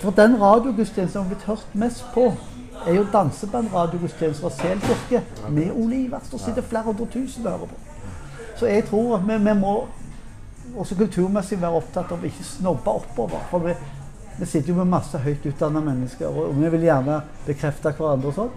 For 0.00 0.10
den 0.10 0.40
radiogudstjenesten 0.40 1.12
som 1.12 1.22
har 1.22 1.34
blitt 1.34 1.46
hørt 1.46 1.74
mest 1.74 2.04
på, 2.14 2.32
er 2.86 2.94
jo 2.94 3.06
dansebandradiogudstjenesten 3.12 4.42
fra 4.42 4.50
Sel 4.56 4.80
kirke 4.80 5.22
med 5.50 5.70
Ole 5.72 6.04
Ivers. 6.04 6.30
Det 6.32 6.40
sitter 6.40 6.62
flere 6.62 6.82
hundre 6.82 7.06
tusen 7.06 7.42
hører 7.42 7.66
på. 7.66 7.76
Så 8.56 8.66
jeg 8.66 8.84
tror 8.84 9.16
at 9.16 9.28
vi, 9.28 9.38
vi 9.44 9.54
må 9.60 9.74
også 10.76 10.94
kulturmessig 10.94 11.60
være 11.60 11.78
opptatt 11.82 12.12
av 12.12 12.24
ikke 12.24 12.44
snobbe 12.44 12.90
oppover. 12.90 13.44
For 13.50 13.58
vi, 13.58 13.74
vi 14.38 14.46
sitter 14.46 14.72
jo 14.72 14.78
med 14.80 14.92
masse 14.92 15.18
høyt 15.18 15.44
utdanna 15.46 15.80
mennesker, 15.84 16.28
og 16.28 16.54
vi 16.56 16.70
vil 16.74 16.86
gjerne 16.88 17.18
bekrefte 17.46 17.92
hverandre 17.92 18.30
og 18.32 18.38
sånn. 18.38 18.54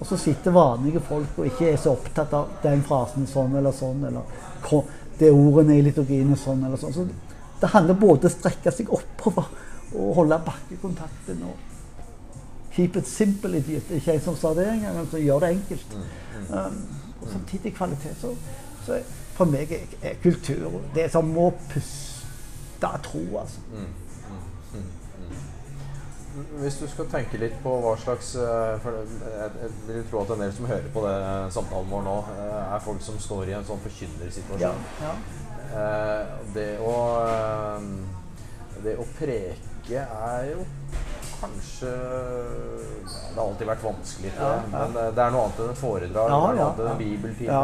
Og 0.00 0.08
så 0.08 0.16
sitter 0.16 0.54
vanlige 0.56 1.02
folk 1.04 1.38
og 1.38 1.48
ikke 1.50 1.68
er 1.68 1.80
så 1.80 1.92
opptatt 1.92 2.32
av 2.36 2.54
den 2.62 2.80
frasen 2.86 3.26
sånn 3.28 3.52
eller 3.60 3.74
sånn, 3.76 4.00
eller 4.08 4.86
det 5.20 5.28
ordene 5.28 5.76
i 5.76 5.82
liturgien 5.84 6.32
og 6.32 6.40
sånn 6.40 6.64
eller 6.64 6.80
sånn. 6.80 6.94
Så 6.96 7.04
det 7.60 7.72
handler 7.74 7.98
både 8.00 8.30
å 8.30 8.32
strekke 8.32 8.72
seg 8.72 8.88
oppover 8.96 9.50
og 9.90 10.14
holde 10.16 10.40
bakkekontakten. 10.46 11.42
og 11.44 12.72
Keep 12.72 12.96
it 12.96 13.08
simple, 13.08 13.58
idiot. 13.58 13.90
Er 13.90 14.00
ikke 14.00 14.16
en 14.16 14.24
som 14.24 14.36
sa 14.40 14.54
det 14.56 14.68
engang, 14.70 14.96
men 14.96 15.10
som 15.10 15.20
gjør 15.20 15.44
det 15.44 15.48
enkelt. 15.58 15.96
Mm, 15.96 16.04
mm. 16.38 16.52
Um, 16.54 17.16
og 17.20 17.32
samtidig 17.34 17.74
kvalitet. 17.76 18.16
Så, 18.20 18.32
så 18.86 19.00
for 19.36 19.50
meg 19.50 19.72
er, 19.74 19.84
er 20.00 20.20
kultur 20.22 20.78
det 20.94 21.10
som 21.12 21.28
må 21.28 21.50
puste 21.68 22.94
tro, 23.04 23.24
altså. 23.42 23.60
Hvis 26.60 26.76
du 26.78 26.86
skal 26.86 27.08
tenke 27.10 27.38
litt 27.42 27.56
på 27.64 27.72
hva 27.82 27.96
slags 27.98 28.36
eh, 28.38 28.74
for 28.84 29.00
Jeg, 29.00 29.50
jeg 29.64 29.70
vil 29.88 30.04
tro 30.10 30.20
at 30.22 30.34
en 30.36 30.44
del 30.44 30.52
som 30.54 30.68
hører 30.70 30.90
på 30.94 31.02
det 31.02 31.14
samtalen 31.56 31.90
vår 31.90 32.04
nå, 32.06 32.16
eh, 32.36 32.74
er 32.76 32.84
folk 32.84 33.02
som 33.02 33.18
står 33.18 33.50
i 33.50 33.56
en 33.58 33.66
sånn 33.66 33.82
forkynnersituasjon. 33.82 34.84
Ja, 35.02 35.08
ja. 35.08 35.14
Eh, 35.70 36.30
det, 36.54 36.70
å, 36.82 36.94
det 38.84 38.94
å 38.98 39.06
preke 39.18 40.04
er 40.06 40.52
jo 40.52 40.64
kanskje 41.40 41.88
Det 41.88 43.36
har 43.36 43.46
alltid 43.46 43.68
vært 43.70 43.84
vanskelig, 43.84 44.30
ja, 44.36 44.48
ja. 44.60 44.64
men 44.74 44.96
eh, 45.00 45.12
det 45.16 45.22
er 45.24 45.34
noe 45.34 45.44
annet 45.46 45.60
enn 45.64 45.70
et 45.72 45.80
foredrag. 45.80 46.32
Ja, 46.34 46.54
ja, 46.58 46.70
en 46.90 46.98
bibeltime. 46.98 47.60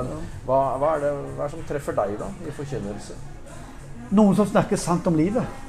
Men 0.00 0.14
hva, 0.48 0.60
hva, 0.80 0.94
er 0.96 1.04
det, 1.04 1.12
hva, 1.16 1.36
er 1.36 1.44
det, 1.44 1.50
som 1.54 1.66
treffer 1.68 1.96
deg 2.00 2.16
da, 2.20 2.30
i 2.44 2.54
forkynnelse? 2.56 3.18
Noen 4.10 4.36
som 4.36 4.48
snakker 4.50 4.80
sant 4.80 5.06
om 5.06 5.16
livet. 5.16 5.68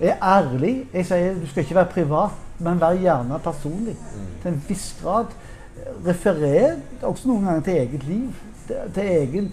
Mm. 0.00 0.06
Er 0.06 0.16
ærlig. 0.22 0.74
Jeg 0.92 1.06
sier 1.06 1.38
du 1.40 1.46
skal 1.46 1.62
ikke 1.62 1.74
være 1.74 1.92
privat, 1.94 2.42
men 2.58 2.80
vær 2.80 2.98
gjerne 2.98 3.38
personlig. 3.44 3.96
Mm. 4.14 4.28
Til 4.42 4.52
en 4.52 4.64
viss 4.68 4.90
grad. 5.02 5.32
Referer 6.06 6.76
også 7.02 7.28
noen 7.28 7.44
ganger 7.44 7.66
til 7.66 7.80
eget 7.82 8.04
liv. 8.04 8.28
Til, 8.66 8.76
til 8.94 9.02
egen 9.02 9.52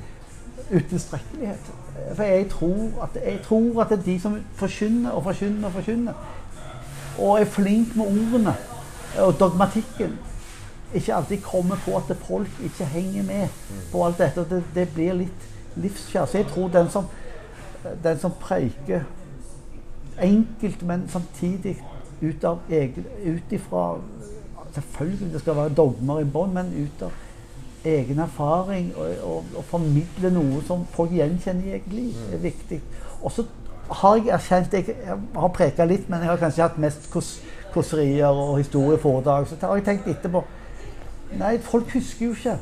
utilstrekkelighet. 0.74 1.74
For 2.16 2.24
jeg 2.24 2.50
tror, 2.50 3.04
at, 3.04 3.24
jeg 3.26 3.40
tror 3.44 3.82
at 3.82 3.90
det 3.90 4.00
er 4.00 4.04
de 4.04 4.20
som 4.20 4.38
forkynner 4.56 5.10
og 5.12 5.24
forkynner 5.24 5.68
og 5.68 5.74
forkynner, 5.74 6.14
og 7.20 7.42
er 7.42 7.46
flink 7.46 7.96
med 7.96 8.06
ordene 8.06 8.56
og 9.20 9.40
dogmatikken, 9.40 10.18
ikke 10.94 11.16
alltid 11.16 11.42
kommer 11.42 11.76
på 11.86 11.98
at 11.98 12.18
folk 12.18 12.48
ikke 12.64 12.86
henger 12.86 13.24
med 13.24 13.48
på 13.92 14.06
alt 14.06 14.18
dette. 14.18 14.46
Det, 14.50 14.64
det 14.76 14.90
blir 14.90 15.14
litt 15.14 15.48
livskjært. 15.76 16.30
Så 16.30 16.38
jeg 16.38 16.48
tror 16.48 16.68
den 16.68 16.90
som, 16.90 17.08
den 18.04 18.20
som 18.20 18.36
preiker 18.40 19.04
enkelt, 20.22 20.84
men 20.88 21.10
samtidig 21.10 21.78
ut 22.22 22.44
av 22.44 22.60
egen 22.70 23.06
Ut 23.26 23.52
ifra 23.52 23.98
Selvfølgelig 24.76 25.34
det 25.34 25.40
skal 25.40 25.56
være 25.56 25.72
dogmer 25.76 26.20
i 26.20 26.26
bånn, 26.28 26.52
men 26.54 26.72
ut 26.76 27.04
av 27.06 27.12
egen 27.88 28.20
erfaring 28.20 28.90
og, 28.98 29.12
og, 29.24 29.52
og 29.56 29.64
formidle 29.70 30.32
noe 30.36 30.60
som 30.68 30.82
folk 30.92 31.14
gjenkjenner 31.16 31.70
i 31.70 31.76
eget 31.78 31.94
liv, 31.94 32.18
er 32.34 32.42
viktig. 32.44 32.82
Og 33.22 33.32
så 33.32 33.46
har 34.02 34.18
jeg 34.18 34.34
erkjent 34.36 34.74
Jeg, 34.74 34.98
jeg 35.06 35.18
har 35.36 35.54
preka 35.54 35.86
litt, 35.86 36.10
men 36.10 36.26
jeg 36.26 36.32
har 36.34 36.42
kanskje 36.42 36.66
hatt 36.66 36.80
mest 36.82 37.08
kos, 37.14 37.38
kåserier 37.74 38.28
og 38.34 38.58
historieforedrag. 38.58 39.48
Så 39.48 39.60
har 39.62 39.80
jeg 39.80 39.88
tenkt 39.88 40.12
etterpå 40.12 40.44
Nei, 41.40 41.58
folk 41.60 41.90
husker 41.96 42.28
jo 42.28 42.36
ikke 42.36 42.58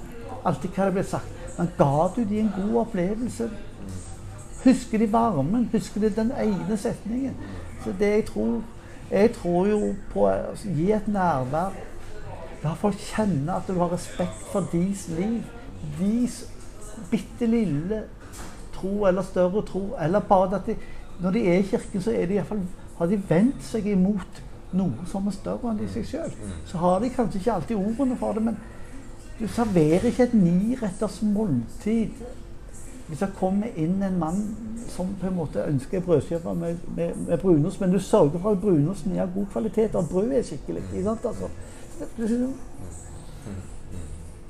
alltid 0.48 0.76
hva 0.76 0.86
det 0.88 0.94
ble 0.96 1.04
sagt. 1.08 1.42
Men 1.58 1.70
ga 1.78 2.08
du 2.16 2.22
dem 2.24 2.46
en 2.46 2.54
god 2.56 2.78
opplevelse? 2.86 3.50
Husker 4.63 4.97
de 4.97 5.12
varmen? 5.12 5.70
Husker 5.72 6.01
de 6.01 6.09
den 6.16 6.32
ene 6.32 6.78
setningen? 6.78 7.36
Så 7.84 7.93
det 7.99 8.09
jeg 8.09 8.26
tror 8.26 8.61
Jeg 9.11 9.32
tror 9.36 9.68
jo 9.68 9.93
på 10.09 10.24
å 10.26 10.55
gi 10.64 10.91
et 10.95 11.07
nærvær. 11.07 11.76
La 12.64 12.72
folk 12.80 12.97
kjenne 12.97 13.53
at 13.53 13.68
du 13.68 13.76
har 13.78 13.91
respekt 13.91 14.47
for 14.49 14.66
deres 14.72 15.03
liv. 15.11 15.43
Deres 15.99 16.39
bitte 17.11 17.45
lille 17.45 18.03
tro 18.74 19.03
eller 19.05 19.22
større 19.22 19.61
tro. 19.68 19.84
Eller 20.01 20.20
bare 20.20 20.55
at 20.55 20.66
de 20.66 20.78
når 21.22 21.32
de 21.32 21.47
er 21.47 21.57
i 21.57 21.61
kirken, 21.61 22.01
så 22.01 22.11
er 22.11 22.26
de 22.26 22.36
i 22.39 22.43
fall, 22.47 22.61
har 22.97 23.05
de 23.05 23.20
vendt 23.30 23.64
seg 23.64 23.88
imot 23.88 24.41
noe 24.74 25.05
som 25.09 25.28
er 25.30 25.36
større 25.36 25.72
enn 25.72 25.82
de 25.82 25.89
seg 25.91 26.07
sjøl. 26.09 26.32
Så 26.70 26.80
har 26.82 27.01
de 27.03 27.11
kanskje 27.14 27.39
ikke 27.39 27.57
alltid 27.57 27.78
ordene 27.78 28.18
for 28.18 28.38
det, 28.38 28.45
men 28.47 28.57
du 29.38 29.45
serverer 29.47 30.09
ikke 30.09 30.28
et 30.28 30.36
niretters 30.38 31.22
måltid 31.26 32.24
hvis 33.14 33.22
det 33.22 33.36
kommer 33.38 33.70
inn 33.78 33.99
en 34.01 34.16
mann 34.18 34.39
som 34.89 35.11
på 35.22 35.28
en 35.28 35.36
måte 35.38 35.61
ønsker 35.70 35.99
en 35.99 36.03
brødskive 36.03 36.53
med, 36.57 36.78
med, 36.95 37.16
med, 37.28 37.38
brunost, 37.38 37.82
men 37.82 37.91
du 37.93 37.99
sørger 37.99 38.39
for 38.39 38.51
at 38.55 38.61
brunosten 38.61 39.11
er 39.14 39.22
av 39.22 39.34
god 39.36 39.45
kvalitet, 39.51 39.95
og 39.95 40.01
at 40.01 40.09
brødet 40.09 40.38
er 40.39 40.43
skikkelig. 40.47 40.82
Ikke 40.89 41.03
sant? 41.03 41.26
Altså. 41.30 41.47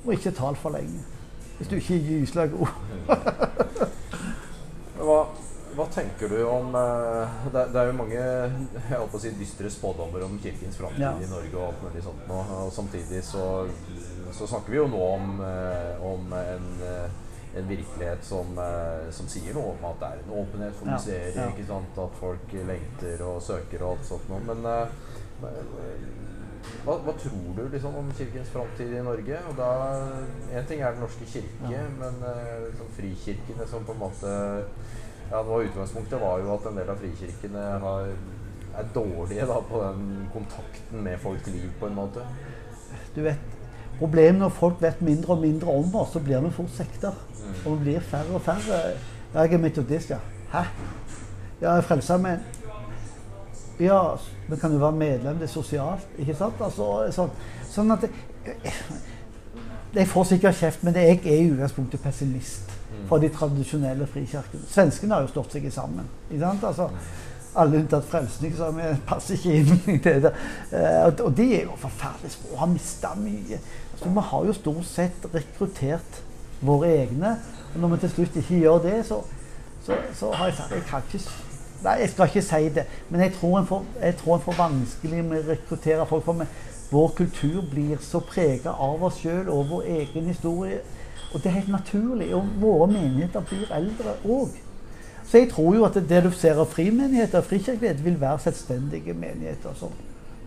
Og 0.06 0.12
ikke 0.14 0.30
tal 0.30 0.56
for 0.56 0.70
lenge. 0.72 1.00
Hvis 1.58 1.68
du 1.68 1.74
ikke 1.76 1.98
gysla 2.08 2.46
god. 2.54 2.68
Hva, 5.04 5.18
hva 5.76 5.84
tenker 5.92 6.28
du 6.32 6.38
om 6.48 6.72
eh, 6.80 7.28
det, 7.52 7.66
det, 7.74 7.80
er 7.82 7.86
jo 7.90 7.96
mange 7.98 8.16
jeg 8.16 8.52
håper 8.94 9.18
å 9.18 9.20
si, 9.20 9.28
dystre 9.36 9.68
spådommer 9.68 10.24
om 10.24 10.38
Kirkens 10.40 10.78
framtid 10.80 11.04
ja. 11.04 11.10
i 11.20 11.28
Norge 11.28 11.52
og 11.58 11.66
alt 11.66 11.82
mulig 11.84 12.00
sånt 12.06 12.24
nå. 12.30 12.38
Og 12.62 12.70
samtidig 12.72 13.20
så, 13.26 13.68
så 14.32 14.48
snakker 14.48 14.72
vi 14.72 14.80
jo 14.80 14.88
nå 14.88 15.02
om, 15.18 15.44
eh, 15.44 15.92
om 16.08 16.32
en, 16.40 16.70
en, 17.54 17.68
virkelighet 17.68 18.26
som, 18.26 18.58
som, 19.14 19.30
sier 19.30 19.56
noe 19.56 19.74
om 19.76 19.88
at 19.90 20.00
det 20.02 20.10
er 20.10 20.22
en 20.24 20.36
åpenhet 20.42 20.76
for 20.78 20.90
museer. 20.90 21.32
Ja. 21.36 21.48
ikke 21.52 21.66
sant? 21.68 21.98
At 22.04 22.20
folk 22.20 22.54
lengter 22.70 23.24
og 23.26 23.40
søker 23.42 23.84
og 23.84 23.94
alt 23.94 24.08
sånt 24.08 24.30
noe. 24.32 24.42
Men 24.50 24.66
hva, 26.84 26.98
hva, 27.04 27.14
tror 27.20 27.56
du 27.56 27.62
liksom, 27.68 27.96
om 28.00 28.10
Kirkens 28.16 28.52
framtid 28.52 28.92
i 28.96 29.02
Norge? 29.04 29.40
Og 29.50 29.56
da, 29.58 29.70
En 30.52 30.68
ting 30.68 30.82
er 30.82 30.94
Den 30.94 31.04
norske 31.04 31.26
kirke, 31.28 31.72
ja. 31.72 31.82
men 32.00 32.20
liksom, 32.68 32.92
frikirkene 32.96 33.66
som 33.68 33.84
på 33.84 33.96
en 33.96 34.04
måte 34.06 34.36
ja, 35.30 35.42
det 35.42 35.48
var 35.48 35.62
Utgangspunktet 35.62 36.20
var 36.20 36.38
jo 36.38 36.54
at 36.54 36.66
en 36.68 36.78
del 36.78 36.90
av 36.92 37.00
frikirkene 37.00 37.62
har, 37.84 38.10
er 38.78 38.90
dårlige 38.94 39.46
da, 39.48 39.60
på 39.70 39.80
den 39.82 40.28
kontakten 40.34 41.04
med 41.06 41.18
folks 41.22 41.48
liv, 41.48 41.70
på 41.80 41.88
en 41.88 41.96
måte. 41.96 42.26
Du 43.16 43.22
vet, 43.24 43.53
Problemet 43.98 44.40
når 44.42 44.48
folk 44.48 44.82
vet 44.82 45.02
mindre 45.02 45.36
og 45.36 45.40
mindre 45.40 45.70
om 45.70 45.94
oss, 45.96 46.12
så 46.12 46.20
blir 46.20 46.42
vi 46.44 46.50
fort 46.50 46.74
sekter. 46.76 47.14
Mm. 47.38 47.54
Og 47.64 47.78
vi 47.78 47.84
blir 47.84 48.00
færre 48.00 48.34
og 48.34 48.42
færre. 48.42 48.80
Jeg 49.34 49.52
er 49.52 49.58
metodist, 49.58 50.10
ja. 50.10 50.18
Hæ? 50.52 50.64
Ja, 51.60 51.68
jeg 51.68 51.76
er 51.76 51.80
frelser, 51.80 52.16
Ja, 53.80 54.00
men 54.48 54.58
kan 54.58 54.72
jo 54.72 54.78
være 54.78 54.92
medlem. 54.92 55.34
Det 55.38 55.42
er 55.48 55.52
sosialt. 55.52 56.06
ikke 56.18 56.34
sant? 56.34 56.54
Altså, 56.60 57.10
sånn, 57.10 57.30
sånn 57.70 57.90
at 57.90 58.06
jeg, 58.06 58.62
Jeg 59.94 60.08
får 60.10 60.24
sikkert 60.24 60.56
kjeft, 60.58 60.82
men 60.82 60.94
jeg 60.98 61.20
er 61.22 61.36
i 61.38 61.50
utgangspunktet 61.52 62.00
pessimist 62.02 62.72
for 63.08 63.22
de 63.22 63.28
tradisjonelle 63.28 64.06
frikirkene. 64.10 64.66
Svenskene 64.70 65.14
har 65.14 65.22
jo 65.22 65.30
stått 65.30 65.54
seg 65.54 65.68
sammen. 65.72 66.08
ikke 66.30 66.50
Altså, 66.66 66.88
alle 67.54 67.78
unntatt 67.78 68.06
Frelsning, 68.10 68.54
vi 68.74 68.88
passer 69.06 69.38
ikke 69.38 69.54
inn 69.60 69.94
i 69.94 69.98
det 70.02 70.16
der. 70.24 70.38
Uh, 70.72 71.24
og 71.26 71.36
de 71.36 71.46
er 71.60 71.68
jo 71.68 71.76
forferdelig 71.78 72.34
små 72.34 72.58
har 72.58 72.70
mista 72.72 73.14
mye. 73.18 73.60
Så 73.96 74.10
vi 74.10 74.26
har 74.30 74.44
jo 74.46 74.52
stort 74.56 74.84
sett 74.88 75.26
rekruttert 75.34 76.20
våre 76.60 76.90
egne. 77.02 77.36
Og 77.74 77.80
når 77.80 77.94
vi 77.94 78.02
til 78.04 78.14
slutt 78.16 78.36
ikke 78.40 78.60
gjør 78.60 78.78
det, 78.84 78.98
så, 79.06 79.20
så, 79.86 79.98
så 80.14 80.30
har 80.32 80.50
jeg 80.50 80.56
sagt 80.60 80.78
jeg 80.78 80.86
kan 80.90 81.10
ikke 81.10 81.24
Nei, 81.84 81.98
jeg 82.00 82.10
skal 82.14 82.30
ikke 82.30 82.40
si 82.42 82.68
det, 82.72 82.82
men 83.12 83.20
jeg 83.20 83.32
tror 83.34 83.58
en 83.58 83.66
får, 83.68 84.38
får 84.40 84.54
vanskelig 84.56 85.18
med 85.26 85.42
å 85.42 85.50
rekruttere 85.50 86.06
folk. 86.08 86.24
For 86.24 86.46
vår 86.94 87.10
kultur 87.18 87.58
blir 87.68 87.98
så 88.00 88.22
prega 88.24 88.72
av 88.80 89.02
oss 89.04 89.18
sjøl 89.20 89.50
og 89.52 89.66
vår 89.68 89.90
egen 89.98 90.30
historie 90.30 90.78
og 91.34 91.42
det 91.42 91.46
er 91.46 91.50
helt 91.50 91.68
naturlig. 91.68 92.34
Og 92.34 92.48
våre 92.60 92.86
menigheter 92.92 93.40
blir 93.40 93.70
eldre 93.74 94.14
òg. 94.24 94.54
Så 95.26 95.38
jeg 95.38 95.50
tror 95.50 95.74
jo 95.74 95.84
at 95.84 95.96
det 96.08 96.22
du 96.24 96.30
ser 96.30 96.60
av 96.62 96.70
frimenigheter 96.70 97.40
og 97.40 97.48
frikirkelighet, 97.48 98.04
vil 98.04 98.20
være 98.20 98.38
selvstendige 98.44 99.14
menigheter. 99.14 99.74
Som, 99.74 99.90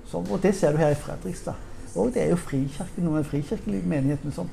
som, 0.07 0.31
og 0.31 0.43
det 0.43 0.55
ser 0.55 0.71
du 0.71 0.77
her 0.77 0.95
i 0.95 0.99
Fredrikstad. 0.99 1.59
Og 1.95 2.13
det 2.13 2.23
er 2.23 2.33
jo 2.33 2.39
frikirken 2.39 3.05
noen 3.07 3.25
frikirkelige 3.25 3.87
menighetene 3.87 4.33
som, 4.35 4.49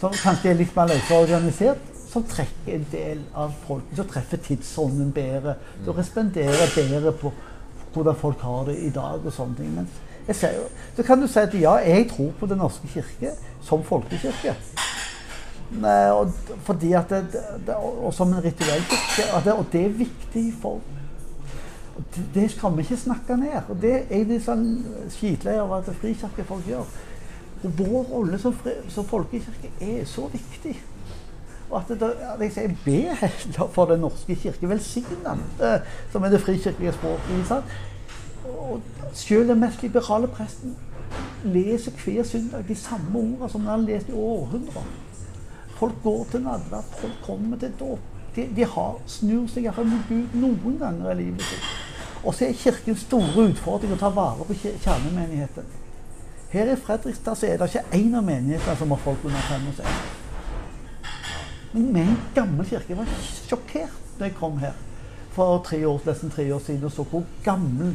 som 0.00 0.14
kanskje 0.16 0.50
er 0.52 0.58
litt 0.60 0.74
mer 0.76 0.90
løsere 0.90 1.20
organisert, 1.24 1.92
som 2.10 2.24
trekker 2.24 2.74
en 2.74 2.86
del 2.92 3.20
av 3.36 3.52
folk, 3.66 3.84
som 3.96 4.08
treffer 4.08 4.40
tidsånden 4.40 5.12
bedre, 5.12 5.56
som 5.84 5.96
responderer 5.96 6.72
bedre 6.76 7.12
på 7.20 7.32
hvordan 7.94 8.18
folk 8.20 8.40
har 8.44 8.66
det 8.68 8.76
i 8.84 8.90
dag 8.92 9.24
og 9.24 9.32
sånne 9.32 9.56
ting. 9.60 9.72
Men 9.76 9.88
jeg 10.26 10.36
ser 10.36 10.56
jo, 10.56 10.66
så 10.96 11.04
kan 11.06 11.20
du 11.20 11.28
si 11.30 11.40
at 11.40 11.54
ja, 11.54 11.76
jeg 11.86 12.08
tror 12.10 12.32
på 12.40 12.48
Den 12.50 12.58
norske 12.58 12.88
kirke 12.92 13.32
som 13.64 13.84
folkekirke. 13.84 14.56
Og, 15.82 16.32
fordi 16.66 16.92
at 16.92 17.10
det, 17.10 17.44
det, 17.66 17.74
og 17.74 18.12
som 18.14 18.32
en 18.32 18.44
rituell 18.44 18.84
kirke. 18.90 19.54
Og 19.56 19.72
det 19.72 19.84
er 19.84 19.98
viktig 19.98 20.44
for 20.62 20.80
det, 22.34 22.50
skal 22.50 22.76
vi 22.76 22.84
ikke 22.84 22.96
snakke 22.96 23.36
ned. 23.36 23.60
og 23.68 23.78
Det 23.82 23.94
er 24.10 24.24
de 24.28 24.40
sånn 24.42 24.66
skitleier 25.12 25.72
at 25.78 25.88
frikirkefolk 26.00 26.68
gjør. 26.68 26.90
Og 27.64 27.78
vår 27.78 28.02
rolle 28.10 28.38
som, 28.38 28.54
som, 28.92 29.06
folkekirke 29.08 29.70
er 29.80 30.04
så 30.08 30.26
viktig. 30.32 30.74
Og 31.70 31.78
at 31.80 31.94
det, 31.98 32.10
jeg 32.40 32.52
sier, 32.54 32.74
Be 32.84 32.98
heller 33.20 33.70
for 33.74 33.90
Den 33.90 34.04
norske 34.04 34.36
kirke. 34.36 34.68
Velsign 34.68 35.24
den, 35.24 35.46
eh, 35.64 35.80
som 36.12 36.22
er 36.22 36.34
det 36.34 36.42
frikirkelige 36.44 36.92
språket. 36.92 37.64
Og 38.44 38.82
selv 39.12 39.48
den 39.48 39.60
mest 39.60 39.82
liberale 39.82 40.28
presten 40.28 40.76
leser 41.44 41.92
hver 42.04 42.22
søndag 42.22 42.64
de 42.68 42.74
samme 42.74 43.18
ordene 43.18 43.48
som 43.50 43.66
han 43.66 43.84
lest 43.84 44.08
i 44.08 44.12
århundrer. 44.12 44.86
Folk 45.76 45.94
går 46.02 46.26
til 46.30 46.40
nadverd, 46.42 46.84
folk 47.00 47.18
kommer 47.22 47.58
til 47.58 47.72
dåp. 47.80 47.98
De, 48.36 48.48
de, 48.56 48.64
har 48.64 48.96
snur 49.06 49.46
seg 49.48 49.64
iallfall 49.64 49.88
mot 49.88 50.08
Gud 50.08 50.34
noen 50.36 50.78
ganger 50.80 51.12
i 51.12 51.18
livet 51.22 51.44
sitt. 51.44 51.85
Og 52.26 52.34
så 52.34 52.48
er 52.48 52.56
Kirkens 52.58 53.04
store 53.06 53.48
utfordring 53.52 53.94
å 53.94 54.00
ta 54.00 54.10
vare 54.10 54.46
på 54.48 54.56
kjernemenigheten. 54.58 55.68
Her 56.50 56.72
i 56.72 56.76
Fredrikstad 56.78 57.38
så 57.38 57.46
er 57.46 57.60
det 57.60 57.68
ikke 57.70 57.98
én 57.98 58.14
av 58.18 58.26
menighetene 58.26 58.78
som 58.80 58.94
har 58.94 59.02
folk 59.04 59.24
under 59.26 59.46
65. 59.50 59.86
Men 61.72 61.92
med 61.92 62.02
en 62.02 62.18
gammel 62.34 62.66
kirke. 62.66 62.94
Jeg 62.94 62.98
var 62.98 63.14
sjokkert 63.46 64.18
da 64.18 64.28
jeg 64.28 64.36
kom 64.38 64.58
her 64.62 64.74
for 65.36 65.58
tre 65.66 65.82
år, 65.86 65.98
nesten 66.06 66.32
tre 66.32 66.46
år 66.54 66.62
siden 66.64 66.86
og 66.88 66.94
så 66.94 67.04
hvor 67.10 67.26
gammel 67.44 67.92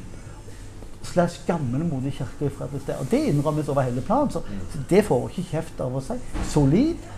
slash 1.03 1.41
gammelmodig 1.47 2.13
kirke 2.13 2.45
i 2.45 2.53
Fredrikstad. 2.53 2.99
Og 3.01 3.09
det 3.11 3.23
innrømmes 3.31 3.71
over 3.73 3.81
hele 3.81 4.03
planen, 4.05 4.31
så, 4.31 4.43
så 4.71 4.83
det 4.89 5.05
får 5.07 5.31
ikke 5.31 5.47
kjeft 5.55 5.81
av 5.81 5.95
å 5.97 6.03
si. 6.05 6.19
Solid, 6.51 7.09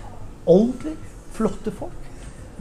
ordentlig 0.45 0.95
flotte 1.35 1.73
folk. 1.75 1.99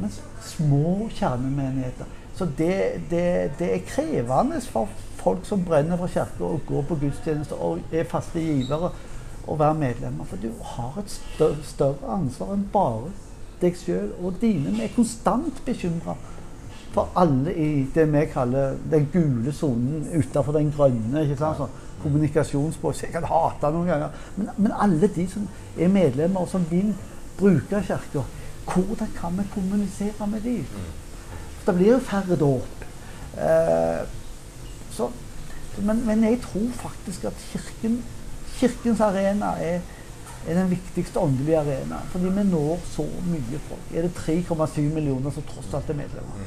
Men 0.01 0.11
små 0.43 1.09
kjernemenigheter. 1.15 2.11
Så 2.35 2.49
det, 2.59 2.76
det, 3.11 3.24
det, 3.59 3.74
er 3.74 3.87
krevende 3.87 4.61
for 4.61 4.89
folk 5.20 5.45
som 5.47 5.64
brenner 5.64 5.97
for 6.01 6.11
kirka 6.11 6.45
og 6.45 6.62
går 6.66 6.87
på 6.89 6.99
gudstjenester 7.03 7.61
og 7.61 7.83
er 7.93 8.09
faste 8.09 8.41
givere, 8.41 8.93
å 9.51 9.57
være 9.59 9.74
medlemmer. 9.74 10.26
For 10.30 10.39
du 10.39 10.53
har 10.74 11.01
et 11.03 11.11
større, 11.11 11.64
større 11.66 12.14
ansvar 12.14 12.55
enn 12.55 12.68
bare 12.72 13.11
deg 13.62 13.76
sjøl 13.78 14.12
og 14.22 14.39
dine. 14.41 14.72
Vi 14.76 14.87
er 14.87 14.95
konstant 14.95 15.61
bekymra 15.66 16.16
for 16.93 17.09
alle 17.16 17.55
i 17.57 17.68
det 17.95 18.05
vi 18.12 18.24
kaller 18.33 18.76
den 18.93 19.09
gule 19.12 19.53
sonen 19.57 20.07
utenfor 20.12 20.53
den 20.53 20.72
grønne. 20.76 21.24
ikke 21.24 21.39
sant? 21.41 21.62
Sånn, 21.62 21.78
Kommunikasjonsbås. 22.03 23.05
Jeg 23.05 23.14
kan 23.14 23.26
hate 23.30 23.70
noen 23.70 23.87
ganger. 23.89 24.22
Men, 24.37 24.49
men 24.59 24.72
alle 24.74 25.09
de 25.14 25.26
som 25.30 25.45
er 25.78 25.93
medlemmer, 25.93 26.43
og 26.43 26.51
som 26.51 26.64
vil 26.70 26.91
bruke 27.39 27.83
kirka. 27.87 28.24
Hvordan 28.66 29.14
kan 29.16 29.39
vi 29.39 29.47
kommunisere 29.55 30.26
med 30.30 30.45
dem? 30.45 30.66
Det 31.67 31.75
blir 31.77 31.93
jo 31.95 31.99
færre 32.03 32.37
dåp. 32.39 32.87
Eh, 33.39 34.03
men, 35.83 36.03
men, 36.07 36.25
jeg 36.25 36.41
tror 36.43 36.69
faktisk 36.77 37.25
at 37.31 37.45
kirken, 37.53 38.03
kirkens 38.59 39.01
arena 39.01 39.55
er, 39.63 39.81
er 40.47 40.59
den 40.59 40.71
viktigste 40.71 41.21
åndelige 41.21 41.61
arena. 41.63 42.03
Fordi 42.13 42.25
vi 42.25 42.45
når 42.51 42.83
så 42.91 43.07
mye 43.29 43.63
folk. 43.69 43.95
Er 43.95 44.09
det 44.09 44.13
3,7 44.19 44.83
millioner 44.95 45.31
som 45.31 45.47
tross 45.49 45.73
alt 45.75 45.91
er 45.91 45.99
medlemmer? 46.03 46.45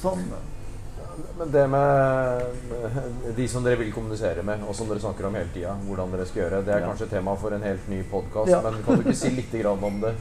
Som, 0.00 0.24
men 1.38 1.52
det 1.52 1.68
med 1.70 3.34
de 3.36 3.48
som 3.48 3.64
dere 3.64 3.78
vil 3.78 3.92
kommunisere 3.94 4.42
med, 4.42 4.64
og 4.68 4.74
som 4.74 4.88
dere 4.90 5.02
snakker 5.02 5.28
om 5.28 5.36
hele 5.38 5.52
tida, 5.54 5.76
hvordan 5.86 6.14
dere 6.14 6.26
skal 6.26 6.42
gjøre, 6.42 6.62
det 6.66 6.74
er 6.74 6.86
kanskje 6.88 7.10
tema 7.12 7.36
for 7.38 7.54
en 7.54 7.66
helt 7.66 7.86
ny 7.88 8.02
podkast, 8.10 8.50
ja. 8.50 8.60
men 8.64 8.82
kan 8.84 8.98
du 8.98 9.06
ikke 9.06 9.18
si 9.18 9.30
litt 9.36 9.54
om 9.70 10.00
det? 10.02 10.14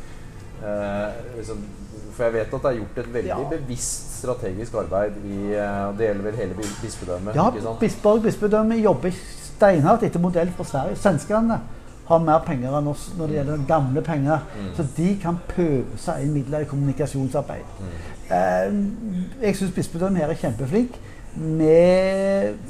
Eh, 0.63 1.23
liksom, 1.37 1.65
for 2.13 2.23
jeg 2.27 2.33
vet 2.33 2.53
at 2.53 2.65
det 2.65 2.71
er 2.71 2.79
gjort 2.79 2.97
et 3.01 3.13
veldig 3.13 3.31
ja. 3.31 3.37
bevisst 3.49 4.13
strategisk 4.23 4.75
arbeid 4.79 5.15
i 5.25 5.37
eh, 5.57 5.85
Det 5.97 6.07
gjelder 6.07 6.27
vel 6.27 6.35
hele 6.39 6.55
bispedømmet? 6.81 7.35
Ja, 7.35 7.47
Bisborg 7.79 8.21
bispedømme 8.23 8.77
jobber 8.81 9.15
steinhardt 9.43 10.03
etter 10.03 10.19
modell 10.19 10.51
fra 10.55 10.63
Sverige. 10.67 10.99
Svenskene 10.99 11.59
har 12.07 12.19
mer 12.19 12.43
penger 12.43 12.75
enn 12.77 12.87
oss 12.91 13.07
når 13.17 13.31
det 13.31 13.37
gjelder 13.39 13.65
gamle 13.67 14.03
penger. 14.03 14.45
Mm. 14.59 14.69
Så 14.77 14.85
de 14.97 15.09
kan 15.23 15.39
pøse 15.47 16.15
inn 16.21 16.33
midler 16.35 16.65
i 16.65 16.69
kommunikasjonsarbeid. 16.69 17.75
Mm. 17.79 17.91
Eh, 18.37 19.43
jeg 19.47 19.59
syns 19.59 19.75
bispedømmet 19.75 20.23
her 20.23 20.33
er 20.33 20.41
kjempeflink. 20.41 20.97
Vi 21.33 21.67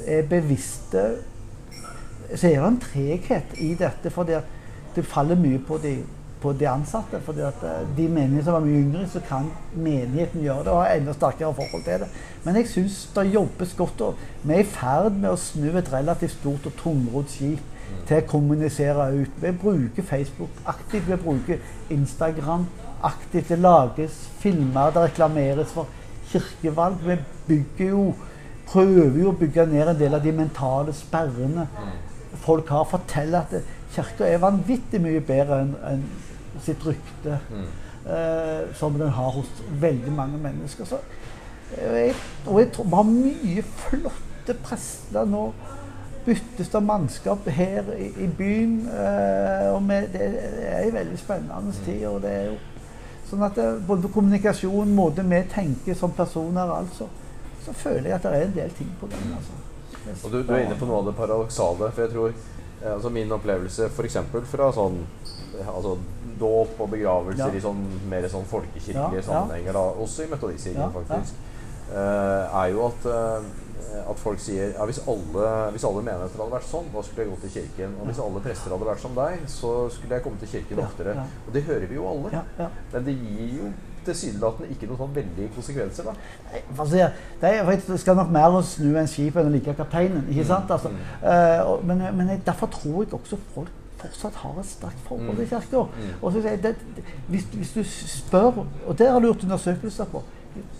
er 0.08 0.22
bevisste 0.28 1.02
Så 2.34 2.48
er 2.48 2.54
det 2.62 2.66
en 2.66 2.78
treghet 2.80 3.50
i 3.60 3.74
dette, 3.78 4.10
for 4.10 4.24
det 4.24 5.04
faller 5.04 5.36
mye 5.36 5.58
på 5.60 5.76
de, 5.78 5.98
på 6.44 6.52
de 6.60 6.68
ansatte. 6.68 7.20
fordi 7.24 7.44
at 7.48 7.64
eh, 7.64 7.82
De 7.96 8.08
menighetene 8.08 8.44
som 8.44 8.58
er 8.58 8.66
mye 8.66 8.82
yngre, 8.84 9.04
så 9.08 9.20
kan 9.28 9.50
menigheten 9.74 10.44
gjøre 10.44 10.64
det 10.64 10.72
og 10.72 10.82
ha 10.82 10.94
enda 10.94 11.14
sterkere 11.16 11.54
forhold 11.54 11.84
til 11.84 12.04
det. 12.04 12.08
Men 12.44 12.60
jeg 12.60 12.68
syns 12.68 12.98
det 13.16 13.26
jobbes 13.34 13.74
godt. 13.78 14.00
og 14.00 14.14
Vi 14.42 14.54
er 14.54 14.64
i 14.64 14.68
ferd 14.76 15.12
med 15.12 15.30
å 15.30 15.40
snu 15.40 15.70
et 15.72 15.92
relativt 15.92 16.36
stort 16.38 16.68
og 16.70 16.76
tungrodd 16.82 17.32
skip 17.32 17.72
til 18.08 18.20
å 18.20 18.28
kommunisere 18.28 19.10
ut. 19.14 19.40
Vi 19.42 19.52
bruker 19.64 20.02
Facebook 20.02 20.62
aktivt, 20.66 21.08
vi 21.08 21.16
bruker 21.16 21.58
Instagram 21.90 22.68
aktivt. 23.02 23.48
Det 23.48 23.58
lages 23.58 24.20
filmer, 24.38 24.92
det 24.92 25.08
reklameres 25.08 25.72
for 25.72 25.88
kirkevalg. 26.30 27.02
Vi 27.04 27.18
bygger 27.48 27.92
jo 27.96 28.06
prøver 28.68 29.20
jo 29.20 29.30
å 29.30 29.38
bygge 29.38 29.66
ned 29.70 29.92
en 29.92 29.98
del 29.98 30.16
av 30.16 30.24
de 30.24 30.32
mentale 30.34 30.94
sperrene 30.96 31.66
folk 32.44 32.70
har. 32.72 32.86
Forteller 32.90 33.44
at 33.44 33.74
kirka 33.94 34.28
er 34.28 34.42
vanvittig 34.42 35.00
mye 35.02 35.22
bedre 35.24 35.60
enn 35.64 35.74
en 35.90 36.06
sitt 36.64 36.86
rykte, 36.86 37.38
mm. 37.50 37.66
eh, 38.10 38.74
som 38.78 38.98
den 38.98 39.12
har 39.16 39.30
hos 39.36 39.50
veldig 39.80 40.12
mange 40.12 40.38
mennesker. 40.38 40.84
Så 40.84 41.02
Jeg, 41.74 42.14
og 42.46 42.60
jeg 42.60 42.72
tror 42.72 42.84
vi 42.84 42.94
har 42.94 43.08
mye 43.08 43.62
flotte 43.62 44.54
prester 44.62 45.24
nå. 45.26 45.48
Byttes 46.24 46.70
det 46.72 46.80
mannskap 46.80 47.48
her 47.52 47.88
i, 47.98 48.06
i 48.24 48.28
byen. 48.28 48.76
Eh, 48.88 49.74
og 49.74 49.82
med, 49.82 50.08
det 50.12 50.28
er 50.68 50.86
en 50.86 50.94
veldig 50.94 51.18
spennende 51.18 51.72
tid. 51.84 52.06
og 52.06 52.22
det 52.22 52.30
er 52.30 52.46
jo 52.52 52.56
sånn 53.28 53.44
at 53.44 53.58
det, 53.58 53.66
Både 53.88 54.08
kommunikasjon, 54.12 54.94
måten 54.94 55.28
vi 55.30 55.42
tenker 55.52 55.98
som 55.98 56.12
personer, 56.16 56.70
altså, 56.78 57.08
så 57.64 57.72
føler 57.72 58.10
jeg 58.10 58.18
at 58.18 58.26
det 58.26 58.32
er 58.32 58.48
en 58.48 58.56
del 58.56 58.74
ting 58.78 58.90
på 59.00 59.10
gang. 59.12 59.30
altså. 59.36 59.60
Og 60.24 60.32
du, 60.32 60.42
du, 60.42 60.52
er 60.52 60.66
inne 60.66 60.76
på 60.76 60.88
noe 60.88 61.00
av 61.00 61.08
det 61.08 61.16
paradoksale. 61.16 61.90
For 61.92 62.04
jeg 62.04 62.12
tror 62.12 62.32
eh, 62.32 62.92
altså 62.92 63.12
Min 63.12 63.32
opplevelse 63.32 63.88
f.eks. 63.88 64.18
fra 64.50 64.70
sånn 64.76 65.00
altså, 65.64 65.96
dåp 66.40 66.80
og 66.80 66.90
begravelser 66.90 67.54
i 67.56 67.60
sånn 67.60 67.82
mer 68.10 68.28
sånn 68.28 68.44
folkekirkelige 68.50 69.22
sammenhenger, 69.26 69.72
da, 69.72 69.84
også 70.04 70.24
i 70.24 70.30
metodistkirken 70.32 70.92
faktisk, 70.94 71.34
eh, 71.92 72.56
er 72.62 72.72
jo 72.72 72.86
at 72.88 73.06
eh, 73.06 73.52
at 73.94 74.18
folk 74.18 74.40
sier 74.40 74.72
ja, 74.74 74.84
hvis 74.88 74.98
alle, 75.06 75.48
hvis 75.70 75.84
alle 75.86 76.00
menigheter 76.02 76.40
hadde 76.40 76.50
vært 76.56 76.66
sånn, 76.66 76.86
da 76.90 77.02
skulle 77.04 77.22
jeg 77.26 77.30
gå 77.30 77.36
til 77.44 77.50
kirken. 77.54 77.92
Og 78.00 78.06
hvis 78.08 78.18
alle 78.24 78.40
prester 78.42 78.72
hadde 78.74 78.86
vært 78.88 78.98
som 79.04 79.12
deg, 79.14 79.44
så 79.46 79.70
skulle 79.92 80.16
jeg 80.16 80.24
komme 80.24 80.38
til 80.40 80.48
kirken 80.50 80.78
Ja, 80.80 80.86
oftere. 80.88 81.14
ja. 81.14 81.26
Og 81.46 81.52
det 81.54 81.62
hører 81.68 81.86
vi 81.86 81.94
jo 81.94 82.06
alle. 82.10 82.32
Ja, 82.32 82.40
ja. 82.58 82.68
Men 82.92 83.04
det 83.06 83.14
gir 83.20 83.52
jo 83.60 83.68
tilsynelatende 84.04 84.70
ikke 84.74 84.88
noen 84.90 84.98
sånn 85.04 85.14
veldige 85.14 85.52
konsekvenser, 85.54 86.08
da. 86.10 86.16
Nei, 86.50 86.62
for 86.74 86.84
å 86.84 86.88
si 86.90 86.98
det, 87.44 87.52
er- 87.52 87.98
skal 88.02 88.16
nok 88.18 88.30
mer 88.34 88.50
å 88.58 88.64
snu 88.66 88.96
en 88.98 89.06
skip 89.06 89.36
enn 89.36 89.46
å 89.52 89.54
like 89.54 89.74
kapteinen. 89.78 90.26
ikke 90.28 90.46
sant? 90.48 90.70
Altså, 90.70 90.88
Mm. 90.90 91.68
Og, 91.68 91.84
men 91.84 92.16
men 92.16 92.42
derfor 92.44 92.66
tror 92.74 93.04
jeg 93.04 93.12
også 93.14 93.38
folk 93.54 93.68
fortsatt 94.10 94.34
har 94.42 94.60
et 94.60 94.66
sterkt 94.66 95.02
forhold 95.08 95.28
Mm. 95.30 95.36
til 95.36 95.48
kirka. 95.48 95.82
Mm. 95.82 96.14
Og 96.22 96.32
så 96.32 96.40
sier 96.42 96.58
jeg, 96.62 96.74
hvis, 97.28 97.44
hvis 97.52 97.72
du 97.74 97.82
spør, 97.84 98.64
og 98.86 98.98
det 98.98 99.08
har 99.10 99.20
du 99.20 99.26
gjort 99.26 99.44
undersøkelser 99.44 100.04
på 100.04 100.22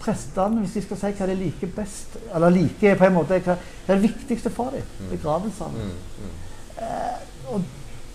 Prestene, 0.00 0.60
hvis 0.62 0.72
de 0.72 0.82
skal 0.82 0.96
si 0.96 1.06
hva 1.18 1.26
de 1.26 1.34
liker 1.34 1.66
best, 1.76 2.16
eller 2.34 2.50
liker 2.54 2.94
på 2.94 3.04
en 3.08 3.12
måte, 3.16 3.38
hva, 3.42 3.56
er 3.88 3.94
det 3.96 4.02
viktigste 4.02 4.50
for 4.50 4.70
dem? 4.70 4.82
Mm. 5.00 5.08
Begravelsene. 5.16 5.68
Mm, 5.88 6.28
mm. 6.28 7.54
Og 7.54 7.62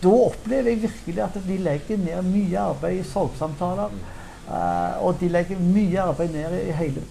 da 0.04 0.14
opplever 0.30 0.70
jeg 0.70 0.82
virkelig 0.82 1.24
at 1.24 1.36
de 1.48 1.58
legger 1.58 1.98
ned 1.98 2.22
mye 2.32 2.60
arbeid 2.60 3.00
i 3.00 3.04
sorgsamtaler. 3.04 3.90
eh, 4.50 5.04
og 5.06 5.20
de 5.20 5.28
legger 5.30 5.60
mye 5.60 6.00
arbeid 6.02 6.32
ned 6.34 6.56
i 6.68 6.72
hele 6.72 7.02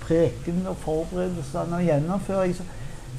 preken 0.00 0.64
og 0.66 0.76
forberedelsene 0.76 1.76
og 1.76 1.82
gjennomføring. 1.84 2.56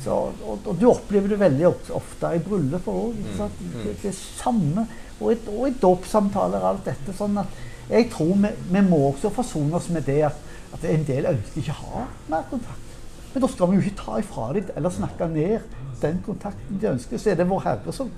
Så, 0.02 0.18
og, 0.42 0.64
og 0.66 0.78
du 0.80 0.88
opplever 0.90 1.30
det 1.30 1.40
veldig 1.42 1.68
ofte 1.98 2.32
i 2.34 2.42
brylluper 2.42 3.02
òg. 3.04 3.18
Mm, 3.18 3.42
mm. 3.42 3.82
Det, 3.86 3.98
det 4.02 4.14
samme. 4.18 4.88
Og 5.20 5.36
i, 5.36 5.38
og 5.54 5.68
i 5.68 5.76
dåpssamtaler 5.82 6.64
og 6.64 6.70
alt 6.72 6.88
dette. 6.90 7.14
sånn 7.18 7.38
at 7.42 7.60
jeg 7.92 8.08
tror 8.14 8.34
vi, 8.40 8.50
vi 8.72 8.82
må 8.86 9.02
også 9.10 9.30
forsone 9.36 9.76
oss 9.78 9.90
med 9.94 10.08
det 10.08 10.22
at, 10.30 10.38
at 10.74 10.86
en 10.88 11.04
del 11.06 11.28
ønsker 11.34 11.62
ikke 11.62 11.76
å 11.76 11.92
ha 11.92 12.06
mer 12.32 12.46
kontakt. 12.50 12.92
Men 13.34 13.44
da 13.44 13.50
skal 13.52 13.70
vi 13.70 13.78
jo 13.78 13.86
ikke 13.86 14.00
ta 14.00 14.20
ifra 14.20 14.52
dem 14.56 14.70
eller 14.76 14.94
snakke 14.96 15.28
ned 15.32 15.74
den 16.02 16.22
kontakten 16.26 16.80
de 16.82 16.90
ønsker. 16.92 17.20
Så 17.20 17.32
er 17.32 17.40
det 17.40 17.48
vår 17.50 17.64
Herre 17.66 17.94
som, 17.96 18.12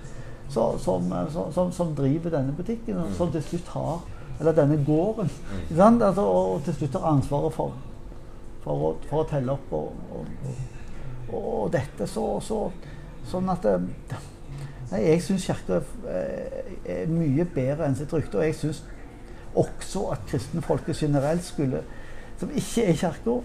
som, 0.50 0.78
som, 0.82 1.10
som, 1.54 1.72
som 1.74 1.96
driver 1.98 2.34
denne 2.34 2.54
butikken, 2.56 3.02
og 3.02 3.16
som 3.18 3.32
til 3.34 3.44
slutt 3.52 3.74
har 3.78 4.04
Eller 4.40 4.56
denne 4.58 4.80
gården. 4.86 5.28
Sant? 5.78 6.02
Altså, 6.02 6.24
og 6.26 6.64
til 6.66 6.74
slutt 6.74 6.96
har 6.98 7.12
ansvaret 7.12 7.54
for, 7.54 7.76
for, 8.64 8.74
å, 8.74 8.88
for 9.06 9.22
å 9.22 9.28
telle 9.30 9.54
opp 9.54 9.76
og, 9.78 10.00
og, 10.18 10.32
og, 11.34 11.72
dette. 11.74 12.08
Så, 12.10 12.26
så, 12.46 12.60
sånn 13.30 13.50
at 13.54 13.68
eh, 13.70 14.20
Nei, 14.92 15.00
jeg 15.08 15.22
syns 15.26 15.46
Kirka 15.48 15.80
er, 16.06 16.66
er 16.86 17.08
mye 17.10 17.48
bedre 17.50 17.88
enn 17.88 17.96
sitt 17.98 18.12
rykte. 18.14 18.38
Og 18.38 18.46
jeg 18.46 18.58
syns 18.60 18.84
også 19.58 20.04
at 20.14 20.28
kristenfolket 20.30 21.00
generelt 21.00 21.46
skulle, 21.46 21.82
som 22.38 22.52
ikke 22.54 22.84
er 22.92 23.00
Kirka, 23.00 23.40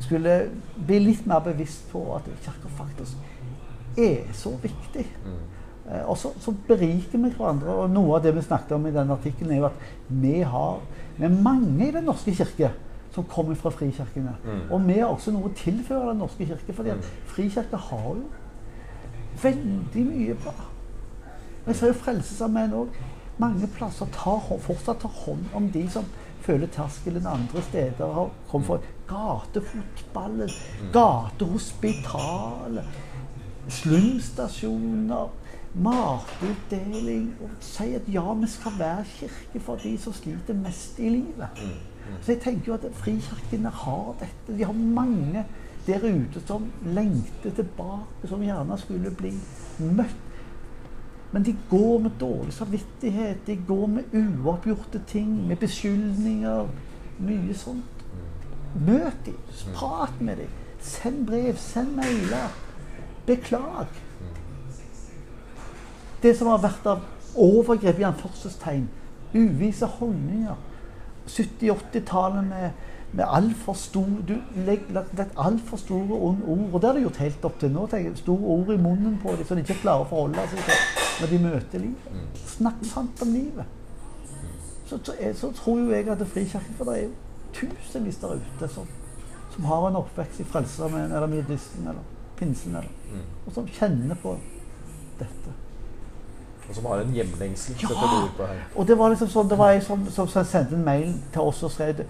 skulle 0.00 0.38
bli 0.86 1.00
litt 1.02 1.26
mer 1.28 1.42
bevisst 1.44 1.84
på 1.92 2.06
at 2.16 2.30
Kirka 2.46 2.72
faktisk 2.78 4.00
er 4.00 4.32
så 4.34 4.54
viktig. 4.62 5.04
Mm. 5.26 5.42
Eh, 5.90 6.02
og 6.08 6.16
så, 6.18 6.32
så 6.40 6.54
beriker 6.68 7.18
vi 7.18 7.34
hverandre. 7.34 7.76
Og 7.84 7.92
noe 7.92 8.16
av 8.16 8.24
det 8.24 8.32
vi 8.38 8.46
snakket 8.46 8.76
om 8.78 8.88
i 8.88 8.94
denne 8.94 9.18
artikkelen, 9.18 9.52
er 9.52 9.60
jo 9.60 9.68
at 9.68 9.84
vi 10.08 10.40
har 10.40 10.80
vi 11.14 11.28
er 11.28 11.42
mange 11.44 11.86
i 11.86 11.92
Den 11.94 12.08
norske 12.08 12.34
kirke 12.34 12.72
som 13.14 13.24
kommer 13.24 13.54
fra 13.54 13.70
frikirkene. 13.70 14.36
Mm. 14.44 14.60
Og 14.70 14.86
vi 14.86 14.98
har 14.98 15.06
også 15.06 15.30
noe 15.30 15.50
å 15.50 15.54
tilføre 15.56 16.08
Den 16.08 16.18
norske 16.18 16.46
kirke. 16.46 16.72
fordi 16.72 16.90
at 16.90 16.96
Mm. 16.96 17.02
Frikirka 17.26 17.76
har 17.76 18.14
jo 18.14 18.24
veldig 19.42 20.06
mye 20.06 20.34
bra. 20.34 20.54
Jeg 21.66 21.76
ser 21.76 21.86
jo 21.86 21.92
Frelsesarmeen 21.92 22.72
òg. 22.72 22.88
Mange 23.38 23.66
plasser 23.66 24.06
tar, 24.12 24.58
fortsatt 24.58 25.00
tar 25.00 25.10
hånd 25.10 25.44
om 25.54 25.70
de 25.70 25.90
som 25.90 26.04
føler 26.40 26.66
terskelen 26.66 27.26
andre 27.26 27.62
steder 27.62 28.12
har 28.12 28.30
kommet 28.50 28.66
fra. 28.66 28.78
Gatefotballen, 29.08 30.50
gatehospitalet, 30.92 32.84
slumstasjoner, 33.68 35.28
matutdeling. 35.74 37.34
Og 37.40 37.50
si 37.60 37.94
at 37.94 38.02
ja, 38.12 38.34
vi 38.34 38.46
skal 38.46 38.72
være 38.78 39.04
kirke 39.16 39.60
for 39.60 39.76
de 39.82 39.98
som 39.98 40.12
sliter 40.12 40.54
mest 40.54 40.98
i 40.98 41.08
livet. 41.08 41.64
Så 42.20 42.32
jeg 42.32 42.40
tenker 42.40 42.72
jo 42.72 42.74
at 42.74 42.86
frikirkene 42.98 43.70
har 43.70 44.14
dette. 44.20 44.56
De 44.58 44.64
har 44.64 44.72
mange 44.72 45.44
der 45.86 46.04
ute 46.04 46.40
som 46.46 46.70
lengter 46.84 47.50
tilbake, 47.50 48.28
som 48.28 48.42
gjerne 48.42 48.78
skulle 48.80 49.10
bli 49.10 49.32
møtt. 49.78 50.20
Men 51.32 51.42
de 51.42 51.56
går 51.70 51.98
med 51.98 52.10
dårlig 52.20 52.52
samvittighet, 52.54 53.46
de 53.46 53.56
går 53.66 53.86
med 53.86 54.14
uoppgjorte 54.14 55.00
ting, 55.06 55.46
med 55.48 55.56
beskyldninger. 55.56 56.68
Mye 57.18 57.54
sånt. 57.54 58.04
Møt 58.86 59.26
dem, 59.26 59.38
prat 59.74 60.20
med 60.20 60.36
dem. 60.36 60.52
Send 60.80 61.26
brev, 61.26 61.56
send 61.56 61.96
mailer. 61.96 62.54
Beklag. 63.26 63.90
Det 66.22 66.36
som 66.38 66.48
har 66.48 66.62
vært 66.62 66.86
av 66.86 67.02
overgrep 67.34 67.98
i 67.98 68.06
anførselstegn, 68.06 68.86
uvise 69.34 69.86
holdninger. 69.98 70.56
70-80-tallet 71.28 72.44
med, 72.48 72.70
med 73.12 73.24
altfor 73.28 73.72
stor, 73.78 74.08
du 74.28 74.34
legg- 74.66 74.90
lagt 74.92 75.14
lagt 75.18 75.36
altfor 75.38 75.76
store 75.78 76.18
ord. 76.18 76.38
Og 76.72 76.80
det 76.80 76.88
har 76.88 76.94
de 76.98 77.04
gjort 77.06 77.16
helt 77.22 77.44
opp 77.44 77.58
til 77.60 77.70
nå. 77.70 77.86
tenker 77.86 78.10
jeg, 78.10 78.18
Store 78.18 78.40
ord 78.56 78.72
i 78.74 78.76
munnen 78.76 79.18
på 79.22 79.36
dem 79.38 79.46
som 79.46 79.56
de 79.56 79.62
ikke 79.66 79.80
klarer 79.82 80.04
å 80.04 80.08
forholde 80.10 80.46
seg 80.50 80.58
til 80.66 80.74
når 81.20 81.30
de 81.30 81.38
møter 81.44 81.78
livet. 81.78 82.18
Snakk 82.56 82.82
sant 82.90 83.22
om 83.22 83.32
livet. 83.32 83.64
Så, 84.88 84.98
så, 85.02 85.14
jeg, 85.20 85.36
så 85.36 85.52
tror 85.56 85.78
jo 85.80 85.90
jeg 85.94 86.08
at 86.12 86.20
Frikirken 86.28 86.74
For 86.76 86.84
det 86.90 86.96
er 86.98 87.04
jo 87.06 87.12
tusenvis 87.56 88.18
der 88.20 88.34
ute 88.36 88.68
som, 88.68 88.88
som 89.54 89.64
har 89.70 89.86
en 89.88 89.96
oppvekst 90.02 90.40
i 90.42 90.44
Frelsesarmeen 90.44 91.12
eller 91.14 91.30
Metodisten 91.30 91.86
eller 91.88 92.02
Pinsen, 92.36 92.74
eller, 92.76 92.90
Mm. 93.14 93.20
og 93.46 93.52
som 93.54 93.66
kjenner 93.70 94.16
på 94.18 94.32
dette. 95.20 95.52
Og 96.68 96.74
som 96.74 96.86
har 96.86 97.02
en 97.02 97.12
hjemlengsel, 97.12 97.76
Ja! 97.82 97.88
Og 98.74 98.86
det 98.88 98.98
var 98.98 99.08
liksom 99.12 99.28
sånn, 99.28 99.48
det 99.48 99.58
var 99.58 99.74
ei 99.74 99.80
som, 99.84 100.06
som, 100.10 100.28
sendte 100.28 100.74
en 100.74 100.84
mail 100.84 101.10
til 101.32 101.42
oss 101.42 101.62
og 101.62 101.72
skrev 101.74 102.04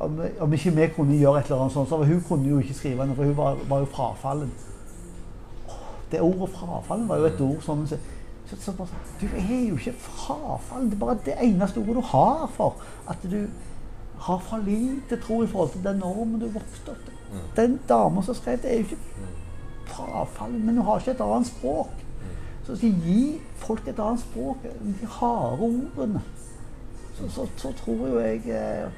om, 0.00 0.18
om 0.40 0.52
ikke 0.56 0.72
vi 0.74 0.88
kunne 0.96 1.18
gjøre 1.18 1.40
et 1.40 1.50
eller 1.50 1.62
annet 1.64 1.76
sånt. 1.76 1.88
Så 1.88 1.96
hun 2.02 2.24
kunne 2.28 2.48
jo 2.48 2.58
ikke 2.58 2.74
skrive 2.74 3.06
noe, 3.06 3.16
for 3.16 3.30
hun 3.30 3.36
var, 3.36 3.60
var 3.68 3.84
jo 3.84 3.90
frafallen. 3.94 4.50
Det 6.10 6.20
ordet 6.20 6.54
'frafallen' 6.54 7.08
var 7.08 7.16
jo 7.16 7.24
et 7.24 7.40
ord 7.40 7.62
som 7.62 7.86
så, 7.86 7.96
så, 8.46 8.56
så 8.58 8.72
bare, 8.72 8.88
Du 9.20 9.26
er 9.26 9.68
jo 9.68 9.76
ikke 9.76 9.94
frafallen. 9.98 10.90
Det 10.90 10.94
er 10.94 11.06
bare 11.06 11.18
det 11.24 11.34
eneste 11.40 11.78
ordet 11.78 11.94
du 11.94 12.00
har 12.00 12.50
for 12.54 12.76
at 13.08 13.22
du 13.22 13.46
har 14.18 14.38
for 14.38 14.56
lite 14.56 15.16
tro 15.22 15.42
i 15.42 15.46
forhold 15.46 15.70
til 15.70 15.84
den 15.84 15.96
normen 15.96 16.40
du 16.40 16.48
vokste 16.48 16.90
opp 16.90 17.04
til. 17.04 17.14
Den 17.56 17.80
dama 17.88 18.22
som 18.22 18.34
skrev 18.34 18.58
det, 18.62 18.72
er 18.72 18.74
jo 18.74 18.80
ikke 18.80 18.96
frafallen, 19.86 20.66
men 20.66 20.76
hun 20.76 20.84
har 20.84 20.98
ikke 20.98 21.10
et 21.10 21.20
annet 21.20 21.46
språk. 21.46 21.90
Så 22.66 22.76
si, 22.76 22.90
gi 23.04 23.22
folk 23.60 23.88
et 23.88 23.98
annet 23.98 24.22
språk, 24.22 24.66
de 24.80 25.06
harde 25.18 25.68
ordene. 25.68 26.22
Så, 27.16 27.28
så, 27.34 27.46
så 27.56 27.72
tror 27.84 28.06
jo 28.08 28.18
jeg 28.18 28.40
eh, 28.48 28.88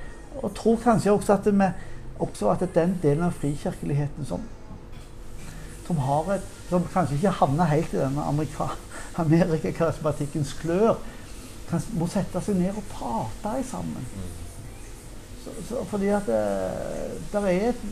Og 0.43 0.55
tror 0.55 0.77
kanskje 0.83 1.13
også 1.13 1.33
at, 1.33 1.47
vi, 1.47 1.65
også 2.19 2.51
at 2.51 2.63
den 2.75 2.99
delen 3.03 3.25
av 3.27 3.33
frikirkeligheten 3.35 4.25
som, 4.25 4.45
som 5.87 5.99
et 6.31 6.47
Som 6.69 6.87
kanskje 6.93 7.19
ikke 7.19 7.35
havner 7.41 7.65
helt 7.65 7.93
i 7.93 7.99
denne 7.99 8.23
Amerika, 8.23 8.71
Amerikakarismatikkens 9.17 10.53
klør, 10.53 10.95
kan, 11.69 11.83
må 11.99 12.07
sette 12.09 12.41
seg 12.41 12.57
ned 12.57 12.77
og 12.77 12.87
prate 12.89 13.65
sammen. 13.69 14.07
Så, 15.45 15.51
så, 15.69 15.83
fordi 15.91 16.09
at 16.09 16.27
det 16.27 16.39
der 17.33 17.47
er 17.51 17.69
et 17.69 17.85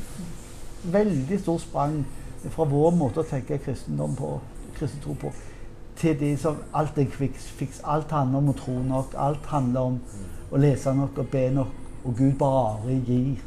veldig 0.83 1.41
stort 1.41 1.61
sprang 1.61 2.07
fra 2.49 2.65
vår 2.65 2.95
måte 2.97 3.21
å 3.21 3.29
tenke 3.29 3.59
kristendom 3.61 4.15
på, 4.17 4.31
kristen 4.79 5.03
tro 5.05 5.17
på, 5.21 5.33
til 5.97 6.21
de 6.21 6.37
som 6.37 6.57
alt 6.75 6.99
er 6.99 7.07
fix. 7.11 7.81
Alt 7.85 8.11
handler 8.11 8.39
om 8.39 8.49
å 8.49 8.57
tro 8.57 8.77
nok. 8.83 9.15
Alt 9.19 9.47
handler 9.47 9.81
om 9.81 10.01
å 10.51 10.61
lese 10.61 10.95
nok 10.95 11.19
og 11.19 11.31
be 11.31 11.47
nok, 11.55 11.75
og 12.05 12.17
Gud 12.17 12.33
bare 12.39 12.97
gir. 13.07 13.41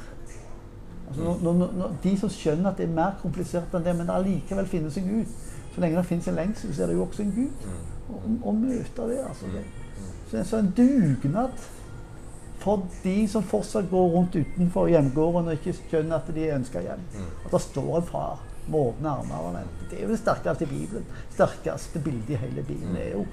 Altså, 1.08 1.24
når, 1.24 1.54
når, 1.54 1.74
når, 1.78 1.96
de 2.04 2.18
som 2.18 2.30
skjønner 2.30 2.72
at 2.72 2.78
det 2.78 2.88
er 2.88 2.96
mer 2.96 3.18
komplisert 3.22 3.74
enn 3.76 3.86
det, 3.86 3.96
men 3.98 4.08
det 4.08 4.16
allikevel 4.16 4.70
finnes 4.70 4.98
en 4.98 5.10
Gud. 5.10 5.34
Så 5.74 5.82
lenge 5.82 5.98
det 5.98 6.06
finnes 6.06 6.28
en 6.30 6.38
lengsel, 6.38 6.74
så 6.76 6.84
er 6.84 6.92
det 6.92 6.98
jo 6.98 7.06
også 7.06 7.26
en 7.26 7.34
Gud. 7.36 7.70
Og, 8.10 8.28
og 8.44 8.56
møte 8.56 9.08
det, 9.10 9.20
altså. 9.28 9.50
Det. 9.54 9.64
Så, 10.32 10.44
så 10.50 10.62
en 10.62 10.74
dugnad 10.78 11.68
for 12.64 12.86
de 13.04 13.28
som 13.28 13.44
fortsatt 13.44 13.90
går 13.92 14.10
rundt 14.14 14.36
utenfor 14.36 14.88
hjemgården 14.88 15.50
og 15.50 15.54
ikke 15.58 15.76
skjønner 15.82 16.22
at 16.22 16.30
de 16.36 16.46
er 16.48 16.56
ønska 16.56 16.82
hjem. 16.82 17.02
Mm. 17.14 17.32
At 17.46 17.52
det 17.52 17.62
står 17.62 17.98
en 17.98 18.08
far 18.08 18.44
med 18.68 18.80
åpne 18.80 19.10
armer. 19.10 19.64
Det 19.90 20.00
er 20.00 20.04
jo 20.04 20.10
det 20.14 20.20
sterkeste 20.20 20.64
i 20.64 20.72
Bibelen. 20.72 21.06
sterkeste 21.34 22.00
bildet 22.00 22.30
i 22.30 22.36
hele 22.36 22.64
Bibelen. 22.64 22.96
er 22.96 23.12
jo 23.18 23.26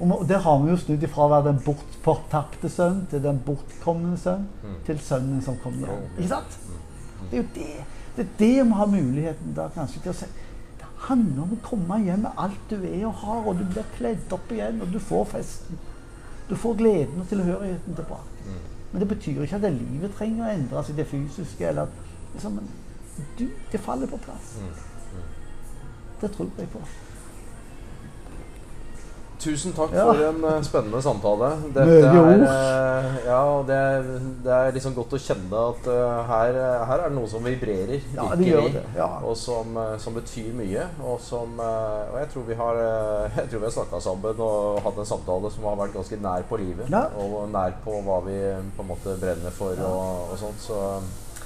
og 0.00 0.28
Der 0.28 0.38
har 0.38 0.58
vi 0.62 0.70
jo 0.70 0.76
snudd 0.76 1.02
ifra 1.02 1.24
å 1.26 1.28
være 1.30 1.44
den 1.44 1.60
bortfortapte 1.64 2.68
sønn 2.70 3.06
til 3.10 3.22
den 3.22 3.40
bortkomne 3.46 4.16
sønn 4.16 4.44
Mm. 4.62 4.74
til 4.86 4.98
sønnen 4.98 5.42
som 5.42 5.56
kom 5.62 5.72
hjem. 5.72 6.04
Ikke 6.18 6.28
sant? 6.28 6.58
Det 7.30 7.38
er 7.38 7.42
jo 7.42 7.48
det. 7.54 7.84
Det 8.16 8.24
er 8.24 8.28
det 8.38 8.64
vi 8.66 8.70
har 8.72 8.86
muligheten 8.86 9.54
da 9.56 9.68
kanskje 9.74 10.02
til 10.02 10.10
å 10.12 10.14
si. 10.14 10.26
Det 10.78 10.86
handler 11.08 11.42
om 11.42 11.50
å 11.50 11.58
komme 11.68 11.98
hjem 12.04 12.22
med 12.22 12.32
alt 12.36 12.70
du 12.70 12.76
er 12.76 13.06
og 13.06 13.12
har, 13.14 13.42
og 13.48 13.58
du 13.58 13.64
blir 13.64 13.84
kledd 13.96 14.32
opp 14.32 14.52
igjen, 14.52 14.80
og 14.82 14.92
du 14.92 14.98
får 14.98 15.24
festen. 15.26 15.78
Du 16.48 16.54
får 16.56 16.76
gleden 16.78 17.20
og 17.20 17.28
tilhørigheten 17.28 17.94
tilbake. 17.94 18.30
Mm. 18.46 18.60
Men 18.92 19.00
det 19.00 19.08
betyr 19.08 19.42
ikke 19.42 19.54
at 19.56 19.62
det 19.62 19.72
livet 19.72 20.14
trenger 20.14 20.44
å 20.46 20.52
endre 20.54 20.84
seg, 20.84 20.96
det 20.96 21.06
fysiske, 21.06 21.66
eller 21.68 21.86
liksom, 22.34 22.60
du, 23.38 23.48
Det 23.72 23.78
faller 23.80 24.06
på 24.06 24.18
plass. 24.24 24.56
Mm. 24.62 24.72
Det 26.20 26.32
tror 26.34 26.50
jeg 26.58 26.68
på. 26.72 26.80
Tusen 29.38 29.70
takk 29.72 29.92
Ja. 29.94 30.04
for 30.04 30.18
en 30.18 30.44
eh, 30.44 30.62
spennende 30.66 30.98
samtale. 31.02 31.48
Dette 31.70 32.08
er, 32.10 32.40
eh, 32.42 33.18
ja, 33.26 33.42
det, 33.68 33.76
det 34.42 34.50
er 34.56 34.72
liksom 34.74 34.96
godt 34.96 35.14
å 35.14 35.20
kjenne 35.22 35.60
at 35.70 35.86
uh, 35.86 36.24
her, 36.26 36.58
her 36.90 37.04
er 37.04 37.12
det 37.12 37.14
noe 37.14 37.30
som 37.30 37.46
vibrerer 37.46 38.02
Ja, 38.16 38.26
det. 38.34 38.82
Ja. 38.96 39.06
og 39.22 39.36
som, 39.38 39.78
som 40.02 40.18
betyr 40.18 40.50
mye. 40.58 40.88
Og, 41.04 41.20
som, 41.22 41.54
og 41.62 42.18
jeg 42.18 42.32
tror 42.32 42.48
vi 42.50 42.58
har, 42.58 42.82
uh, 43.38 43.38
tror 43.46 43.62
vi 43.62 43.70
snakka 43.78 44.02
sammen 44.02 44.42
og 44.42 44.82
hatt 44.82 44.98
en 45.04 45.10
samtale 45.14 45.54
som 45.54 45.70
har 45.70 45.78
vært 45.84 45.94
ganske 45.94 46.18
nær 46.26 46.42
på 46.50 46.58
livet. 46.58 46.90
Og 47.22 47.46
nær 47.54 47.78
på 47.86 47.94
hva 48.08 48.18
vi 48.26 48.40
på 48.74 48.82
en 48.82 48.90
måte 48.90 49.14
brenner 49.22 49.54
for 49.54 49.78
og, 49.86 50.34
og 50.34 50.42
sånt. 50.42 50.66
Så 50.66 50.82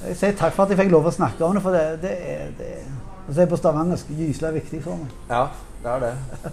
Jeg 0.08 0.16
sier 0.18 0.32
takk 0.38 0.54
for 0.56 0.64
at 0.66 0.72
jeg 0.74 0.80
fikk 0.82 0.92
lov 0.92 1.06
å 1.06 1.12
snakke 1.14 1.44
om 1.46 1.54
det, 1.56 1.62
for 1.64 1.76
det, 1.76 1.82
det 2.02 2.12
er 2.32 2.48
det, 2.58 2.70
jeg 3.28 3.44
er 3.44 3.50
på 3.52 3.58
stavangersk 3.60 4.08
er 4.10 4.22
gyselig 4.24 4.54
viktig 4.56 4.80
for 4.82 4.98
meg. 4.98 5.12
ja, 5.30 5.44
det 5.82 5.90
er 5.92 6.00
det. 6.02 6.12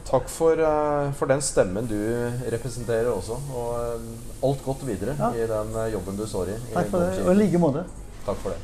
Takk 0.10 0.30
for, 0.30 0.62
uh, 0.62 1.10
for 1.18 1.30
den 1.30 1.42
stemmen 1.42 1.88
du 1.90 1.98
representerer 2.54 3.10
også. 3.12 3.40
Og 3.54 3.72
uh, 3.74 4.50
alt 4.50 4.64
godt 4.66 4.86
videre 4.88 5.16
Ja. 5.20 5.32
i 5.34 5.48
den 5.50 5.76
eh, 5.82 5.92
jobben 5.94 6.18
du 6.18 6.26
står 6.30 6.54
i. 6.54 6.58
i 6.58 6.74
Takk 6.78 6.92
for 6.94 7.06
det, 7.06 7.26
og 7.26 7.32
i 7.34 7.40
like 7.42 7.62
måte. 7.62 7.84
Takk 8.26 8.38
for 8.44 8.54
det. 8.54 8.62